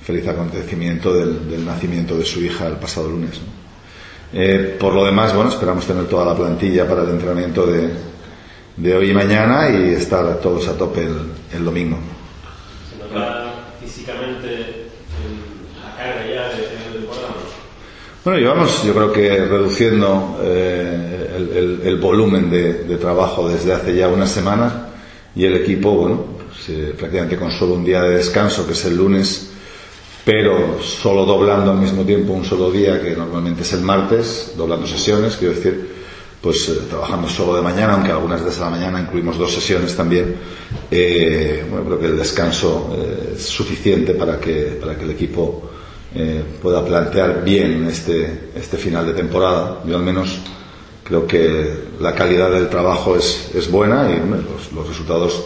feliz 0.05 0.27
acontecimiento 0.27 1.15
del, 1.15 1.65
nacimiento 1.65 2.17
de 2.19 2.25
su 2.25 2.41
hija 2.41 2.67
el 2.67 2.75
pasado 2.77 3.09
lunes. 3.09 3.39
Eh, 4.33 4.77
por 4.81 4.95
lo 4.95 5.05
demás, 5.05 5.35
bueno, 5.35 5.51
esperamos 5.51 5.87
tener 5.87 6.07
toda 6.07 6.25
la 6.25 6.35
plantilla 6.37 6.89
para 6.89 7.03
el 7.03 7.11
entrenamiento 7.11 7.67
de, 7.67 7.91
de 8.77 8.95
hoy 8.97 9.11
y 9.11 9.15
mañana 9.15 9.69
y 9.71 9.95
estar 9.95 10.41
todos 10.41 10.67
a 10.69 10.77
tope 10.77 11.07
el 11.53 11.65
domingo. 11.65 11.99
Se 12.91 12.99
nota 13.15 13.55
físicamente 13.81 14.47
el- 14.55 14.91
la 15.83 15.97
carga 15.97 16.27
ya 16.27 16.49
de, 16.49 16.57
del 16.93 17.05
programa. 17.05 17.37
Bueno, 18.25 18.39
llevamos, 18.39 18.85
yo 18.85 18.93
creo 18.93 19.13
que 19.13 19.29
reduciendo 19.47 20.39
eh, 20.43 21.31
el, 21.37 21.81
el- 21.85 21.97
volumen 21.99 22.51
de, 22.51 22.75
trabajo 22.99 23.49
desde 23.49 23.73
hace 23.73 23.95
ya 23.95 24.09
unas 24.09 24.31
semanas 24.31 24.73
y 25.35 25.45
el 25.45 25.55
equipo, 25.57 25.93
bueno, 25.93 26.25
pues, 26.49 26.69
eh, 26.69 26.95
prácticamente 26.99 27.37
con 27.37 27.51
solo 27.51 27.75
un 27.75 27.85
día 27.85 28.03
de 28.03 28.17
descanso, 28.17 28.67
que 28.67 28.73
es 28.73 28.85
el 28.85 28.97
lunes, 28.97 29.51
pero 30.25 30.79
solo 30.83 31.25
doblando 31.25 31.71
al 31.71 31.79
mismo 31.79 32.03
tiempo 32.05 32.35
un 32.35 32.45
solo 32.45 32.71
día, 32.71 33.01
que 33.01 33.17
normalmente 33.17 33.63
es 33.63 33.73
el 33.73 33.81
martes, 33.81 34.53
doblando 34.57 34.87
sesiones, 34.87 35.37
quiero 35.37 35.55
decir, 35.55 35.89
pues 36.43 36.69
eh, 36.69 36.73
trabajamos 36.91 37.33
solo 37.33 37.57
de 37.57 37.63
mañana, 37.63 37.95
aunque 37.95 38.11
algunas 38.11 38.45
veces 38.45 38.61
a 38.61 38.65
la 38.65 38.71
mañana 38.71 39.01
incluimos 39.01 39.39
dos 39.39 39.53
sesiones 39.55 39.97
también. 39.97 40.37
Eh, 40.91 41.65
bueno, 41.71 41.87
creo 41.87 41.99
que 42.01 42.07
el 42.07 42.19
descanso 42.19 42.95
es 43.35 43.47
suficiente 43.47 44.13
para 44.15 44.39
que, 44.39 44.79
para 44.81 44.95
que 44.97 45.05
el 45.05 45.11
equipo 45.13 45.70
eh, 46.15 46.43
pueda 46.61 46.85
plantear 46.85 47.45
bien 47.45 47.87
este, 47.87 48.51
este 48.55 48.77
final 48.77 49.07
de 49.07 49.15
temporada. 49.15 49.81
Yo 49.87 49.97
al 49.97 50.03
menos 50.03 50.39
creo 51.05 51.27
que 51.27 51.91
la 52.01 52.15
calidad 52.15 52.51
del 52.51 52.69
trabajo 52.69 53.17
es, 53.17 53.51
es 53.55 53.71
buena 53.71 54.11
y 54.11 54.19
los, 54.19 54.73
los 54.73 54.89
resultados 54.89 55.45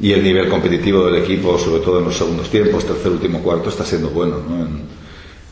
y 0.00 0.12
el 0.12 0.22
nivel 0.22 0.48
competitivo 0.48 1.06
del 1.06 1.22
equipo, 1.22 1.58
sobre 1.58 1.82
todo 1.82 1.98
en 1.98 2.04
los 2.04 2.16
segundos 2.16 2.48
tiempos, 2.48 2.84
tercer, 2.84 3.10
último, 3.10 3.40
cuarto, 3.42 3.68
está 3.68 3.84
siendo 3.84 4.10
bueno 4.10 4.36
¿no? 4.48 4.60
en 4.60 4.82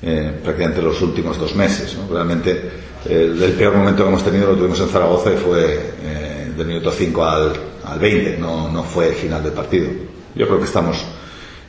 eh, 0.02 0.32
prácticamente 0.42 0.82
los 0.82 1.00
últimos 1.02 1.38
dos 1.38 1.54
meses. 1.54 1.96
¿no? 1.96 2.12
Realmente 2.12 2.70
el, 3.06 3.42
el 3.42 3.52
peor 3.52 3.76
momento 3.76 4.04
que 4.04 4.08
hemos 4.08 4.24
tenido 4.24 4.48
lo 4.48 4.56
tuvimos 4.56 4.80
en 4.80 4.88
Zaragoza 4.88 5.32
y 5.32 5.36
fue 5.36 5.94
eh, 6.02 6.52
del 6.56 6.66
minuto 6.66 6.92
5 6.92 7.24
al, 7.24 7.52
al 7.84 7.98
20, 7.98 8.38
no, 8.38 8.70
no 8.70 8.84
fue 8.84 9.12
final 9.12 9.42
del 9.42 9.52
partido. 9.52 9.88
Yo 10.34 10.46
creo 10.46 10.58
que 10.58 10.66
estamos 10.66 11.04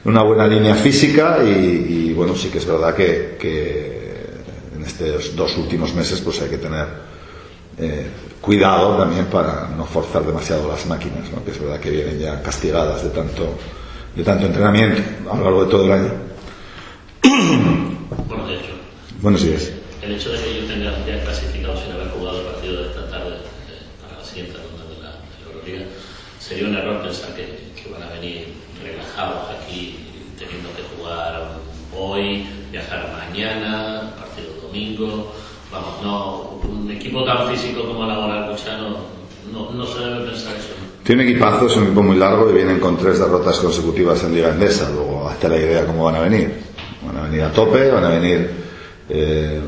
una 0.08 0.24
buena 0.24 0.48
línea 0.48 0.74
física 0.74 1.40
y, 1.44 2.10
y, 2.10 2.14
bueno, 2.14 2.34
sí 2.34 2.48
que 2.48 2.60
es 2.60 2.66
verdad 2.66 2.96
que, 2.96 3.36
que 3.38 4.24
en 4.74 4.82
estos 4.82 5.36
dos 5.36 5.58
últimos 5.58 5.94
meses 5.94 6.22
pues 6.22 6.42
hay 6.42 6.50
que 6.50 6.58
tener 6.58 6.88
eh, 7.78 8.08
cuidado 8.40 8.98
también 8.98 9.26
para 9.26 9.68
no 9.68 9.86
forzar 9.86 10.26
demasiado 10.26 10.66
las 10.70 10.86
máquinas, 10.86 11.30
¿no? 11.30 11.44
que 11.44 11.52
es 11.52 11.60
verdad 11.60 11.80
que 11.82 11.92
vienen 11.92 12.20
ya 12.20 12.42
castigadas 12.42 13.04
de 13.04 13.10
tanto, 13.10 13.54
de 14.16 14.24
tanto 14.24 14.46
entrenamiento 14.46 15.02
a 15.30 15.36
lo 15.36 15.44
largo 15.44 15.66
de 15.66 15.72
todo 15.72 15.84
el 15.86 15.92
año. 15.92 16.12
Bueno, 18.28 18.48
de 18.48 18.56
hecho, 18.56 18.72
Buenos 19.22 19.44
días. 19.44 19.72
el 20.02 20.14
hecho 20.16 20.32
de 20.32 20.40
que 20.40 20.52
ellos 20.52 20.68
tengan 20.70 21.06
ya 21.06 21.22
clasificado 21.22 21.76
sin 21.82 21.92
haber 21.92 22.08
jugado 22.12 22.40
el 22.40 22.48
partido 22.48 22.82
de 22.82 22.90
esta 22.90 23.10
tarde 23.10 23.36
eh, 23.36 23.84
para 24.02 24.20
la 24.20 24.26
siguiente 24.26 24.58
ronda 24.58 24.86
de 24.86 25.02
la, 25.04 25.12
de 25.12 25.44
la 25.44 25.52
Euroliga 25.52 25.86
sería 26.40 26.68
un 26.68 26.76
error 26.76 27.02
pensar 27.04 27.36
que, 27.36 27.74
que 27.76 27.92
van 27.92 28.04
a 28.04 28.10
venir 28.14 28.54
relajados 28.82 29.50
aquí, 29.52 29.98
teniendo 30.38 30.70
que 30.76 30.84
jugar 30.96 31.58
hoy, 31.98 32.46
viajar 32.72 33.12
mañana, 33.12 34.14
partido 34.18 34.62
domingo. 34.62 35.32
Vamos, 35.72 36.02
no, 36.02 36.60
un 36.70 36.90
equipo 36.92 37.24
tan 37.24 37.50
físico 37.50 37.86
como 37.86 38.06
la 38.06 38.16
Moral 38.16 38.52
Cuchano 38.52 39.18
no, 39.52 39.72
no 39.72 39.86
se 39.86 40.00
debe 40.00 40.26
pensar 40.26 40.56
eso. 40.56 40.70
Tiene 41.04 41.24
equipazo, 41.24 41.68
es 41.68 41.76
un 41.78 41.86
equipo 41.86 42.04
muy 42.04 42.18
largo 42.18 42.50
y 42.50 42.54
vienen 42.54 42.80
con 42.80 42.98
tres 42.98 43.20
derrotas 43.20 43.58
consecutivas 43.60 44.24
en 44.24 44.36
Liga 44.36 44.50
Endesa. 44.50 44.90
Luego, 44.92 45.28
hazte 45.28 45.48
la 45.48 45.58
idea 45.58 45.86
cómo 45.86 46.06
van 46.06 46.16
a 46.16 46.20
venir. 46.22 46.54
Van 47.06 47.18
a 47.18 47.22
venir 47.24 47.44
a 47.44 47.52
tope, 47.52 47.90
van 47.90 48.04
a 48.04 48.10
venir 48.10 48.52
eh, 49.10 49.62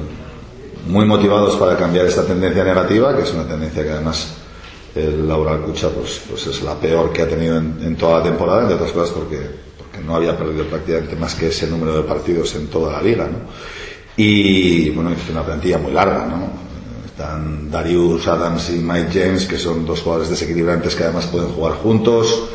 muy 0.88 1.06
motivados 1.06 1.56
para 1.56 1.78
cambiar 1.78 2.06
esta 2.06 2.26
tendencia 2.26 2.64
negativa, 2.64 3.16
que 3.16 3.24
es 3.24 3.34
una 3.34 3.48
tendencia 3.48 3.84
que 3.84 3.90
además 3.90 4.36
el 4.96 5.28
Laura 5.28 5.52
Alcucha 5.52 5.90
pues, 5.90 6.22
pues 6.28 6.48
es 6.48 6.62
la 6.64 6.76
peor 6.76 7.14
que 7.14 7.22
ha 7.22 7.28
tenido 7.28 7.58
en, 7.58 7.78
en 7.84 7.96
toda 7.96 8.20
la 8.20 8.24
temporada, 8.24 8.62
entre 8.62 8.76
otras 8.76 8.92
cosas 8.92 9.12
porque, 9.12 9.40
no 10.06 10.16
había 10.16 10.38
perdido 10.38 10.66
prácticamente 10.66 11.16
más 11.16 11.36
que 11.36 11.48
ese 11.48 11.68
número 11.68 11.96
de 11.96 12.04
partidos 12.04 12.56
en 12.56 12.68
toda 12.68 12.94
la 12.94 13.02
liga. 13.02 13.26
¿no? 13.26 13.40
Y 14.16 14.90
bueno, 14.90 15.12
es 15.12 15.30
una 15.30 15.46
plantilla 15.46 15.78
muy 15.78 15.94
larga, 15.94 16.26
¿no? 16.26 16.50
Están 17.06 17.72
Darius 17.72 18.28
Adams 18.28 18.70
y 18.70 18.80
Mike 18.80 19.12
James, 19.14 19.46
que 19.46 19.58
son 19.58 19.86
dos 19.86 20.02
jugadores 20.02 20.30
desequilibrantes 20.30 20.94
que 20.94 21.04
además 21.04 21.28
pueden 21.28 21.50
jugar 21.50 21.76
juntos. 21.76 22.50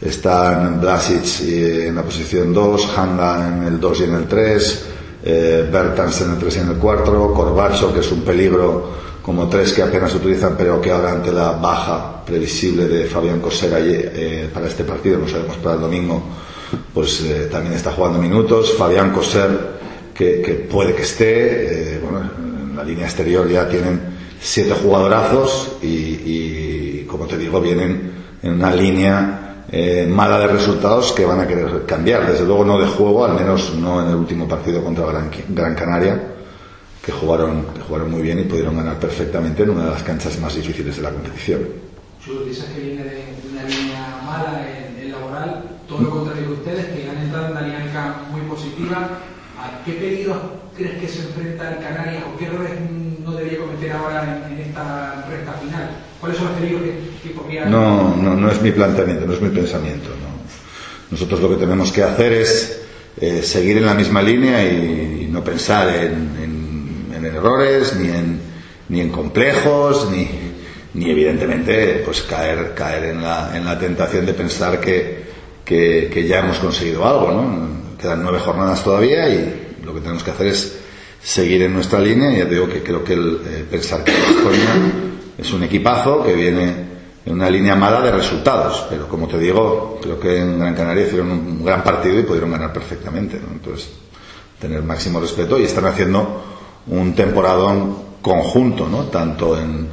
Están 0.00 0.80
Blasic 0.80 1.42
en 1.42 1.94
la 1.94 2.02
posición 2.02 2.54
2, 2.54 2.98
Hanga 2.98 3.48
en 3.48 3.64
el 3.64 3.78
2 3.78 4.00
y 4.00 4.04
en 4.04 4.14
el 4.14 4.26
3, 4.26 4.84
eh, 5.24 5.68
Bertans 5.70 6.22
en 6.22 6.30
el 6.30 6.38
3 6.38 6.56
y 6.56 6.60
en 6.60 6.68
el 6.70 6.76
4, 6.76 7.34
Corbacho, 7.34 7.92
que 7.92 8.00
es 8.00 8.10
un 8.10 8.22
peligro 8.22 8.88
como 9.20 9.46
3 9.46 9.74
que 9.74 9.82
apenas 9.82 10.14
utilizan, 10.14 10.54
pero 10.56 10.80
que 10.80 10.90
ahora 10.90 11.12
ante 11.12 11.30
la 11.30 11.52
baja 11.52 12.24
previsible 12.24 12.88
de 12.88 13.04
Fabián 13.04 13.40
Cosera 13.40 13.76
eh, 13.78 14.48
para 14.52 14.68
este 14.68 14.84
partido, 14.84 15.18
no 15.18 15.28
sabemos 15.28 15.56
para 15.58 15.74
el 15.74 15.82
domingo, 15.82 16.22
pues 16.92 17.20
eh, 17.22 17.48
también 17.50 17.74
está 17.74 17.92
jugando 17.92 18.18
minutos. 18.18 18.74
Fabián 18.76 19.12
Coser, 19.12 19.80
que, 20.14 20.66
puede 20.70 20.94
que 20.94 21.02
esté, 21.02 21.94
eh, 21.94 22.00
bueno, 22.02 22.20
en 22.38 22.76
la 22.76 22.84
línea 22.84 23.06
exterior 23.06 23.48
ya 23.48 23.68
tienen 23.68 24.00
siete 24.40 24.72
jugadorazos 24.72 25.76
y, 25.82 27.02
como 27.04 27.26
te 27.26 27.36
digo, 27.36 27.60
vienen 27.60 28.12
en 28.42 28.52
una 28.52 28.74
línea 28.74 29.64
eh, 29.70 30.06
mala 30.08 30.38
de 30.38 30.48
resultados 30.48 31.12
que 31.12 31.24
van 31.24 31.40
a 31.40 31.46
querer 31.46 31.84
cambiar. 31.86 32.30
Desde 32.30 32.44
luego 32.44 32.64
no 32.64 32.78
de 32.78 32.86
juego, 32.86 33.24
al 33.24 33.34
menos 33.34 33.74
no 33.74 34.02
en 34.02 34.08
el 34.08 34.16
último 34.16 34.48
partido 34.48 34.82
contra 34.82 35.06
Gran, 35.06 35.30
Gran 35.48 35.74
Canaria, 35.74 36.20
que 37.04 37.12
jugaron, 37.12 37.66
jugaron 37.86 38.10
muy 38.10 38.22
bien 38.22 38.38
y 38.40 38.44
pudieron 38.44 38.76
ganar 38.76 38.98
perfectamente 38.98 39.62
en 39.62 39.70
una 39.70 39.84
de 39.84 39.90
las 39.90 40.02
canchas 40.02 40.38
más 40.38 40.54
difíciles 40.54 40.96
de 40.96 41.02
la 41.02 41.10
competición. 41.10 41.60
Chus, 42.24 42.46
dices 42.46 42.64
que 42.74 42.80
viene 42.80 43.04
de 43.04 43.24
una 43.50 43.62
línea 43.62 44.20
mala 44.26 44.60
laboral, 44.60 44.79
todo 46.00 46.10
lo 46.10 46.16
contrario 46.16 46.46
que 46.46 46.52
ustedes, 46.52 46.86
que 46.86 47.08
han 47.08 47.18
entrado 47.18 47.46
en 47.46 47.52
una 47.52 47.62
dinámica 47.62 48.16
muy 48.30 48.40
positiva. 48.42 49.08
¿A 49.60 49.84
qué 49.84 49.92
peligros 49.92 50.38
crees 50.76 50.98
que 50.98 51.08
se 51.08 51.20
enfrenta 51.26 51.70
el 51.70 51.84
Canarias 51.84 52.24
o 52.24 52.38
qué 52.38 52.46
errores 52.46 52.72
no 53.22 53.32
debería 53.32 53.58
cometer 53.58 53.92
ahora 53.92 54.24
en, 54.24 54.52
en 54.54 54.58
esta 54.66 55.26
recta 55.28 55.52
final? 55.52 55.90
¿Cuáles 56.18 56.38
son 56.38 56.48
los 56.48 56.56
peligros 56.56 56.82
que, 56.82 57.28
que 57.28 57.34
podría... 57.34 57.66
No, 57.66 58.16
no, 58.16 58.34
no 58.34 58.50
es 58.50 58.62
mi 58.62 58.70
planteamiento, 58.70 59.26
no 59.26 59.34
es 59.34 59.40
mi 59.42 59.50
pensamiento. 59.50 60.08
No. 60.08 60.30
Nosotros 61.10 61.40
lo 61.40 61.50
que 61.50 61.56
tenemos 61.56 61.92
que 61.92 62.02
hacer 62.02 62.32
es 62.32 62.82
eh, 63.20 63.42
seguir 63.42 63.76
en 63.76 63.86
la 63.86 63.94
misma 63.94 64.22
línea 64.22 64.64
y, 64.64 65.24
y 65.24 65.28
no 65.30 65.44
pensar 65.44 65.88
en, 65.94 66.14
en, 66.42 67.14
en 67.14 67.24
errores, 67.26 67.96
ni 67.96 68.08
en, 68.08 68.40
ni 68.88 69.00
en 69.02 69.10
complejos, 69.10 70.08
ni, 70.10 70.26
ni 70.94 71.10
evidentemente 71.10 72.00
pues 72.04 72.22
caer, 72.22 72.72
caer 72.74 73.04
en, 73.10 73.22
la, 73.22 73.54
en 73.54 73.64
la 73.66 73.78
tentación 73.78 74.24
de 74.24 74.32
pensar 74.32 74.80
que, 74.80 75.29
que, 75.70 76.10
que 76.12 76.26
ya 76.26 76.40
hemos 76.40 76.58
conseguido 76.58 77.06
algo. 77.06 77.30
¿no? 77.30 77.96
Quedan 77.96 78.24
nueve 78.24 78.40
jornadas 78.40 78.82
todavía 78.82 79.28
y 79.28 79.76
lo 79.84 79.94
que 79.94 80.00
tenemos 80.00 80.24
que 80.24 80.32
hacer 80.32 80.48
es 80.48 80.80
seguir 81.22 81.62
en 81.62 81.72
nuestra 81.72 82.00
línea. 82.00 82.32
Ya 82.32 82.44
digo 82.44 82.68
que 82.68 82.82
creo 82.82 83.04
que 83.04 83.12
el, 83.12 83.40
eh, 83.46 83.64
pensar 83.70 84.02
que 84.02 84.12
es 85.38 85.52
un 85.52 85.62
equipazo 85.62 86.24
que 86.24 86.34
viene 86.34 86.90
en 87.24 87.32
una 87.32 87.48
línea 87.48 87.76
mala 87.76 88.00
de 88.00 88.10
resultados. 88.10 88.84
Pero 88.90 89.06
como 89.06 89.28
te 89.28 89.38
digo, 89.38 90.00
creo 90.02 90.18
que 90.18 90.40
en 90.40 90.58
Gran 90.58 90.74
Canaria 90.74 91.06
hicieron 91.06 91.30
un 91.30 91.64
gran 91.64 91.84
partido 91.84 92.18
y 92.18 92.24
pudieron 92.24 92.50
ganar 92.50 92.72
perfectamente. 92.72 93.38
¿no? 93.38 93.52
Entonces, 93.52 93.90
tener 94.58 94.82
máximo 94.82 95.20
respeto 95.20 95.56
y 95.56 95.62
están 95.62 95.86
haciendo 95.86 96.42
un 96.88 97.14
temporadón 97.14 98.10
conjunto, 98.20 98.88
¿no? 98.88 99.04
Tanto 99.04 99.56
en, 99.56 99.86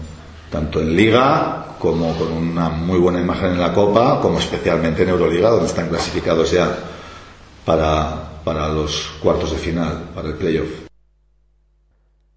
tanto 0.49 0.81
en 0.81 0.95
Liga 0.95 1.66
como 1.79 2.17
con 2.17 2.31
una 2.31 2.69
muy 2.69 2.99
buena 2.99 3.19
imagen 3.19 3.51
en 3.51 3.59
la 3.59 3.73
Copa, 3.73 4.19
como 4.21 4.39
especialmente 4.39 5.03
en 5.03 5.09
Euroliga, 5.09 5.49
donde 5.49 5.67
están 5.67 5.89
clasificados 5.89 6.51
ya 6.51 6.75
para, 7.65 8.41
para 8.43 8.67
los 8.69 9.17
cuartos 9.21 9.51
de 9.51 9.57
final, 9.57 10.09
para 10.13 10.29
el 10.29 10.35
playoff. 10.35 10.87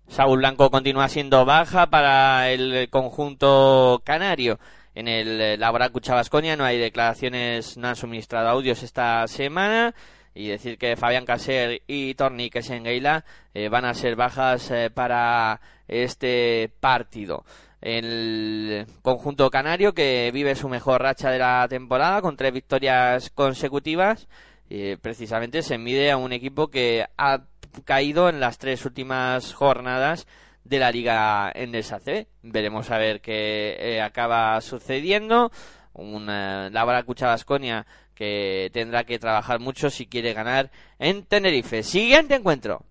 Saúl 0.08 0.38
Blanco 0.38 0.70
continúa 0.70 1.08
siendo 1.08 1.44
baja 1.44 1.88
para 1.88 2.50
el 2.50 2.88
conjunto 2.90 4.02
canario. 4.04 4.58
En 4.94 5.06
el 5.06 5.58
Laboral 5.60 5.92
Cuchabasconia 5.92 6.56
no 6.56 6.64
hay 6.64 6.78
declaraciones, 6.78 7.76
no 7.76 7.88
han 7.88 7.96
suministrado 7.96 8.48
audios 8.48 8.82
esta 8.82 9.26
semana. 9.28 9.94
Y 10.34 10.48
decir 10.48 10.78
que 10.78 10.96
Fabián 10.96 11.24
Caser 11.24 11.82
y 11.86 12.14
Torni 12.14 12.50
Kesengeila 12.50 13.24
eh, 13.52 13.68
van 13.68 13.84
a 13.84 13.94
ser 13.94 14.14
bajas 14.14 14.70
eh, 14.70 14.90
para 14.90 15.60
este 15.88 16.70
partido. 16.80 17.44
El 17.80 18.86
conjunto 19.02 19.50
canario 19.50 19.94
que 19.94 20.30
vive 20.32 20.54
su 20.54 20.68
mejor 20.68 21.02
racha 21.02 21.30
de 21.30 21.38
la 21.38 21.66
temporada 21.68 22.20
con 22.20 22.36
tres 22.36 22.52
victorias 22.52 23.30
consecutivas. 23.30 24.28
Eh, 24.68 24.98
precisamente 25.00 25.62
se 25.62 25.78
mide 25.78 26.10
a 26.10 26.16
un 26.16 26.32
equipo 26.32 26.68
que 26.68 27.06
ha 27.16 27.42
caído 27.84 28.28
en 28.28 28.38
las 28.40 28.58
tres 28.58 28.84
últimas 28.84 29.54
jornadas 29.54 30.26
de 30.64 30.78
la 30.78 30.92
Liga 30.92 31.50
Endesa 31.54 31.98
C. 31.98 32.28
Veremos 32.42 32.90
a 32.90 32.98
ver 32.98 33.20
qué 33.20 33.76
eh, 33.80 34.00
acaba 34.02 34.60
sucediendo. 34.60 35.50
Una 35.92 36.70
Laboral 36.70 37.04
Cuchabasconia 37.04 37.86
que 38.14 38.70
tendrá 38.72 39.04
que 39.04 39.18
trabajar 39.18 39.60
mucho 39.60 39.90
si 39.90 40.06
quiere 40.06 40.34
ganar 40.34 40.70
en 40.98 41.24
Tenerife. 41.24 41.82
Siguiente 41.82 42.34
encuentro. 42.34 42.84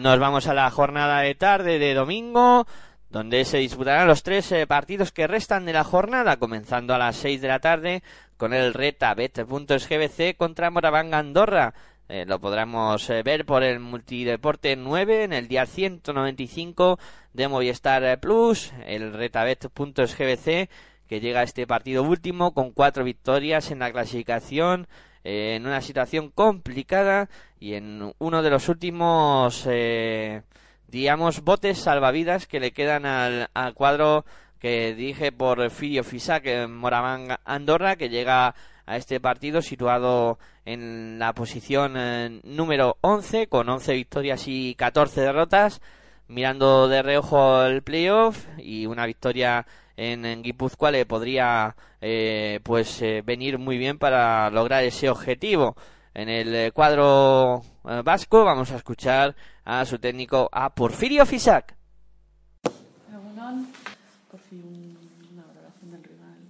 Nos 0.00 0.20
vamos 0.20 0.46
a 0.46 0.54
la 0.54 0.70
jornada 0.70 1.22
de 1.22 1.34
tarde 1.34 1.80
de 1.80 1.92
domingo, 1.92 2.68
donde 3.10 3.44
se 3.44 3.58
disputarán 3.58 4.06
los 4.06 4.22
tres 4.22 4.52
eh, 4.52 4.64
partidos 4.64 5.10
que 5.10 5.26
restan 5.26 5.64
de 5.64 5.72
la 5.72 5.82
jornada, 5.82 6.36
comenzando 6.36 6.94
a 6.94 6.98
las 6.98 7.16
6 7.16 7.40
de 7.40 7.48
la 7.48 7.58
tarde 7.58 8.04
con 8.36 8.54
el 8.54 8.74
Reta 8.74 9.12
Bet.sgbc 9.14 10.36
contra 10.36 10.70
Moravanga 10.70 11.18
Andorra. 11.18 11.74
Eh, 12.08 12.24
lo 12.28 12.38
podremos 12.38 13.10
eh, 13.10 13.24
ver 13.24 13.44
por 13.44 13.64
el 13.64 13.80
Multideporte 13.80 14.76
9 14.76 15.24
en 15.24 15.32
el 15.32 15.48
día 15.48 15.66
195 15.66 17.00
de 17.32 17.48
Movistar 17.48 18.20
Plus, 18.20 18.72
el 18.86 19.12
retabet.sgbc 19.12 20.70
que 21.08 21.20
llega 21.20 21.40
a 21.40 21.44
este 21.44 21.66
partido 21.66 22.04
último 22.04 22.54
con 22.54 22.70
cuatro 22.70 23.02
victorias 23.02 23.72
en 23.72 23.80
la 23.80 23.90
clasificación 23.90 24.86
eh, 25.30 25.56
en 25.56 25.66
una 25.66 25.82
situación 25.82 26.30
complicada 26.30 27.28
y 27.60 27.74
en 27.74 28.14
uno 28.18 28.42
de 28.42 28.48
los 28.48 28.70
últimos 28.70 29.66
eh, 29.70 30.40
digamos 30.86 31.42
botes 31.42 31.76
salvavidas 31.76 32.46
que 32.46 32.60
le 32.60 32.70
quedan 32.70 33.04
al, 33.04 33.50
al 33.52 33.74
cuadro 33.74 34.24
que 34.58 34.94
dirige 34.94 35.30
por 35.30 35.68
Filio 35.68 36.02
Fisac 36.02 36.66
Moraván 36.66 37.36
Andorra 37.44 37.96
que 37.96 38.08
llega 38.08 38.54
a 38.86 38.96
este 38.96 39.20
partido 39.20 39.60
situado 39.60 40.38
en 40.64 41.18
la 41.18 41.34
posición 41.34 41.96
eh, 41.98 42.40
número 42.44 42.96
11 43.02 43.48
con 43.48 43.68
11 43.68 43.92
victorias 43.96 44.44
y 44.46 44.76
14 44.76 45.20
derrotas 45.20 45.82
mirando 46.26 46.88
de 46.88 47.02
reojo 47.02 47.64
el 47.64 47.82
playoff 47.82 48.46
y 48.56 48.86
una 48.86 49.04
victoria 49.04 49.66
en, 49.98 50.24
en 50.24 50.42
Guipúzcoa 50.42 50.92
le 50.92 51.04
podría 51.06 51.74
eh, 52.00 52.60
pues 52.62 53.02
eh, 53.02 53.22
venir 53.26 53.58
muy 53.58 53.76
bien 53.78 53.98
para 53.98 54.48
lograr 54.50 54.84
ese 54.84 55.10
objetivo 55.10 55.76
en 56.14 56.28
el 56.28 56.54
eh, 56.54 56.70
cuadro 56.72 57.62
eh, 57.88 58.02
vasco 58.04 58.44
vamos 58.44 58.70
a 58.70 58.76
escuchar 58.76 59.34
a 59.64 59.84
su 59.84 59.98
técnico 59.98 60.48
a 60.52 60.72
Porfirio 60.74 61.26
Fisac. 61.26 61.74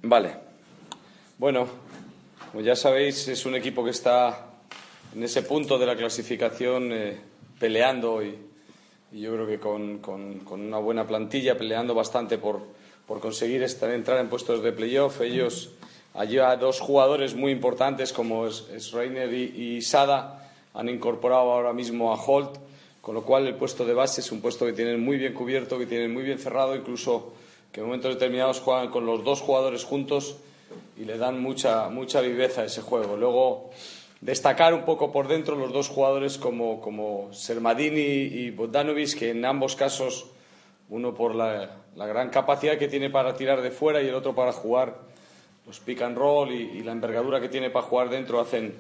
Vale. 0.03 0.37
Bueno, 1.39 1.67
como 2.51 2.63
ya 2.63 2.77
sabéis, 2.77 3.29
es 3.29 3.47
un 3.47 3.55
equipo 3.55 3.83
que 3.85 3.91
está 3.91 4.47
en 5.15 5.23
ese 5.23 5.43
punto 5.43 5.79
de 5.79 5.87
la 5.87 5.97
clasificación 5.97 6.91
eh, 6.93 7.19
peleando 7.59 8.23
y, 8.23 8.37
y 9.13 9.21
yo 9.23 9.33
creo 9.35 9.47
que 9.47 9.59
con, 9.59 9.99
con- 9.99 10.41
con 10.41 10.61
una 10.61 10.79
buena 10.79 11.07
plantilla, 11.07 11.57
peleando 11.57 11.95
bastante 11.95 12.37
por, 12.39 12.63
por 13.09 13.21
conseguir 13.21 13.63
estar, 13.63 13.91
entrar 13.91 14.21
en 14.21 14.29
puestos 14.29 14.63
de 14.63 14.71
playoff. 14.71 15.21
Ellos, 15.23 15.71
allí 16.15 16.39
a 16.39 16.55
dos 16.57 16.79
jugadores 16.79 17.35
muy 17.35 17.51
importantes 17.51 18.13
como 18.13 18.47
es, 18.47 18.67
es 18.73 18.93
Reiner 18.93 19.33
y, 19.33 19.77
y 19.79 19.83
Sada, 19.83 20.49
han 20.75 20.89
incorporado 20.89 21.51
ahora 21.51 21.73
mismo 21.73 22.13
a 22.13 22.23
Holt, 22.23 22.59
con 23.01 23.15
lo 23.15 23.23
cual 23.23 23.47
el 23.47 23.55
puesto 23.55 23.87
de 23.87 23.95
base 23.95 24.21
es 24.21 24.31
un 24.31 24.41
puesto 24.41 24.67
que 24.67 24.75
tienen 24.75 25.03
muy 25.03 25.17
bien 25.17 25.33
cubierto, 25.33 25.79
que 25.79 25.87
tienen 25.87 26.13
muy 26.13 26.23
bien 26.23 26.39
cerrado, 26.39 26.77
incluso 26.77 27.33
que 27.73 27.81
en 27.81 27.87
momentos 27.87 28.15
determinados 28.15 28.61
juegan 28.61 28.91
con 28.91 29.07
los 29.07 29.25
dos 29.25 29.41
jugadores 29.41 29.85
juntos 29.85 30.37
y 30.97 31.05
le 31.05 31.17
dan 31.17 31.41
mucha, 31.41 31.89
mucha 31.89 32.21
viveza 32.21 32.63
a 32.63 32.65
ese 32.67 32.83
juego. 32.83 33.17
Luego, 33.17 33.71
destacar 34.21 34.75
un 34.75 34.85
poco 34.85 35.13
por 35.13 35.29
dentro 35.29 35.57
los 35.57 35.73
dos 35.73 35.89
jugadores 35.89 36.39
como, 36.39 36.81
como 36.81 37.33
Sermadini 37.33 38.01
y 38.01 38.51
Bogdanovic, 38.51 39.19
que 39.19 39.31
en 39.31 39.45
ambos 39.45 39.77
casos, 39.77 40.27
uno 40.91 41.15
por 41.15 41.35
la, 41.35 41.77
gran 41.95 42.31
capacidad 42.31 42.79
que 42.79 42.89
tiene 42.89 43.11
para 43.11 43.37
tirar 43.37 43.61
de 43.61 43.71
fuera 43.71 44.03
y 44.03 44.09
el 44.09 44.15
otro 44.15 44.35
para 44.35 44.53
jugar 44.53 44.97
los 45.67 45.81
pick 45.81 46.01
and 46.03 46.17
roll 46.17 46.51
y, 46.53 46.79
y, 46.79 46.83
la 46.83 46.93
envergadura 46.93 47.41
que 47.41 47.49
tiene 47.49 47.71
para 47.71 47.85
jugar 47.85 48.09
dentro, 48.09 48.41
hacen 48.41 48.75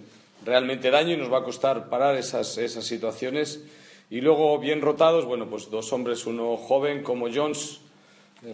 realmente 0.44 0.90
daño 0.90 1.14
y 1.14 1.16
nos 1.16 1.32
va 1.32 1.38
a 1.38 1.44
costar 1.44 1.88
parar 1.88 2.16
esas, 2.16 2.56
esas 2.58 2.84
situaciones. 2.84 3.62
Y 4.10 4.22
luego, 4.22 4.58
bien 4.58 4.80
rotados, 4.80 5.26
bueno, 5.26 5.50
pues 5.50 5.70
dos 5.70 5.92
hombres, 5.92 6.24
uno 6.26 6.56
joven 6.56 7.02
como 7.02 7.28
Jones, 7.32 7.80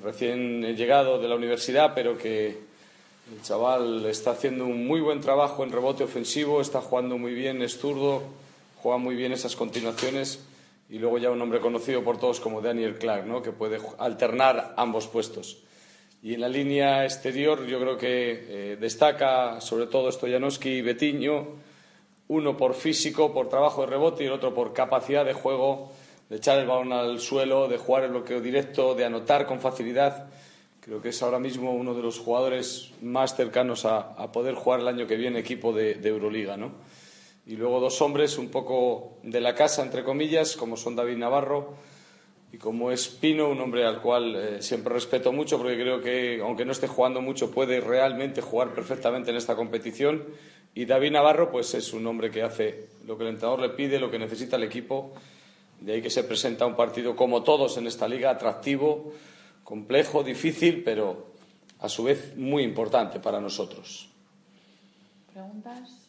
recién 0.03 0.63
llegado 0.77 1.21
de 1.21 1.29
la 1.29 1.37
universidad, 1.37 1.93
pero 1.95 2.19
que 2.19 2.59
el 3.33 3.43
chaval 3.43 4.05
está 4.07 4.33
haciendo 4.33 4.65
un 4.65 4.87
muy 4.87 5.01
buen 5.01 5.21
trabajo 5.21 5.63
en 5.63 5.71
rebote 5.71 6.03
ofensivo, 6.03 6.61
está 6.61 6.81
jugando 6.81 7.19
muy 7.19 7.35
bien, 7.35 7.63
es 7.63 7.79
zurdo, 7.79 8.23
juega 8.83 8.99
muy 8.99 9.15
bien 9.15 9.33
esas 9.33 9.55
continuaciones. 9.55 10.41
Y 10.89 10.99
luego 10.99 11.19
ya 11.19 11.31
un 11.31 11.41
hombre 11.41 11.61
conocido 11.61 12.05
por 12.05 12.19
todos 12.19 12.41
como 12.41 12.61
Daniel 12.61 12.99
Clark, 12.99 13.27
¿no? 13.27 13.43
que 13.43 13.53
puede 13.53 13.79
alternar 13.99 14.75
ambos 14.77 15.07
puestos. 15.07 15.59
Y 16.23 16.35
en 16.35 16.41
la 16.41 16.49
línea 16.49 17.05
exterior 17.05 17.67
yo 17.67 17.79
creo 17.79 17.99
que 17.99 18.47
eh, 18.49 18.77
destaca 18.81 19.61
sobre 19.61 19.87
todo 19.87 20.11
Stoyanowski 20.11 20.71
y 20.71 20.83
Betiño, 20.83 21.49
uno 22.29 22.57
por 22.57 22.75
físico, 22.75 23.33
por 23.33 23.51
trabajo 23.51 23.83
de 23.83 23.89
rebote 23.89 24.25
y 24.25 24.27
el 24.29 24.33
otro 24.33 24.55
por 24.55 24.73
capacidad 24.73 25.25
de 25.25 25.35
juego, 25.35 25.93
de 26.31 26.37
echar 26.37 26.59
el 26.59 26.67
balón 26.67 26.93
al 26.93 27.21
suelo, 27.21 27.69
de 27.69 27.77
jugar 27.77 28.05
el 28.05 28.11
bloqueo 28.11 28.41
directo, 28.41 28.95
de 28.95 29.05
anotar 29.05 29.47
con 29.47 29.61
facilidad. 29.61 30.31
Creo 30.81 31.03
que 31.03 31.11
es 31.11 31.23
ahora 31.23 31.39
mismo 31.39 31.73
uno 31.75 31.95
de 31.95 32.03
los 32.03 32.19
jugadores 32.19 32.93
más 33.03 33.37
cercanos 33.37 33.85
a, 33.85 34.17
poder 34.33 34.55
jugar 34.55 34.81
el 34.81 34.89
año 34.89 35.07
que 35.07 35.17
viene 35.17 35.41
equipo 35.41 35.73
de, 35.73 35.95
de 35.97 36.09
Euroliga. 36.09 36.57
¿no? 36.57 36.73
Y 37.47 37.57
luego 37.57 37.79
dos 37.79 38.01
hombres 38.01 38.39
un 38.39 38.49
poco 38.49 39.19
de 39.23 39.41
la 39.41 39.55
casa, 39.55 39.83
entre 39.83 40.03
comillas, 40.03 40.57
como 40.57 40.77
son 40.77 40.97
David 40.97 41.19
Navarro 41.19 41.75
y 42.53 42.57
como 42.57 42.91
es 42.91 43.09
Pino, 43.09 43.51
un 43.51 43.61
hombre 43.61 43.85
al 43.85 44.01
cual 44.01 44.37
eh, 44.37 44.63
siempre 44.63 44.95
respeto 44.95 45.33
mucho 45.33 45.59
porque 45.59 45.75
creo 45.75 46.01
que, 46.01 46.41
aunque 46.41 46.65
no 46.65 46.73
esté 46.73 46.87
jugando 46.87 47.21
mucho, 47.21 47.51
puede 47.51 47.81
realmente 47.81 48.41
jugar 48.41 48.73
perfectamente 48.73 49.31
en 49.31 49.37
esta 49.37 49.57
competición. 49.57 50.25
Y 50.75 50.87
David 50.87 51.13
Navarro, 51.13 51.51
pues 51.51 51.75
es 51.75 51.93
un 51.93 52.07
hombre 52.07 52.31
que 52.31 52.43
hace 52.43 52.89
lo 53.07 53.19
que 53.19 53.25
el 53.25 53.31
entrenador 53.31 53.61
le 53.61 53.71
pide, 53.71 53.99
lo 53.99 54.11
que 54.11 54.19
necesita 54.19 54.57
el 54.57 54.63
equipo. 54.63 55.13
De 55.81 55.95
ahí 55.95 56.03
que 56.03 56.11
se 56.11 56.25
presenta 56.25 56.65
un 56.65 56.77
partido 56.77 57.15
como 57.15 57.43
todos 57.43 57.77
en 57.77 57.87
esta 57.87 58.09
liga, 58.09 58.31
atractivo, 58.31 59.13
complejo, 59.65 60.23
difícil, 60.23 60.83
pero 60.83 61.27
a 61.81 61.89
su 61.89 62.05
vez 62.05 62.37
muy 62.37 62.63
importante 62.63 63.21
para 63.21 63.41
nosotros. 63.41 64.09
¿Preguntas? 65.33 66.04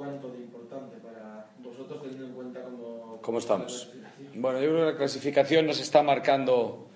¿Cuánto 0.00 0.30
de 0.30 0.38
importante 0.38 0.96
para 0.96 1.44
vosotros 1.58 2.00
teniendo 2.00 2.24
en 2.24 2.32
cuenta 2.32 2.62
cómo, 2.62 3.18
¿Cómo 3.20 3.38
estamos? 3.38 3.90
Bueno, 4.34 4.58
yo 4.58 4.70
creo 4.70 4.86
que 4.86 4.92
la 4.92 4.96
clasificación 4.96 5.66
nos 5.66 5.78
está 5.78 6.02
marcando 6.02 6.86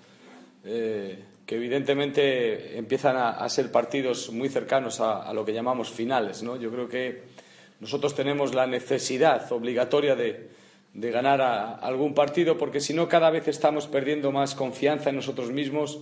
eh, 0.63 1.23
que 1.45 1.55
evidentemente 1.55 2.75
empiezan 2.75 3.15
a, 3.15 3.29
a, 3.29 3.47
ser 3.47 3.71
partidos 3.71 4.31
muy 4.31 4.49
cercanos 4.49 5.01
a, 5.01 5.21
a, 5.21 5.35
lo 5.35 5.45
que 5.45 5.53
llamamos 5.53 5.91
finales. 5.91 6.41
¿no? 6.41 6.55
Yo 6.55 6.71
creo 6.71 6.89
que 6.89 7.21
nosotros 7.79 8.15
tenemos 8.15 8.55
la 8.55 8.65
necesidad 8.65 9.51
obligatoria 9.51 10.15
de, 10.15 10.49
de 10.95 11.11
ganar 11.11 11.41
a, 11.41 11.75
algún 11.75 12.15
partido 12.15 12.57
porque 12.57 12.79
si 12.79 12.95
no 12.95 13.07
cada 13.07 13.29
vez 13.29 13.47
estamos 13.47 13.85
perdiendo 13.85 14.31
más 14.31 14.55
confianza 14.55 15.11
en 15.11 15.17
nosotros 15.17 15.51
mismos, 15.51 15.99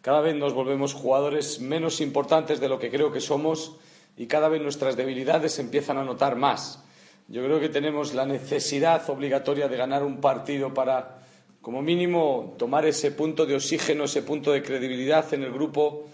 cada 0.00 0.22
vez 0.22 0.34
nos 0.36 0.54
volvemos 0.54 0.94
jugadores 0.94 1.60
menos 1.60 2.00
importantes 2.00 2.60
de 2.60 2.70
lo 2.70 2.78
que 2.78 2.88
creo 2.88 3.12
que 3.12 3.20
somos 3.20 3.76
y 4.20 4.26
cada 4.26 4.50
vez 4.50 4.60
nuestras 4.60 4.98
debilidades 4.98 5.52
se 5.52 5.62
empiezan 5.62 5.96
a 5.96 6.04
notar 6.04 6.36
más. 6.36 6.84
Yo 7.28 7.42
creo 7.42 7.58
que 7.58 7.70
tenemos 7.70 8.12
la 8.12 8.26
necesidad 8.26 9.08
obligatoria 9.08 9.66
de 9.66 9.78
ganar 9.78 10.02
un 10.02 10.20
partido 10.20 10.74
para, 10.74 11.22
como 11.62 11.80
mínimo, 11.80 12.54
tomar 12.58 12.84
ese 12.84 13.12
punto 13.12 13.46
de 13.46 13.54
oxígeno, 13.54 14.04
ese 14.04 14.20
punto 14.20 14.52
de 14.52 14.62
credibilidad 14.62 15.32
en 15.32 15.44
el 15.44 15.50
grupo 15.50 16.04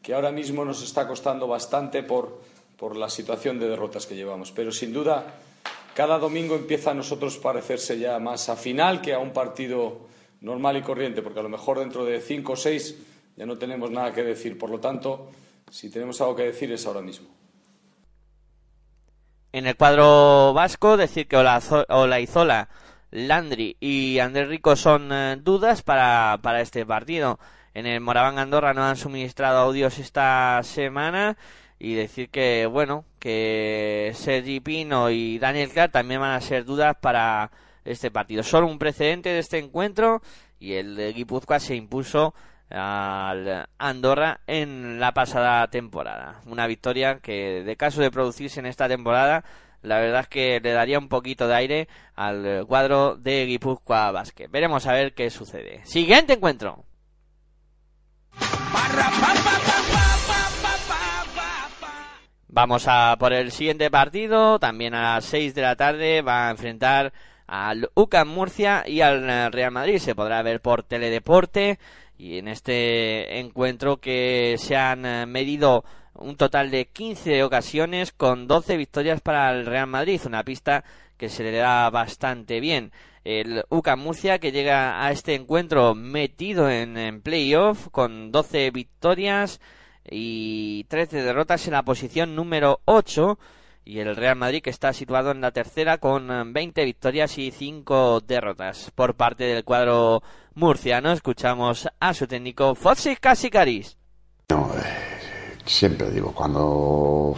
que 0.00 0.14
ahora 0.14 0.30
mismo 0.30 0.64
nos 0.64 0.84
está 0.84 1.08
costando 1.08 1.48
bastante 1.48 2.04
por, 2.04 2.40
por 2.76 2.96
la 2.96 3.10
situación 3.10 3.58
de 3.58 3.68
derrotas 3.68 4.06
que 4.06 4.14
llevamos. 4.14 4.52
Pero 4.52 4.70
sin 4.70 4.92
duda, 4.92 5.26
cada 5.94 6.16
domingo 6.16 6.54
empieza 6.54 6.92
a 6.92 6.94
nosotros 6.94 7.38
parecerse 7.38 7.98
ya 7.98 8.20
más 8.20 8.48
a 8.50 8.54
final 8.54 9.02
que 9.02 9.14
a 9.14 9.18
un 9.18 9.32
partido 9.32 10.06
normal 10.42 10.76
y 10.76 10.82
corriente, 10.82 11.22
porque 11.22 11.40
a 11.40 11.42
lo 11.42 11.48
mejor 11.48 11.80
dentro 11.80 12.04
de 12.04 12.20
cinco 12.20 12.52
o 12.52 12.56
seis 12.56 12.94
ya 13.36 13.46
no 13.46 13.58
tenemos 13.58 13.90
nada 13.90 14.14
que 14.14 14.22
decir. 14.22 14.56
Por 14.56 14.70
lo 14.70 14.78
tanto, 14.78 15.32
si 15.68 15.90
tenemos 15.90 16.20
algo 16.20 16.36
que 16.36 16.44
decir 16.44 16.70
es 16.70 16.86
ahora 16.86 17.02
mismo. 17.02 17.37
En 19.50 19.66
el 19.66 19.76
cuadro 19.76 20.52
vasco, 20.52 20.98
decir 20.98 21.26
que 21.26 21.36
Olaizola, 21.38 22.68
Landry 23.10 23.78
y 23.80 24.18
Andrés 24.18 24.48
Rico 24.48 24.76
son 24.76 25.10
eh, 25.10 25.36
dudas 25.40 25.82
para, 25.82 26.38
para 26.42 26.60
este 26.60 26.84
partido. 26.84 27.38
En 27.72 27.86
el 27.86 28.00
Moraván 28.00 28.38
Andorra 28.38 28.74
no 28.74 28.84
han 28.84 28.96
suministrado 28.96 29.58
audios 29.60 29.98
esta 29.98 30.60
semana 30.64 31.38
y 31.78 31.94
decir 31.94 32.28
que, 32.28 32.66
bueno, 32.66 33.06
que 33.18 34.12
Sergi 34.14 34.60
Pino 34.60 35.08
y 35.10 35.38
Daniel 35.38 35.70
Clark 35.70 35.92
también 35.92 36.20
van 36.20 36.32
a 36.32 36.40
ser 36.42 36.66
dudas 36.66 36.96
para 37.00 37.50
este 37.86 38.10
partido. 38.10 38.42
Solo 38.42 38.66
un 38.66 38.78
precedente 38.78 39.30
de 39.30 39.38
este 39.38 39.58
encuentro 39.58 40.20
y 40.60 40.74
el 40.74 40.94
de 40.94 41.12
Guipúzcoa 41.14 41.58
se 41.60 41.74
impuso 41.74 42.34
al 42.70 43.68
Andorra 43.78 44.40
en 44.46 45.00
la 45.00 45.12
pasada 45.12 45.66
temporada. 45.68 46.40
Una 46.46 46.66
victoria 46.66 47.20
que, 47.20 47.62
de 47.64 47.76
caso 47.76 48.00
de 48.00 48.10
producirse 48.10 48.60
en 48.60 48.66
esta 48.66 48.88
temporada, 48.88 49.44
la 49.82 49.98
verdad 49.98 50.22
es 50.22 50.28
que 50.28 50.60
le 50.60 50.72
daría 50.72 50.98
un 50.98 51.08
poquito 51.08 51.48
de 51.48 51.54
aire 51.54 51.88
al 52.14 52.66
cuadro 52.66 53.16
de 53.16 53.46
Guipúzcoa 53.46 54.10
Basket. 54.10 54.48
Veremos 54.48 54.86
a 54.86 54.92
ver 54.92 55.14
qué 55.14 55.30
sucede. 55.30 55.80
Siguiente 55.84 56.34
encuentro. 56.34 56.84
Vamos 62.48 62.86
a 62.88 63.14
por 63.18 63.32
el 63.32 63.52
siguiente 63.52 63.90
partido. 63.90 64.58
También 64.58 64.94
a 64.94 65.14
las 65.14 65.26
6 65.26 65.54
de 65.54 65.62
la 65.62 65.76
tarde 65.76 66.22
va 66.22 66.48
a 66.48 66.50
enfrentar 66.50 67.12
al 67.46 67.90
UCAM 67.94 68.28
Murcia 68.28 68.84
y 68.86 69.00
al 69.00 69.52
Real 69.52 69.70
Madrid. 69.70 69.98
Se 69.98 70.14
podrá 70.14 70.42
ver 70.42 70.60
por 70.60 70.82
Teledeporte 70.82 71.78
y 72.18 72.38
en 72.38 72.48
este 72.48 73.38
encuentro 73.38 73.98
que 73.98 74.56
se 74.58 74.76
han 74.76 75.30
medido 75.30 75.84
un 76.14 76.36
total 76.36 76.70
de 76.70 76.86
15 76.86 77.44
ocasiones 77.44 78.12
con 78.12 78.48
12 78.48 78.76
victorias 78.76 79.20
para 79.20 79.50
el 79.52 79.66
Real 79.66 79.86
Madrid, 79.86 80.20
una 80.26 80.42
pista 80.42 80.84
que 81.16 81.28
se 81.28 81.44
le 81.44 81.52
da 81.52 81.88
bastante 81.90 82.60
bien. 82.60 82.92
El 83.24 83.64
UCAM 83.68 84.00
Murcia 84.00 84.38
que 84.38 84.52
llega 84.52 85.04
a 85.04 85.12
este 85.12 85.34
encuentro 85.34 85.94
metido 85.94 86.68
en, 86.68 86.96
en 86.96 87.20
playoff 87.22 87.88
con 87.90 88.32
12 88.32 88.70
victorias 88.72 89.60
y 90.10 90.84
13 90.84 91.22
derrotas 91.22 91.66
en 91.66 91.74
la 91.74 91.82
posición 91.84 92.34
número 92.34 92.80
8 92.86 93.38
y 93.88 94.00
el 94.00 94.14
Real 94.14 94.36
Madrid 94.36 94.60
que 94.60 94.68
está 94.68 94.92
situado 94.92 95.30
en 95.30 95.40
la 95.40 95.50
tercera 95.50 95.96
con 95.96 96.52
20 96.52 96.84
victorias 96.84 97.38
y 97.38 97.50
5 97.50 98.20
derrotas 98.20 98.92
por 98.94 99.14
parte 99.14 99.44
del 99.44 99.64
cuadro 99.64 100.22
murciano. 100.54 101.10
Escuchamos 101.10 101.88
a 101.98 102.12
su 102.12 102.26
técnico 102.26 102.74
Fotsi 102.74 103.16
Casicaris. 103.16 103.96
No, 104.50 104.70
eh, 104.76 104.82
siempre 105.64 106.10
digo, 106.10 106.32
cuando 106.34 107.34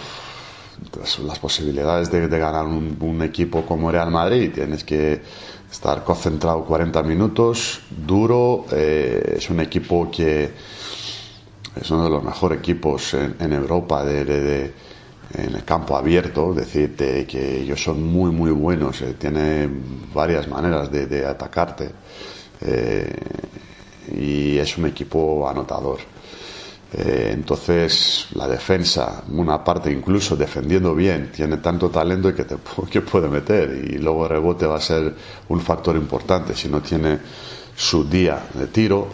las 1.24 1.38
posibilidades 1.38 2.10
de, 2.10 2.26
ganar 2.26 2.66
un, 2.66 3.22
equipo 3.22 3.64
como 3.64 3.92
Real 3.92 4.10
Madrid 4.10 4.50
tienes 4.52 4.82
que 4.82 5.22
estar 5.70 6.02
concentrado 6.02 6.64
40 6.64 7.00
minutos, 7.04 7.80
duro, 7.90 8.66
eh, 8.72 9.34
es 9.36 9.48
un 9.50 9.60
equipo 9.60 10.10
que 10.10 10.50
es 11.80 11.90
uno 11.92 12.02
de 12.02 12.10
los 12.10 12.24
mejores 12.24 12.58
equipos 12.58 13.14
en, 13.14 13.52
Europa 13.52 14.04
de, 14.04 14.72
en 15.34 15.54
el 15.54 15.64
campo 15.64 15.96
abierto, 15.96 16.52
decirte 16.52 17.26
que 17.26 17.60
ellos 17.62 17.82
son 17.82 18.02
muy 18.02 18.30
muy 18.30 18.50
buenos, 18.50 19.00
eh, 19.02 19.14
tiene 19.18 19.68
varias 20.12 20.48
maneras 20.48 20.90
de, 20.90 21.06
de 21.06 21.26
atacarte 21.26 21.90
eh, 22.60 23.12
y 24.16 24.58
es 24.58 24.76
un 24.76 24.86
equipo 24.86 25.48
anotador. 25.48 25.98
Eh, 26.92 27.30
entonces 27.32 28.26
la 28.34 28.48
defensa, 28.48 29.22
una 29.28 29.62
parte 29.62 29.92
incluso 29.92 30.36
defendiendo 30.36 30.92
bien, 30.94 31.30
tiene 31.30 31.58
tanto 31.58 31.88
talento 31.88 32.34
que 32.34 32.44
te 32.44 32.56
que 32.90 33.00
puede 33.00 33.28
meter 33.28 33.70
y 33.92 33.98
luego 33.98 34.24
el 34.24 34.30
rebote 34.30 34.66
va 34.66 34.76
a 34.76 34.80
ser 34.80 35.14
un 35.48 35.60
factor 35.60 35.94
importante 35.96 36.54
si 36.54 36.68
no 36.68 36.80
tiene 36.80 37.18
su 37.76 38.04
día 38.08 38.44
de 38.54 38.66
tiro. 38.66 39.08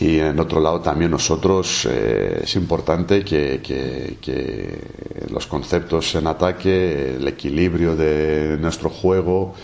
Y 0.00 0.18
en 0.18 0.38
otro 0.40 0.60
lado 0.60 0.80
también 0.80 1.10
nosotros 1.10 1.86
eh, 1.88 2.40
es 2.42 2.56
importante 2.56 3.24
que, 3.24 4.78
los 5.30 5.46
conceptos 5.46 6.14
en 6.16 6.26
ataque, 6.26 7.16
el 7.16 7.26
equilibrio 7.28 7.94
de 7.94 8.56
nuestro 8.60 8.90
juego, 8.90 9.54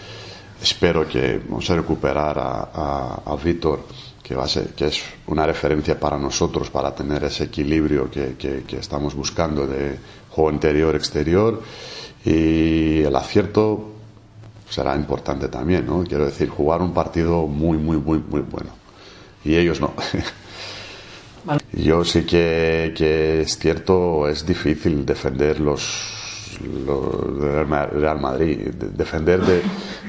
espero 0.63 1.09
que 1.09 1.41
vamos 1.49 1.69
a 1.71 1.77
recuperar 1.77 2.39
a, 2.39 2.71
a, 2.73 3.23
a 3.27 3.37
Víctor, 3.37 3.81
que, 4.23 4.35
va 4.35 4.45
a 4.45 4.49
ser, 4.49 4.69
que 4.69 4.87
es 4.87 5.03
una 5.27 5.45
referencia 5.47 5.99
para 5.99 6.17
nosotros 6.17 6.71
para 6.71 6.95
tener 6.95 7.25
ese 7.25 7.45
equilibrio 7.45 8.09
que, 8.11 8.37
que, 8.37 8.63
que 8.63 8.79
estamos 8.79 9.15
buscando 9.15 9.67
de 9.67 9.99
juego 10.31 10.53
interior-exterior 10.53 11.61
y 12.25 13.01
el 13.01 13.17
acierto 13.17 13.91
será 14.69 14.95
importante 14.95 15.49
también, 15.49 15.87
¿no? 15.87 16.05
Quiero 16.05 16.27
decir, 16.27 16.49
jugar 16.49 16.81
un 16.81 16.93
partido 16.95 17.47
muy, 17.47 17.77
muy, 17.77 17.97
muy, 17.97 18.19
muy 18.19 18.41
bueno. 18.41 18.80
Y 19.45 19.57
ellos 19.57 19.81
no. 19.81 19.93
Yo 21.73 22.05
sí 22.05 22.23
que, 22.25 22.93
que 22.97 23.41
es 23.41 23.59
cierto, 23.59 24.29
es 24.29 24.45
difícil 24.45 25.07
defender 25.07 25.59
los, 25.61 26.59
los 26.87 27.39
Real 27.39 28.21
Madrid, 28.21 28.59
de- 28.69 28.89
defender 28.91 29.41
de, 29.41 29.63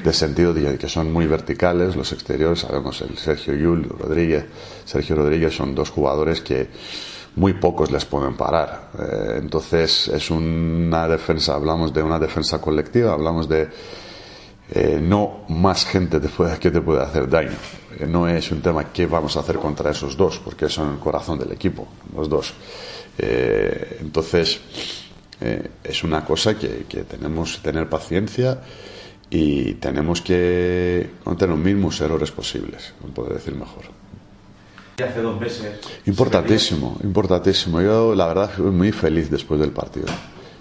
de 0.04 0.12
sentido 0.12 0.52
de 0.52 0.76
que 0.76 0.88
son 0.88 1.10
muy 1.10 1.26
verticales, 1.26 1.96
los 1.96 2.12
exteriores, 2.12 2.60
sabemos, 2.60 3.00
el 3.00 3.16
Sergio 3.16 3.54
Yul, 3.54 3.88
Rodríguez, 3.98 4.44
Sergio 4.84 5.16
Rodríguez 5.16 5.54
son 5.56 5.74
dos 5.74 5.88
jugadores 5.90 6.42
que 6.42 6.68
muy 7.36 7.54
pocos 7.54 7.90
les 7.90 8.04
pueden 8.04 8.36
parar. 8.36 8.90
Eh, 8.98 9.38
entonces 9.38 10.08
es 10.08 10.30
una 10.30 11.08
defensa, 11.08 11.54
hablamos 11.54 11.94
de 11.94 12.02
una 12.02 12.18
defensa 12.18 12.60
colectiva, 12.60 13.14
hablamos 13.14 13.48
de 13.48 13.68
eh, 14.74 15.00
no 15.02 15.44
más 15.48 15.86
gente 15.86 16.20
te 16.20 16.28
puede- 16.28 16.58
que 16.58 16.70
te 16.70 16.82
puede 16.82 17.02
hacer 17.02 17.28
daño. 17.30 17.56
Eh, 17.98 18.06
no 18.06 18.28
es 18.28 18.50
un 18.50 18.60
tema 18.60 18.92
qué 18.92 19.06
vamos 19.06 19.36
a 19.36 19.40
hacer 19.40 19.56
contra 19.56 19.90
esos 19.90 20.16
dos, 20.16 20.38
porque 20.38 20.68
son 20.68 20.94
el 20.94 20.98
corazón 20.98 21.38
del 21.38 21.52
equipo, 21.52 21.88
los 22.14 22.28
dos. 22.28 22.54
Eh, 23.18 23.98
entonces, 24.00 24.60
eh, 25.40 25.70
es 25.82 26.04
una 26.04 26.24
cosa 26.24 26.58
que, 26.58 26.84
que 26.88 27.02
tenemos 27.04 27.56
que 27.56 27.62
tener 27.62 27.88
paciencia 27.88 28.60
y 29.30 29.74
tenemos 29.74 30.20
que 30.20 31.10
cometer 31.24 31.48
los 31.48 31.58
mismos 31.58 32.00
errores 32.00 32.30
posibles, 32.30 32.94
no 33.02 33.12
puedo 33.12 33.32
decir 33.32 33.54
mejor. 33.54 33.84
hace 35.02 35.20
dos 35.20 35.40
meses. 35.40 35.80
Importantísimo, 36.06 36.98
importantísimo. 37.02 37.80
Yo, 37.80 38.14
la 38.14 38.26
verdad, 38.26 38.50
fui 38.54 38.70
muy 38.70 38.92
feliz 38.92 39.30
después 39.30 39.58
del 39.58 39.70
partido. 39.70 40.06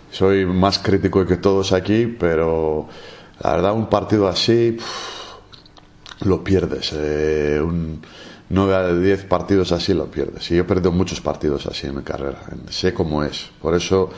Soy 0.09 0.45
más 0.45 0.79
crítico 0.79 1.25
que 1.25 1.37
todos 1.37 1.73
aquí, 1.73 2.05
pero 2.05 2.87
la 3.41 3.51
verdad, 3.51 3.73
un 3.73 3.87
partido 3.87 4.27
así 4.27 4.77
lo 6.21 6.43
pierdes. 6.43 6.91
Eh, 6.93 7.59
un 7.61 8.01
9 8.49 8.93
de 8.95 9.01
10 9.01 9.25
partidos 9.25 9.71
así 9.71 9.93
lo 9.93 10.05
pierdes. 10.05 10.49
Y 10.51 10.55
yo 10.55 10.61
he 10.61 10.65
perdido 10.65 10.91
muchos 10.91 11.21
partidos 11.21 11.65
así 11.67 11.87
en 11.87 11.95
mi 11.97 12.03
carrera. 12.03 12.39
Sé 12.69 12.93
cómo 12.93 13.23
es. 13.23 13.49
Por 13.61 13.75
eso 13.75 14.09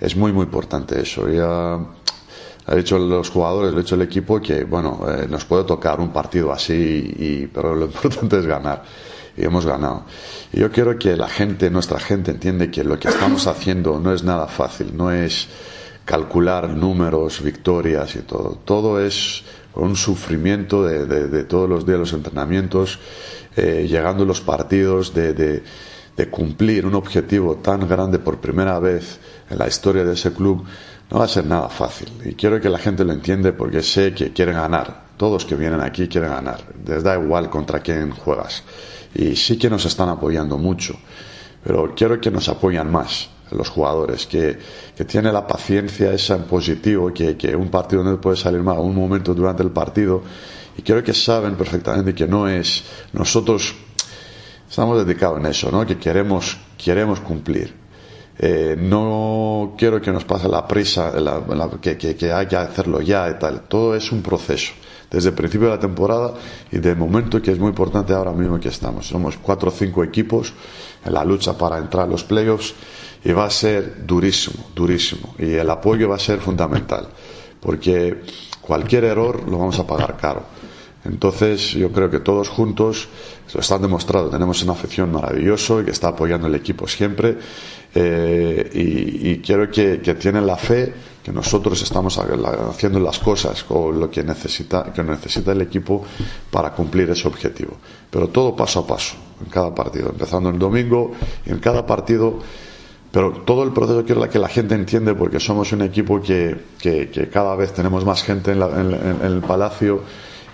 es 0.00 0.16
muy, 0.16 0.32
muy 0.32 0.44
importante 0.44 1.00
eso. 1.00 1.28
Ya 1.28 1.74
ha 2.64 2.74
dicho 2.76 2.98
los 2.98 3.30
jugadores, 3.30 3.72
lo 3.72 3.78
ha 3.78 3.82
dicho 3.82 3.96
el 3.96 4.02
equipo 4.02 4.40
que, 4.40 4.64
bueno, 4.64 5.04
eh, 5.08 5.26
nos 5.28 5.44
puede 5.44 5.64
tocar 5.64 6.00
un 6.00 6.12
partido 6.12 6.52
así, 6.52 6.72
y, 6.72 7.46
pero 7.48 7.74
lo 7.74 7.86
importante 7.86 8.38
es 8.38 8.46
ganar. 8.46 8.82
Y 9.36 9.44
hemos 9.44 9.64
ganado. 9.64 10.04
Y 10.52 10.60
yo 10.60 10.70
quiero 10.70 10.98
que 10.98 11.16
la 11.16 11.28
gente, 11.28 11.70
nuestra 11.70 11.98
gente, 11.98 12.30
entiende 12.30 12.70
que 12.70 12.84
lo 12.84 12.98
que 12.98 13.08
estamos 13.08 13.46
haciendo 13.46 13.98
no 13.98 14.12
es 14.12 14.22
nada 14.22 14.46
fácil, 14.46 14.94
no 14.94 15.10
es 15.10 15.48
calcular 16.04 16.68
números, 16.68 17.42
victorias 17.42 18.14
y 18.16 18.20
todo. 18.20 18.58
Todo 18.64 19.00
es 19.00 19.42
un 19.74 19.96
sufrimiento 19.96 20.84
de, 20.84 21.06
de- 21.06 21.44
todos 21.44 21.68
los 21.68 21.86
días 21.86 21.98
los 21.98 22.12
entrenamientos, 22.12 22.98
eh, 23.56 23.86
llegando 23.88 24.24
los 24.24 24.40
partidos, 24.40 25.14
de, 25.14 25.32
de- 25.34 25.62
de 26.16 26.28
cumplir 26.28 26.84
un 26.84 26.94
objetivo 26.94 27.56
tan 27.56 27.88
grande 27.88 28.18
por 28.18 28.38
primera 28.38 28.78
vez 28.78 29.18
en 29.48 29.58
la 29.58 29.66
historia 29.66 30.04
de 30.04 30.12
ese 30.12 30.32
club, 30.32 30.62
no 31.10 31.18
va 31.18 31.24
a 31.24 31.28
ser 31.28 31.46
nada 31.46 31.68
fácil. 31.70 32.10
Y 32.24 32.34
quiero 32.34 32.60
que 32.60 32.68
la 32.68 32.78
gente 32.78 33.04
lo 33.04 33.12
entiende 33.12 33.52
porque 33.52 33.82
sé 33.82 34.12
que 34.14 34.32
quieren 34.32 34.54
ganar. 34.56 35.04
Todos 35.16 35.44
que 35.46 35.54
vienen 35.54 35.80
aquí 35.80 36.08
quieren 36.08 36.30
ganar. 36.30 36.60
Les 36.86 37.02
da 37.02 37.14
igual 37.18 37.48
contra 37.48 37.80
quién 37.80 38.10
juegas. 38.10 38.62
Y 39.14 39.36
sí 39.36 39.56
que 39.58 39.70
nos 39.70 39.84
están 39.86 40.08
apoyando 40.10 40.58
mucho. 40.58 40.94
Pero 41.64 41.94
quiero 41.94 42.20
que 42.20 42.30
nos 42.30 42.48
apoyan 42.48 42.90
más 42.90 43.28
los 43.54 43.68
jugadores, 43.68 44.26
que, 44.26 44.58
que 44.96 45.04
tienen 45.04 45.32
la 45.32 45.46
paciencia 45.46 46.12
esa 46.12 46.34
en 46.36 46.42
positivo, 46.44 47.12
que, 47.12 47.36
que 47.36 47.54
un 47.56 47.68
partido 47.68 48.02
no 48.02 48.20
puede 48.20 48.36
salir 48.36 48.62
mal, 48.62 48.78
un 48.78 48.94
momento 48.94 49.34
durante 49.34 49.62
el 49.62 49.70
partido. 49.70 50.22
Y 50.76 50.82
quiero 50.82 51.02
que 51.02 51.12
saben 51.12 51.54
perfectamente 51.56 52.14
que 52.14 52.26
no 52.26 52.48
es 52.48 52.82
nosotros 53.12 53.74
estamos 54.68 55.04
dedicados 55.04 55.38
en 55.38 55.46
eso, 55.46 55.70
¿no? 55.70 55.84
Que 55.86 55.98
queremos, 55.98 56.56
queremos 56.78 57.20
cumplir. 57.20 57.74
Eh, 58.38 58.76
no 58.78 59.74
quiero 59.76 60.00
que 60.00 60.10
nos 60.10 60.24
pase 60.24 60.48
la 60.48 60.66
prisa, 60.66 61.12
la- 61.20 61.40
la- 61.54 61.68
que, 61.80 61.96
que- 61.98 62.16
que 62.16 62.32
hay 62.32 62.46
que 62.46 62.56
hacerlo 62.56 63.00
ya 63.02 63.28
y 63.30 63.38
tal. 63.38 63.62
Todo 63.68 63.94
es 63.94 64.10
un 64.10 64.22
proceso. 64.22 64.72
Desde 65.10 65.28
el 65.28 65.34
principio 65.34 65.68
de 65.68 65.74
la 65.74 65.78
temporada 65.80 66.32
y 66.70 66.78
del 66.78 66.96
momento 66.96 67.42
que 67.42 67.52
es 67.52 67.58
muy 67.58 67.68
importante 67.68 68.14
ahora 68.14 68.32
mismo 68.32 68.58
que 68.58 68.68
estamos. 68.70 69.06
Somos 69.06 69.36
cuatro 69.36 69.68
o 69.68 69.72
cinco 69.72 70.02
equipos 70.02 70.54
en 71.04 71.12
la 71.12 71.22
lucha 71.22 71.52
para 71.58 71.76
entrar 71.76 72.04
a 72.06 72.10
los 72.10 72.24
playoffs 72.24 72.72
y 73.24 73.32
va 73.32 73.44
a 73.44 73.50
ser 73.50 74.06
durísimo, 74.06 74.70
durísimo. 74.74 75.34
Y 75.38 75.52
el 75.52 75.68
apoyo 75.70 76.08
va 76.08 76.16
a 76.16 76.18
ser 76.18 76.40
fundamental. 76.40 77.08
Porque 77.60 78.22
cualquier 78.60 79.04
error 79.04 79.48
lo 79.48 79.58
vamos 79.58 79.78
a 79.78 79.86
pagar 79.86 80.16
caro. 80.16 80.44
Entonces 81.04 81.72
yo 81.72 81.90
creo 81.90 82.10
que 82.10 82.20
todos 82.20 82.48
juntos 82.48 83.08
lo 83.54 83.60
están 83.60 83.82
demostrando. 83.82 84.30
Tenemos 84.30 84.62
una 84.62 84.72
afición 84.72 85.12
maravillosa 85.12 85.80
y 85.80 85.84
que 85.84 85.90
está 85.90 86.08
apoyando 86.08 86.46
el 86.46 86.54
equipo 86.54 86.86
siempre. 86.86 87.38
Eh, 87.94 88.70
y, 88.72 89.30
y 89.30 89.38
quiero 89.38 89.70
que, 89.70 90.00
que 90.00 90.14
tienen 90.14 90.46
la 90.46 90.56
fe 90.56 90.92
que 91.22 91.32
nosotros 91.32 91.80
estamos 91.82 92.18
haciendo 92.18 92.98
las 92.98 93.18
cosas 93.20 93.62
con 93.62 94.00
lo 94.00 94.10
que 94.10 94.24
necesita, 94.24 94.92
que 94.92 95.02
necesita 95.04 95.52
el 95.52 95.62
equipo 95.62 96.04
para 96.50 96.72
cumplir 96.72 97.10
ese 97.10 97.28
objetivo. 97.28 97.76
Pero 98.10 98.28
todo 98.28 98.56
paso 98.56 98.80
a 98.80 98.86
paso, 98.86 99.14
en 99.40 99.48
cada 99.50 99.72
partido, 99.72 100.10
empezando 100.10 100.50
el 100.50 100.58
domingo 100.58 101.12
en 101.46 101.58
cada 101.58 101.86
partido. 101.86 102.40
Pero 103.12 103.30
todo 103.44 103.62
el 103.62 103.72
proceso 103.72 104.04
quiero 104.06 104.26
que 104.28 104.38
la 104.38 104.48
gente 104.48 104.74
entiende 104.74 105.14
porque 105.14 105.38
somos 105.38 105.70
un 105.72 105.82
equipo 105.82 106.20
que, 106.22 106.56
que, 106.80 107.10
que 107.10 107.28
cada 107.28 107.54
vez 107.56 107.72
tenemos 107.74 108.04
más 108.06 108.22
gente 108.24 108.52
en, 108.52 108.58
la- 108.60 108.68
en- 108.80 108.94
en- 108.94 109.20
el 109.22 109.40
palacio 109.42 110.00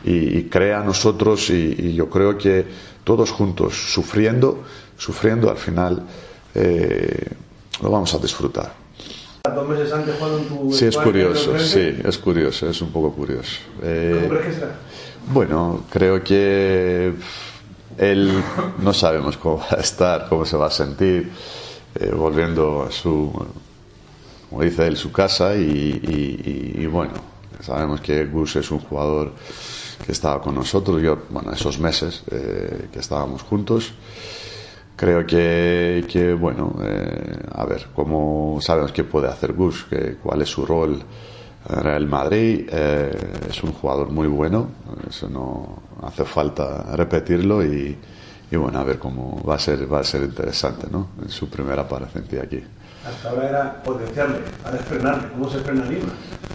y, 0.05 0.39
y 0.39 0.43
crea 0.51 0.81
a 0.81 0.85
nosotros 0.85 1.51
y, 1.51 1.75
y 1.79 1.95
yo 1.95 2.09
creo 2.11 2.37
que 2.37 2.67
todos 3.05 3.31
juntos, 3.31 3.75
sufriendo, 3.93 4.65
sufriendo 4.97 5.49
al 5.51 5.57
final, 5.57 6.03
eh, 6.55 7.29
lo 7.81 7.91
vamos 7.91 8.13
a 8.15 8.19
disfrutar. 8.19 8.75
Dos 9.55 9.69
meses 9.69 9.93
antes 9.93 10.17
tu 10.49 10.73
Sí, 10.73 10.87
es 10.87 10.97
curioso, 10.97 11.57
sí, 11.61 11.97
es 12.05 12.19
curioso, 12.19 12.69
es 12.69 12.83
un 12.83 12.91
poco 12.91 13.13
curioso. 13.13 13.57
Eh, 13.83 14.19
¿Cómo 14.21 14.29
crees 14.31 14.47
que 14.47 14.53
será? 14.61 14.73
bueno, 15.33 15.85
creo 15.91 16.23
que 16.25 17.13
él 17.99 18.43
no 18.83 18.93
sabemos 18.93 19.37
cómo 19.37 19.59
va 19.59 19.79
a 19.79 19.81
estar, 19.81 20.29
cómo 20.29 20.45
se 20.45 20.57
va 20.57 20.67
a 20.67 20.71
sentir, 20.71 21.31
eh, 21.95 22.11
volviendo 22.15 22.83
a 22.83 22.91
su, 22.91 23.33
como 24.49 24.63
dice 24.63 24.87
él, 24.87 24.97
su 24.97 25.13
casa 25.13 25.55
y, 25.57 26.01
y- 26.79 26.87
bueno, 26.87 27.15
sabemos 27.61 28.01
que 28.01 28.25
Gus 28.27 28.57
es 28.57 28.71
un 28.71 28.79
jugador 28.81 29.33
que 30.05 30.13
estaba 30.13 30.41
con 30.41 30.55
nosotros, 30.55 31.03
yo, 31.03 31.19
bueno, 31.31 31.53
esos 31.53 31.79
meses 31.79 32.23
eh, 32.31 32.89
que 32.93 33.01
estábamos 33.01 33.43
juntos. 33.43 33.93
Creo 34.97 35.25
que, 35.27 36.05
que, 36.11 36.33
bueno, 36.35 36.75
eh, 36.83 37.39
a 37.53 37.65
ver, 37.67 37.87
cómo 37.95 38.59
sabemos 38.61 38.91
qué 38.93 39.05
puede 39.05 39.29
hacer 39.29 39.53
Gus, 39.53 39.85
que, 39.85 40.17
cuál 40.21 40.43
es 40.43 40.49
su 40.49 40.67
rol 40.67 41.01
en 41.69 41.81
Real 41.81 42.07
Madrid. 42.09 42.69
es 43.49 43.63
un 43.63 43.73
jugador 43.73 44.11
muy 44.11 44.27
bueno, 44.27 44.69
eso 45.09 45.29
no 45.29 45.77
hace 46.03 46.25
falta 46.25 46.97
repetirlo 46.97 47.65
y, 47.65 47.97
y 48.51 48.57
bueno, 48.57 48.79
a 48.79 48.85
ver 48.85 48.99
cómo 48.99 49.43
va 49.45 49.57
a 49.57 49.59
ser, 49.59 49.93
va 49.93 50.01
a 50.01 50.05
ser 50.05 50.23
interesante, 50.23 50.87
¿no? 50.91 51.09
En 51.23 51.29
su 51.29 51.49
primera 51.49 51.83
apariencia 51.83 52.43
aquí. 52.43 52.63
Hasta 53.07 53.31
ahora 53.31 53.49
era 53.49 53.83
potenciarle, 53.83 54.39
ahora 54.65 54.79
es 54.79 54.85
frenarle. 54.85 55.29
¿Cómo 55.31 55.49
se 55.49 55.59
frena 55.61 55.85
Lima? 55.85 56.13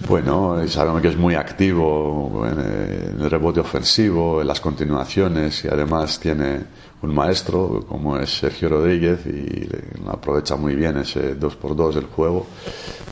Bueno, 0.07 0.67
sabemos 0.67 1.01
que 1.01 1.07
es 1.07 1.17
muy 1.17 1.35
activo 1.35 2.45
en 2.45 2.59
eh, 2.59 3.03
en 3.13 3.21
el 3.21 3.29
rebote 3.29 3.59
ofensivo, 3.59 4.41
en 4.41 4.47
las 4.47 4.59
continuaciones 4.59 5.63
y 5.65 5.67
además 5.67 6.19
tiene 6.19 6.65
un 7.01 7.13
maestro 7.13 7.85
como 7.87 8.17
es 8.17 8.37
Sergio 8.37 8.69
Rodríguez 8.69 9.25
y 9.25 9.67
aprovecha 10.07 10.55
muy 10.55 10.75
bien 10.75 10.97
ese 10.97 11.39
2x2 11.39 11.93
del 11.93 12.05
juego. 12.05 12.45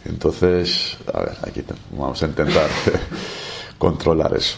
Entonces, 0.06 0.98
a 1.14 1.20
ver, 1.20 1.38
aquí 1.48 1.64
vamos 1.92 2.22
a 2.24 2.26
intentar 2.26 2.70
controlar 3.78 4.36
eso. 4.36 4.58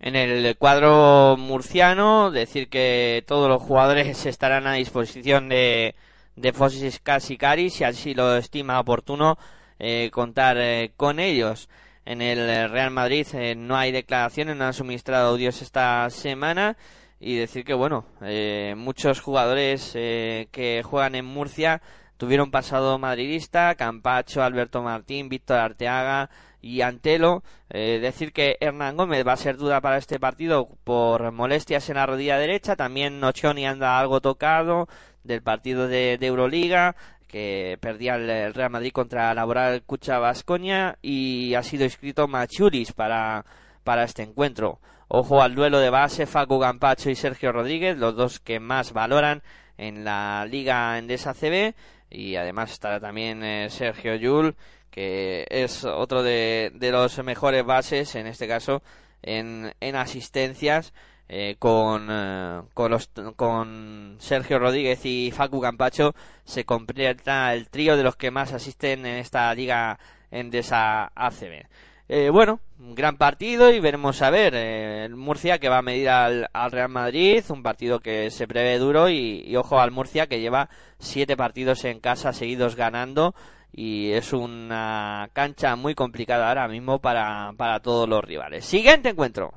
En 0.00 0.16
el 0.16 0.56
cuadro 0.56 1.36
murciano, 1.36 2.30
decir 2.30 2.68
que 2.68 3.22
todos 3.26 3.48
los 3.48 3.62
jugadores 3.62 4.24
estarán 4.26 4.66
a 4.66 4.74
disposición 4.74 5.48
de, 5.48 5.94
de 6.36 6.52
Fosis 6.52 6.98
Casicari, 7.00 7.68
si 7.70 7.84
así 7.84 8.14
lo 8.14 8.36
estima 8.36 8.80
oportuno, 8.80 9.38
eh, 9.78 10.10
contar 10.10 10.56
eh, 10.58 10.92
con 10.96 11.20
ellos. 11.20 11.68
En 12.06 12.22
el 12.22 12.70
Real 12.70 12.90
Madrid 12.90 13.26
eh, 13.34 13.54
no 13.54 13.76
hay 13.76 13.92
declaraciones, 13.92 14.56
no 14.56 14.64
han 14.64 14.72
suministrado 14.72 15.30
audios 15.30 15.60
esta 15.62 16.08
semana 16.10 16.76
y 17.20 17.36
decir 17.36 17.64
que, 17.64 17.74
bueno, 17.74 18.06
eh, 18.22 18.74
muchos 18.76 19.20
jugadores 19.20 19.92
eh, 19.94 20.48
que 20.50 20.82
juegan 20.82 21.14
en 21.14 21.26
Murcia 21.26 21.82
tuvieron 22.16 22.50
pasado 22.50 22.98
madridista, 22.98 23.74
Campacho, 23.74 24.42
Alberto 24.42 24.82
Martín, 24.82 25.28
Víctor 25.28 25.58
Arteaga, 25.58 26.30
y 26.60 26.82
Antelo. 26.82 27.42
Eh, 27.68 27.98
decir 28.00 28.32
que 28.32 28.56
Hernán 28.60 28.96
Gómez 28.96 29.26
va 29.26 29.32
a 29.32 29.36
ser 29.36 29.56
duda 29.56 29.80
para 29.80 29.98
este 29.98 30.18
partido 30.18 30.68
por 30.84 31.32
molestias 31.32 31.88
en 31.88 31.96
la 31.96 32.06
rodilla 32.06 32.38
derecha. 32.38 32.76
También 32.76 33.20
Nochoni 33.20 33.66
anda 33.66 33.98
algo 33.98 34.20
tocado 34.20 34.88
del 35.24 35.42
partido 35.42 35.88
de, 35.88 36.18
de 36.18 36.26
Euroliga 36.26 36.96
que 37.30 37.78
perdía 37.80 38.16
el 38.16 38.54
Real 38.54 38.70
Madrid 38.70 38.90
contra 38.90 39.32
Laboral 39.34 39.82
Cucha 39.84 40.18
Vasconia 40.18 40.98
y 41.00 41.54
ha 41.54 41.62
sido 41.62 41.84
inscrito 41.84 42.26
Machuris 42.26 42.92
para, 42.92 43.44
para 43.84 44.02
este 44.02 44.22
encuentro. 44.22 44.80
Ojo 45.06 45.42
al 45.42 45.54
duelo 45.54 45.78
de 45.78 45.90
base 45.90 46.26
Facu 46.26 46.58
Gampacho 46.58 47.08
y 47.08 47.14
Sergio 47.14 47.52
Rodríguez, 47.52 47.96
los 47.96 48.16
dos 48.16 48.40
que 48.40 48.58
más 48.58 48.92
valoran 48.92 49.42
en 49.80 50.04
la 50.04 50.46
Liga 50.48 50.98
Endesa 50.98 51.32
CB 51.32 51.74
y 52.10 52.36
además 52.36 52.70
estará 52.70 53.00
también 53.00 53.42
eh, 53.42 53.70
Sergio 53.70 54.14
Yul 54.14 54.54
que 54.90 55.46
es 55.48 55.84
otro 55.84 56.22
de, 56.22 56.70
de, 56.74 56.90
los 56.90 57.22
mejores 57.24 57.64
bases 57.64 58.14
en 58.14 58.26
este 58.26 58.46
caso 58.46 58.82
en, 59.22 59.72
en 59.80 59.96
asistencias 59.96 60.92
eh, 61.30 61.56
con, 61.58 62.08
eh, 62.10 62.60
con, 62.74 62.90
los, 62.90 63.08
con 63.36 64.16
Sergio 64.18 64.58
Rodríguez 64.58 65.00
y 65.06 65.30
Facu 65.30 65.62
Campacho 65.62 66.14
se 66.44 66.64
completa 66.66 67.54
el 67.54 67.68
trío 67.68 67.96
de 67.96 68.02
los 68.02 68.16
que 68.16 68.30
más 68.30 68.52
asisten 68.52 69.06
en 69.06 69.16
esta 69.16 69.54
liga 69.54 69.98
en 70.30 70.54
esa 70.54 71.10
ACB. 71.14 71.66
Eh, 72.12 72.28
bueno, 72.28 72.58
un 72.80 72.96
gran 72.96 73.16
partido 73.18 73.70
y 73.70 73.78
veremos 73.78 74.20
a 74.20 74.30
ver 74.30 74.56
el 74.56 75.14
Murcia 75.14 75.60
que 75.60 75.68
va 75.68 75.78
a 75.78 75.82
medir 75.82 76.08
al, 76.08 76.50
al, 76.52 76.72
Real 76.72 76.88
Madrid, 76.88 77.44
un 77.50 77.62
partido 77.62 78.00
que 78.00 78.32
se 78.32 78.48
prevé 78.48 78.78
duro 78.78 79.08
y, 79.08 79.44
y, 79.46 79.54
ojo 79.54 79.78
al 79.78 79.92
Murcia 79.92 80.26
que 80.26 80.40
lleva 80.40 80.70
siete 80.98 81.36
partidos 81.36 81.84
en 81.84 82.00
casa 82.00 82.32
seguidos 82.32 82.74
ganando 82.74 83.36
y 83.72 84.10
es 84.10 84.32
una 84.32 85.30
cancha 85.34 85.76
muy 85.76 85.94
complicada 85.94 86.48
ahora 86.48 86.66
mismo 86.66 86.98
para, 86.98 87.52
para 87.56 87.78
todos 87.78 88.08
los 88.08 88.24
rivales. 88.24 88.64
Siguiente 88.64 89.10
encuentro. 89.10 89.54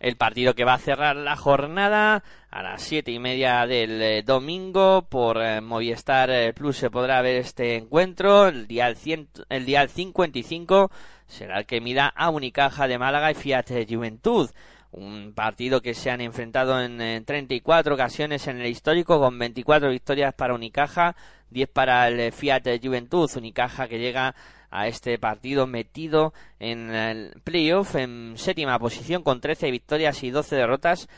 El 0.00 0.16
partido 0.16 0.54
que 0.54 0.64
va 0.64 0.74
a 0.74 0.78
cerrar 0.78 1.14
la 1.14 1.36
jornada 1.36 2.24
a 2.50 2.62
las 2.62 2.80
siete 2.80 3.12
y 3.12 3.18
media 3.18 3.66
del 3.66 4.00
eh, 4.00 4.22
domingo 4.22 5.02
por 5.02 5.36
eh, 5.42 5.60
Movistar 5.60 6.30
eh, 6.30 6.54
Plus 6.54 6.78
se 6.78 6.90
podrá 6.90 7.20
ver 7.20 7.36
este 7.36 7.76
encuentro. 7.76 8.48
El 8.48 8.66
día 8.66 8.88
el, 8.88 9.66
día 9.66 9.86
55 9.86 10.90
será 11.26 11.58
el 11.58 11.66
que 11.66 11.82
mida 11.82 12.08
a 12.08 12.30
Unicaja 12.30 12.88
de 12.88 12.98
Málaga 12.98 13.30
y 13.30 13.34
Fiat 13.34 13.66
Juventud. 13.86 14.48
Un 14.90 15.34
partido 15.34 15.82
que 15.82 15.92
se 15.92 16.10
han 16.10 16.22
enfrentado 16.22 16.80
en, 16.80 16.98
en 17.02 17.22
34 17.26 17.94
ocasiones 17.94 18.46
en 18.46 18.58
el 18.58 18.68
histórico 18.68 19.20
con 19.20 19.38
24 19.38 19.90
victorias 19.90 20.32
para 20.32 20.54
Unicaja, 20.54 21.14
10 21.50 21.68
para 21.68 22.08
el 22.08 22.32
Fiat 22.32 22.62
Juventud. 22.82 23.30
Unicaja 23.36 23.86
que 23.86 23.98
llega 23.98 24.34
a 24.70 24.86
este 24.86 25.18
partido 25.18 25.66
metido 25.66 26.32
en 26.58 26.94
el 26.94 27.32
playoff 27.44 27.96
en 27.96 28.34
séptima 28.36 28.78
posición 28.78 29.22
con 29.22 29.40
13 29.40 29.70
victorias 29.70 30.22
y 30.22 30.30
12 30.30 30.56
derrotas 30.56 31.08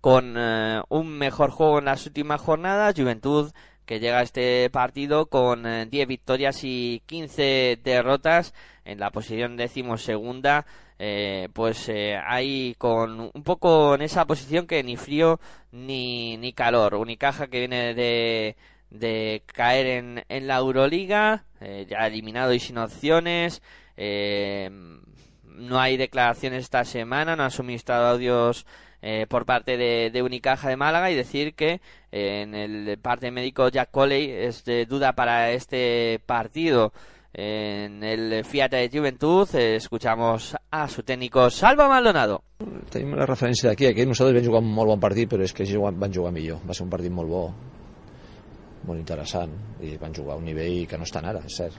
con 0.00 0.34
eh, 0.36 0.82
un 0.88 1.16
mejor 1.18 1.50
juego 1.50 1.78
en 1.78 1.86
las 1.86 2.06
últimas 2.06 2.40
jornadas. 2.40 2.94
Juventud 2.96 3.52
que 3.86 4.00
llega 4.00 4.18
a 4.18 4.22
este 4.22 4.68
partido 4.70 5.26
con 5.26 5.66
eh, 5.66 5.86
10 5.86 6.08
victorias 6.08 6.60
y 6.64 7.02
15 7.06 7.80
derrotas. 7.82 8.52
En 8.84 9.00
la 9.00 9.10
posición 9.10 9.56
decimosegunda 9.56 10.66
eh, 10.98 11.48
pues 11.52 11.88
eh, 11.88 12.16
ahí 12.16 12.74
con 12.78 13.30
un 13.32 13.42
poco 13.42 13.94
en 13.94 14.02
esa 14.02 14.24
posición 14.24 14.66
que 14.66 14.82
ni 14.82 14.96
frío 14.96 15.40
ni, 15.72 16.36
ni 16.36 16.52
calor. 16.52 16.94
Unicaja 16.94 17.48
que 17.48 17.60
viene 17.60 17.94
de 17.94 18.56
de 18.90 19.42
caer 19.46 19.86
en, 19.86 20.24
en 20.28 20.46
la 20.46 20.58
Euroliga, 20.58 21.44
eh, 21.66 21.86
ya 21.88 22.06
eliminado 22.06 22.54
y 22.54 22.60
sin 22.60 22.78
opciones. 22.78 23.60
Eh, 23.96 24.70
no 25.44 25.80
hay 25.80 25.96
declaraciones 25.96 26.64
esta 26.64 26.84
semana, 26.84 27.34
no 27.34 27.42
han 27.42 27.50
suministrado 27.50 28.06
audios 28.06 28.66
eh, 29.02 29.26
por 29.28 29.46
parte 29.46 29.76
de, 29.76 30.22
Unicaja 30.22 30.68
de 30.68 30.76
Málaga 30.76 31.10
y 31.10 31.14
decir 31.14 31.54
que 31.54 31.80
eh, 32.12 32.42
en 32.42 32.54
el 32.54 32.98
parte 32.98 33.30
médico 33.30 33.68
Jack 33.68 33.90
Coley 33.90 34.30
es 34.30 34.64
de 34.64 34.86
duda 34.86 35.14
para 35.14 35.50
este 35.50 36.20
partido. 36.26 36.92
En 37.32 38.02
el 38.02 38.44
Fiat 38.44 38.70
de 38.70 38.90
Juventud 38.90 39.48
eh, 39.54 39.76
escuchamos 39.76 40.56
a 40.70 40.88
su 40.88 41.02
técnico 41.02 41.50
Salva 41.50 41.88
Maldonado. 41.88 42.42
Tenim 42.88 43.12
la 43.18 43.26
referència 43.28 43.68
d'aquí, 43.68 43.90
aquí 43.90 44.06
nosaltres 44.08 44.40
vam 44.40 44.46
jugar 44.48 44.62
un 44.62 44.70
molt 44.72 44.94
bon 44.94 45.02
partit, 45.02 45.28
però 45.28 45.44
és 45.44 45.52
que 45.52 45.66
ells 45.66 45.76
van 46.00 46.14
jugar 46.14 46.32
millor. 46.32 46.62
Va 46.64 46.72
ser 46.72 46.86
un 46.86 46.92
partit 46.94 47.12
molt 47.12 47.28
bo, 47.28 47.42
molt 48.86 49.02
interessant 49.02 49.52
i 49.84 49.96
van 50.00 50.14
jugar 50.14 50.36
a 50.36 50.40
un 50.40 50.46
nivell 50.48 50.86
que 50.88 50.98
no 50.98 51.06
estan 51.08 51.28
ara, 51.28 51.42
és 51.46 51.58
cert. 51.58 51.76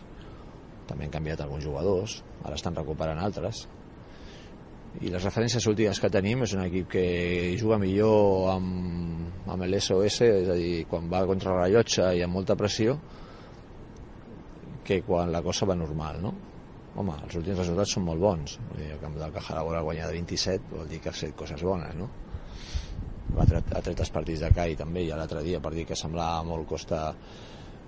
També 0.87 1.07
han 1.07 1.13
canviat 1.13 1.41
alguns 1.43 1.65
jugadors, 1.67 2.21
ara 2.43 2.55
estan 2.55 2.75
recuperant 2.77 3.19
altres. 3.19 3.65
I 5.03 5.11
les 5.13 5.23
referències 5.23 5.67
últimes 5.69 5.99
que 6.01 6.09
tenim 6.09 6.45
és 6.45 6.53
un 6.55 6.63
equip 6.63 6.89
que 6.95 7.05
juga 7.59 7.77
millor 7.81 8.51
amb, 8.55 9.47
amb 9.51 9.67
l'SOS, 9.67 10.21
és 10.25 10.49
a 10.49 10.57
dir, 10.57 10.85
quan 10.89 11.09
va 11.11 11.25
contra 11.29 11.53
el 11.53 11.61
rellotge 11.61 12.11
i 12.17 12.23
amb 12.25 12.39
molta 12.39 12.55
pressió, 12.59 12.97
que 14.87 15.01
quan 15.03 15.33
la 15.33 15.43
cosa 15.43 15.67
va 15.67 15.75
normal, 15.75 16.21
no? 16.23 16.33
Home, 16.97 17.13
els 17.27 17.35
últims 17.37 17.59
resultats 17.59 17.91
són 17.93 18.07
molt 18.07 18.23
bons. 18.23 18.55
El 18.79 18.97
camp 19.01 19.19
del 19.19 19.33
Caja 19.35 19.59
Laboral 19.59 19.83
guanyar 19.85 20.07
de 20.09 20.17
27 20.17 20.71
vol 20.71 20.87
dir 20.89 21.01
que 21.03 21.11
ha 21.11 21.19
fet 21.19 21.35
coses 21.37 21.61
bones, 21.61 21.93
no? 21.99 22.07
Ha 23.35 23.45
tret, 23.49 23.75
ha 23.75 23.83
tret 23.83 24.01
els 24.05 24.13
partits 24.13 24.45
de 24.45 24.51
CAI 24.55 24.77
també 24.79 25.03
i 25.05 25.11
l'altre 25.11 25.43
dia 25.45 25.61
partit 25.63 25.89
que 25.91 25.99
semblava 25.99 26.45
molt 26.47 26.67
costa 26.69 27.01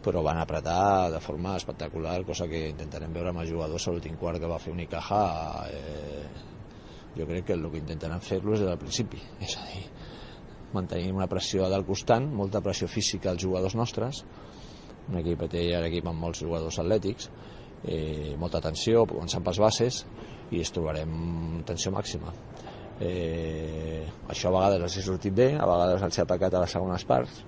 però 0.04 0.22
van 0.24 0.40
apretar 0.40 1.12
de 1.12 1.20
forma 1.20 1.56
espectacular 1.60 2.22
cosa 2.28 2.48
que 2.48 2.70
intentarem 2.70 3.14
veure 3.14 3.34
amb 3.34 3.44
els 3.44 3.52
jugadors 3.52 3.88
a 3.88 3.94
l'últim 3.96 4.16
quart 4.20 4.40
que 4.40 4.52
va 4.52 4.60
fer 4.60 4.72
Unicaja 4.72 5.24
eh, 5.72 6.28
jo 7.18 7.28
crec 7.28 7.50
que 7.50 7.58
el 7.58 7.68
que 7.72 7.82
intentaran 7.82 8.22
fer-lo 8.22 8.54
és 8.54 8.62
des 8.62 8.70
del 8.70 8.80
principi. 8.80 9.20
És 9.44 9.58
a 9.58 9.66
dir, 9.68 9.84
mantenir 10.74 11.12
una 11.12 11.28
pressió 11.28 11.68
dalt 11.70 11.88
constant, 11.88 12.30
molta 12.32 12.62
pressió 12.62 12.88
física 12.88 13.32
als 13.32 13.44
jugadors 13.44 13.76
nostres 13.76 14.24
un 15.10 15.18
equip 15.18 15.48
té 15.50 15.66
ja 15.72 15.82
l'equip 15.82 16.08
amb 16.10 16.22
molts 16.22 16.44
jugadors 16.44 16.78
atlètics 16.82 17.30
eh, 17.84 18.36
molta 18.38 18.62
tensió, 18.62 19.06
començant 19.10 19.46
pels 19.46 19.62
bases 19.62 20.04
i 20.54 20.62
es 20.62 20.72
trobarem 20.74 21.64
tensió 21.66 21.92
màxima 21.94 22.34
eh, 23.00 24.04
això 24.30 24.50
a 24.50 24.56
vegades 24.58 24.84
els 24.86 24.98
ha 24.98 25.06
sortit 25.06 25.36
bé 25.36 25.54
a 25.56 25.68
vegades 25.68 26.04
els 26.08 26.20
ha 26.20 26.28
pecat 26.30 26.54
a 26.54 26.64
les 26.64 26.76
segones 26.76 27.06
parts. 27.08 27.44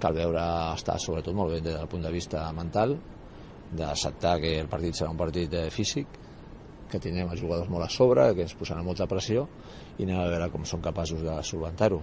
Cal 0.00 0.16
veure 0.16 0.44
estar 0.74 0.96
sobretot 0.98 1.36
molt 1.36 1.54
bé 1.54 1.60
des 1.60 1.76
del 1.76 1.88
punt 1.90 2.06
de 2.06 2.12
vista 2.14 2.46
mental 2.56 2.96
d'acceptar 3.70 4.38
que 4.42 4.56
el 4.60 4.68
partit 4.70 4.96
serà 4.98 5.10
un 5.12 5.18
partit 5.20 5.52
eh, 5.54 5.68
físic 5.70 6.18
que 6.90 6.98
tindrem 6.98 7.30
els 7.30 7.40
jugadors 7.40 7.70
molt 7.70 7.86
a 7.86 7.90
sobre 7.92 8.24
que 8.34 8.42
ens 8.46 8.56
posaran 8.58 8.86
molta 8.86 9.06
pressió 9.06 9.46
i 9.98 10.06
anem 10.06 10.18
a 10.18 10.30
veure 10.32 10.48
com 10.50 10.64
són 10.66 10.82
capaços 10.82 11.22
de 11.22 11.36
solventar-ho. 11.46 12.00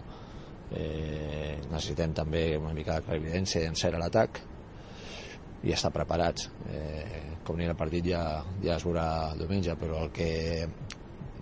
Eh, 0.71 1.57
necessitem 1.71 2.13
també 2.15 2.43
una 2.59 2.75
mica 2.75 2.97
de 2.97 3.07
clarividència 3.07 3.63
i 3.63 3.67
encert 3.71 3.97
a 3.97 4.01
l'atac 4.03 4.39
i 5.63 5.73
estar 5.73 5.91
preparats. 5.91 6.47
Eh, 6.71 7.23
com 7.43 7.57
ni 7.59 7.67
el 7.67 7.75
partit 7.80 8.05
ja, 8.11 8.23
ja 8.63 8.75
es 8.75 8.86
veurà 8.86 9.34
diumenge 9.39 9.75
però 9.80 10.05
el 10.05 10.11
que 10.15 10.30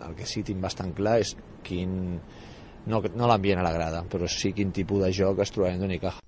el 0.10 0.16
que 0.16 0.28
sí 0.30 0.44
tinc 0.44 0.62
bastant 0.62 0.94
clar 0.98 1.20
és 1.24 1.36
quin 1.66 2.20
no, 2.86 3.02
no 3.02 3.28
l'ambient 3.28 3.60
a 3.60 3.66
la 3.66 3.74
grada, 3.74 4.04
però 4.10 4.30
sí 4.30 4.54
quin 4.54 4.72
tipus 4.72 5.04
de 5.04 5.12
joc 5.14 5.42
es 5.42 5.54
trobarem 5.54 5.82
d'Unicaja. 5.82 6.22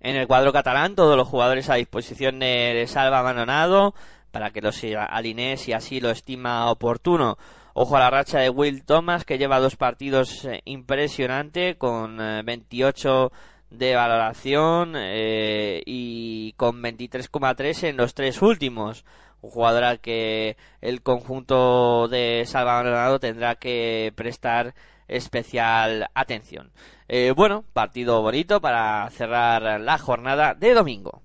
En 0.00 0.16
el 0.16 0.28
cuadro 0.28 0.52
catalán, 0.52 0.94
todos 0.94 1.16
los 1.16 1.26
jugadores 1.26 1.70
a 1.70 1.74
disposición 1.74 2.38
de, 2.38 2.84
Salva 2.86 3.18
Abandonado 3.18 3.94
para 4.30 4.50
que 4.50 4.60
los 4.60 4.80
alinee 4.84 5.56
si 5.56 5.72
así 5.72 6.00
lo 6.00 6.10
estima 6.10 6.70
oportuno. 6.70 7.38
Ojo 7.72 7.96
a 7.96 8.00
la 8.00 8.10
racha 8.10 8.40
de 8.40 8.50
Will 8.50 8.84
Thomas, 8.84 9.24
que 9.24 9.38
lleva 9.38 9.60
dos 9.60 9.76
partidos 9.76 10.44
eh, 10.44 10.60
impresionante, 10.64 11.76
con 11.76 12.20
eh, 12.20 12.42
28 12.44 13.32
de 13.70 13.94
valoración 13.94 14.94
eh, 14.96 15.82
y 15.84 16.52
con 16.52 16.82
23,3 16.82 17.88
en 17.88 17.96
los 17.96 18.14
tres 18.14 18.42
últimos 18.42 19.04
un 19.40 19.50
jugador 19.50 19.84
al 19.84 20.00
que 20.00 20.56
el 20.80 21.02
conjunto 21.02 22.08
de 22.08 22.44
Salvador 22.46 23.20
tendrá 23.20 23.56
que 23.56 24.12
prestar 24.16 24.74
especial 25.06 26.08
atención. 26.14 26.70
Eh, 27.08 27.32
bueno, 27.34 27.64
partido 27.72 28.20
bonito 28.22 28.60
para 28.60 29.08
cerrar 29.10 29.80
la 29.80 29.98
jornada 29.98 30.54
de 30.54 30.74
domingo. 30.74 31.22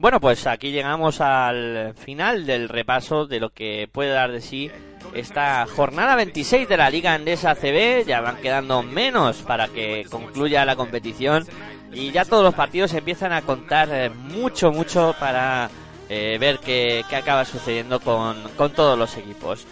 Bueno, 0.00 0.18
pues 0.18 0.46
aquí 0.46 0.70
llegamos 0.70 1.20
al 1.20 1.94
final 1.94 2.46
del 2.46 2.70
repaso 2.70 3.26
de 3.26 3.38
lo 3.38 3.50
que 3.50 3.86
puede 3.92 4.10
dar 4.10 4.32
de 4.32 4.40
sí 4.40 4.70
esta 5.14 5.66
jornada 5.66 6.16
26 6.16 6.66
de 6.66 6.76
la 6.78 6.88
Liga 6.88 7.12
Andesa 7.12 7.54
CB. 7.54 8.06
Ya 8.06 8.22
van 8.22 8.38
quedando 8.38 8.82
menos 8.82 9.42
para 9.42 9.68
que 9.68 10.06
concluya 10.10 10.64
la 10.64 10.74
competición 10.74 11.44
y 11.92 12.10
ya 12.12 12.24
todos 12.24 12.44
los 12.44 12.54
partidos 12.54 12.92
empiezan 12.94 13.32
a 13.32 13.42
contar 13.42 13.88
eh, 13.92 14.10
mucho, 14.10 14.70
mucho 14.70 15.14
para 15.18 15.68
eh, 16.08 16.36
ver 16.38 16.58
qué, 16.58 17.04
qué, 17.08 17.16
acaba 17.16 17.44
sucediendo 17.44 18.00
con, 18.00 18.36
con, 18.56 18.72
todos 18.72 18.98
los 18.98 19.16
equipos. 19.16 19.66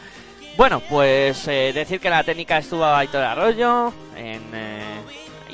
Bueno, 0.57 0.81
pues 0.89 1.47
eh, 1.49 1.73
decir 1.73 2.01
que 2.01 2.11
la 2.11 2.25
técnica 2.25 2.59
estuvo 2.59 2.85
Aitor 2.85 3.23
Arroyo 3.23 3.93
en, 4.17 4.43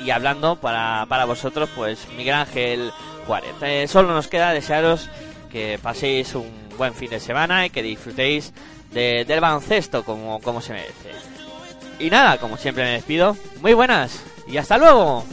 y 0.03 0.09
hablando 0.09 0.55
para, 0.55 1.05
para 1.07 1.25
vosotros, 1.25 1.69
pues 1.75 2.07
Miguel 2.17 2.33
Ángel 2.35 2.91
Juárez. 3.27 3.89
Solo 3.89 4.13
nos 4.13 4.27
queda 4.27 4.51
desearos 4.51 5.09
que 5.51 5.79
paséis 5.81 6.33
un 6.35 6.51
buen 6.77 6.93
fin 6.93 7.09
de 7.11 7.19
semana 7.19 7.65
y 7.65 7.69
que 7.69 7.81
disfrutéis 7.83 8.51
de- 8.91 9.25
del 9.25 9.39
baloncesto 9.39 10.03
como, 10.03 10.41
como 10.41 10.59
se 10.61 10.73
merece. 10.73 11.11
Y 11.99 12.09
nada, 12.09 12.37
como 12.37 12.57
siempre 12.57 12.83
me 12.83 12.91
despido. 12.91 13.37
Muy 13.61 13.73
buenas 13.73 14.21
y 14.47 14.57
hasta 14.57 14.77
luego. 14.77 15.23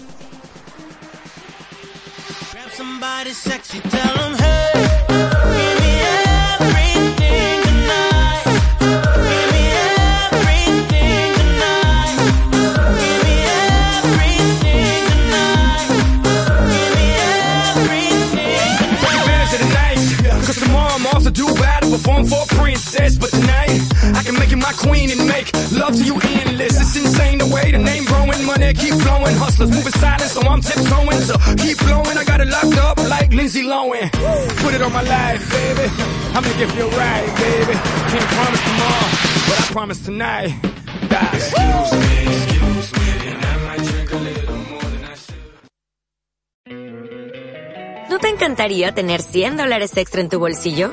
Take 19.03 19.15
advantage 19.15 19.53
of 19.55 19.61
the 19.61 19.69
night. 19.75 19.99
Cause 20.47 20.59
tomorrow 20.59 20.95
I'm 20.95 21.23
to 21.23 21.31
do 21.31 21.47
battle, 21.55 21.91
perform 21.91 22.27
for 22.27 22.43
a 22.43 22.47
princess. 22.57 23.17
But 23.17 23.31
tonight, 23.31 23.72
I 24.03 24.23
can 24.25 24.35
make 24.35 24.51
you 24.51 24.57
my 24.57 24.73
queen 24.73 25.11
and 25.11 25.27
make 25.27 25.53
love 25.73 25.95
to 25.95 26.05
you 26.05 26.19
endless. 26.19 26.81
It's 26.81 26.97
insane 26.97 27.39
the 27.39 27.47
way 27.47 27.71
the 27.71 27.79
name 27.79 28.05
growing, 28.05 28.45
money 28.45 28.75
keep 28.75 28.95
flowing. 28.95 29.37
Hustlers 29.37 29.71
moving 29.71 29.93
silent, 29.93 30.31
so 30.31 30.41
I'm 30.43 30.61
tiptoeing. 30.61 31.21
So 31.23 31.35
keep 31.63 31.79
blowing, 31.79 32.17
I 32.19 32.25
got 32.25 32.41
it 32.41 32.49
locked 32.49 32.79
up 32.79 32.99
like 33.09 33.33
Lindsay 33.33 33.63
Lohan. 33.63 34.11
Put 34.63 34.75
it 34.75 34.83
on 34.83 34.93
my 34.93 35.03
life, 35.03 35.43
baby. 35.51 35.87
I'm 36.35 36.43
gonna 36.43 36.59
give 36.59 36.75
you 36.77 36.87
a 36.87 36.91
ride, 36.91 37.31
baby. 37.37 37.75
Can't 38.11 38.29
promise 38.37 38.63
tomorrow, 38.69 39.09
but 39.47 39.57
I 39.61 39.65
promise 39.73 40.01
tonight. 40.05 40.51
Die. 41.09 41.31
Excuse 41.35 41.93
me, 42.03 42.15
excuse 42.35 42.89
me, 42.99 43.07
and 43.31 43.45
I 43.45 43.55
might 43.67 43.83
drink 43.89 44.11
a 44.13 44.17
little 44.17 44.57
more 44.71 44.89
than 44.95 45.05
I 45.05 45.15
should. 45.15 45.43
¿No 48.11 48.19
te 48.19 48.29
encantaría 48.29 48.93
tener 48.93 49.23
100 49.23 49.57
dólares 49.57 49.97
extra 49.97 50.21
en 50.21 50.29
tu 50.29 50.39
bolsillo? 50.39 50.93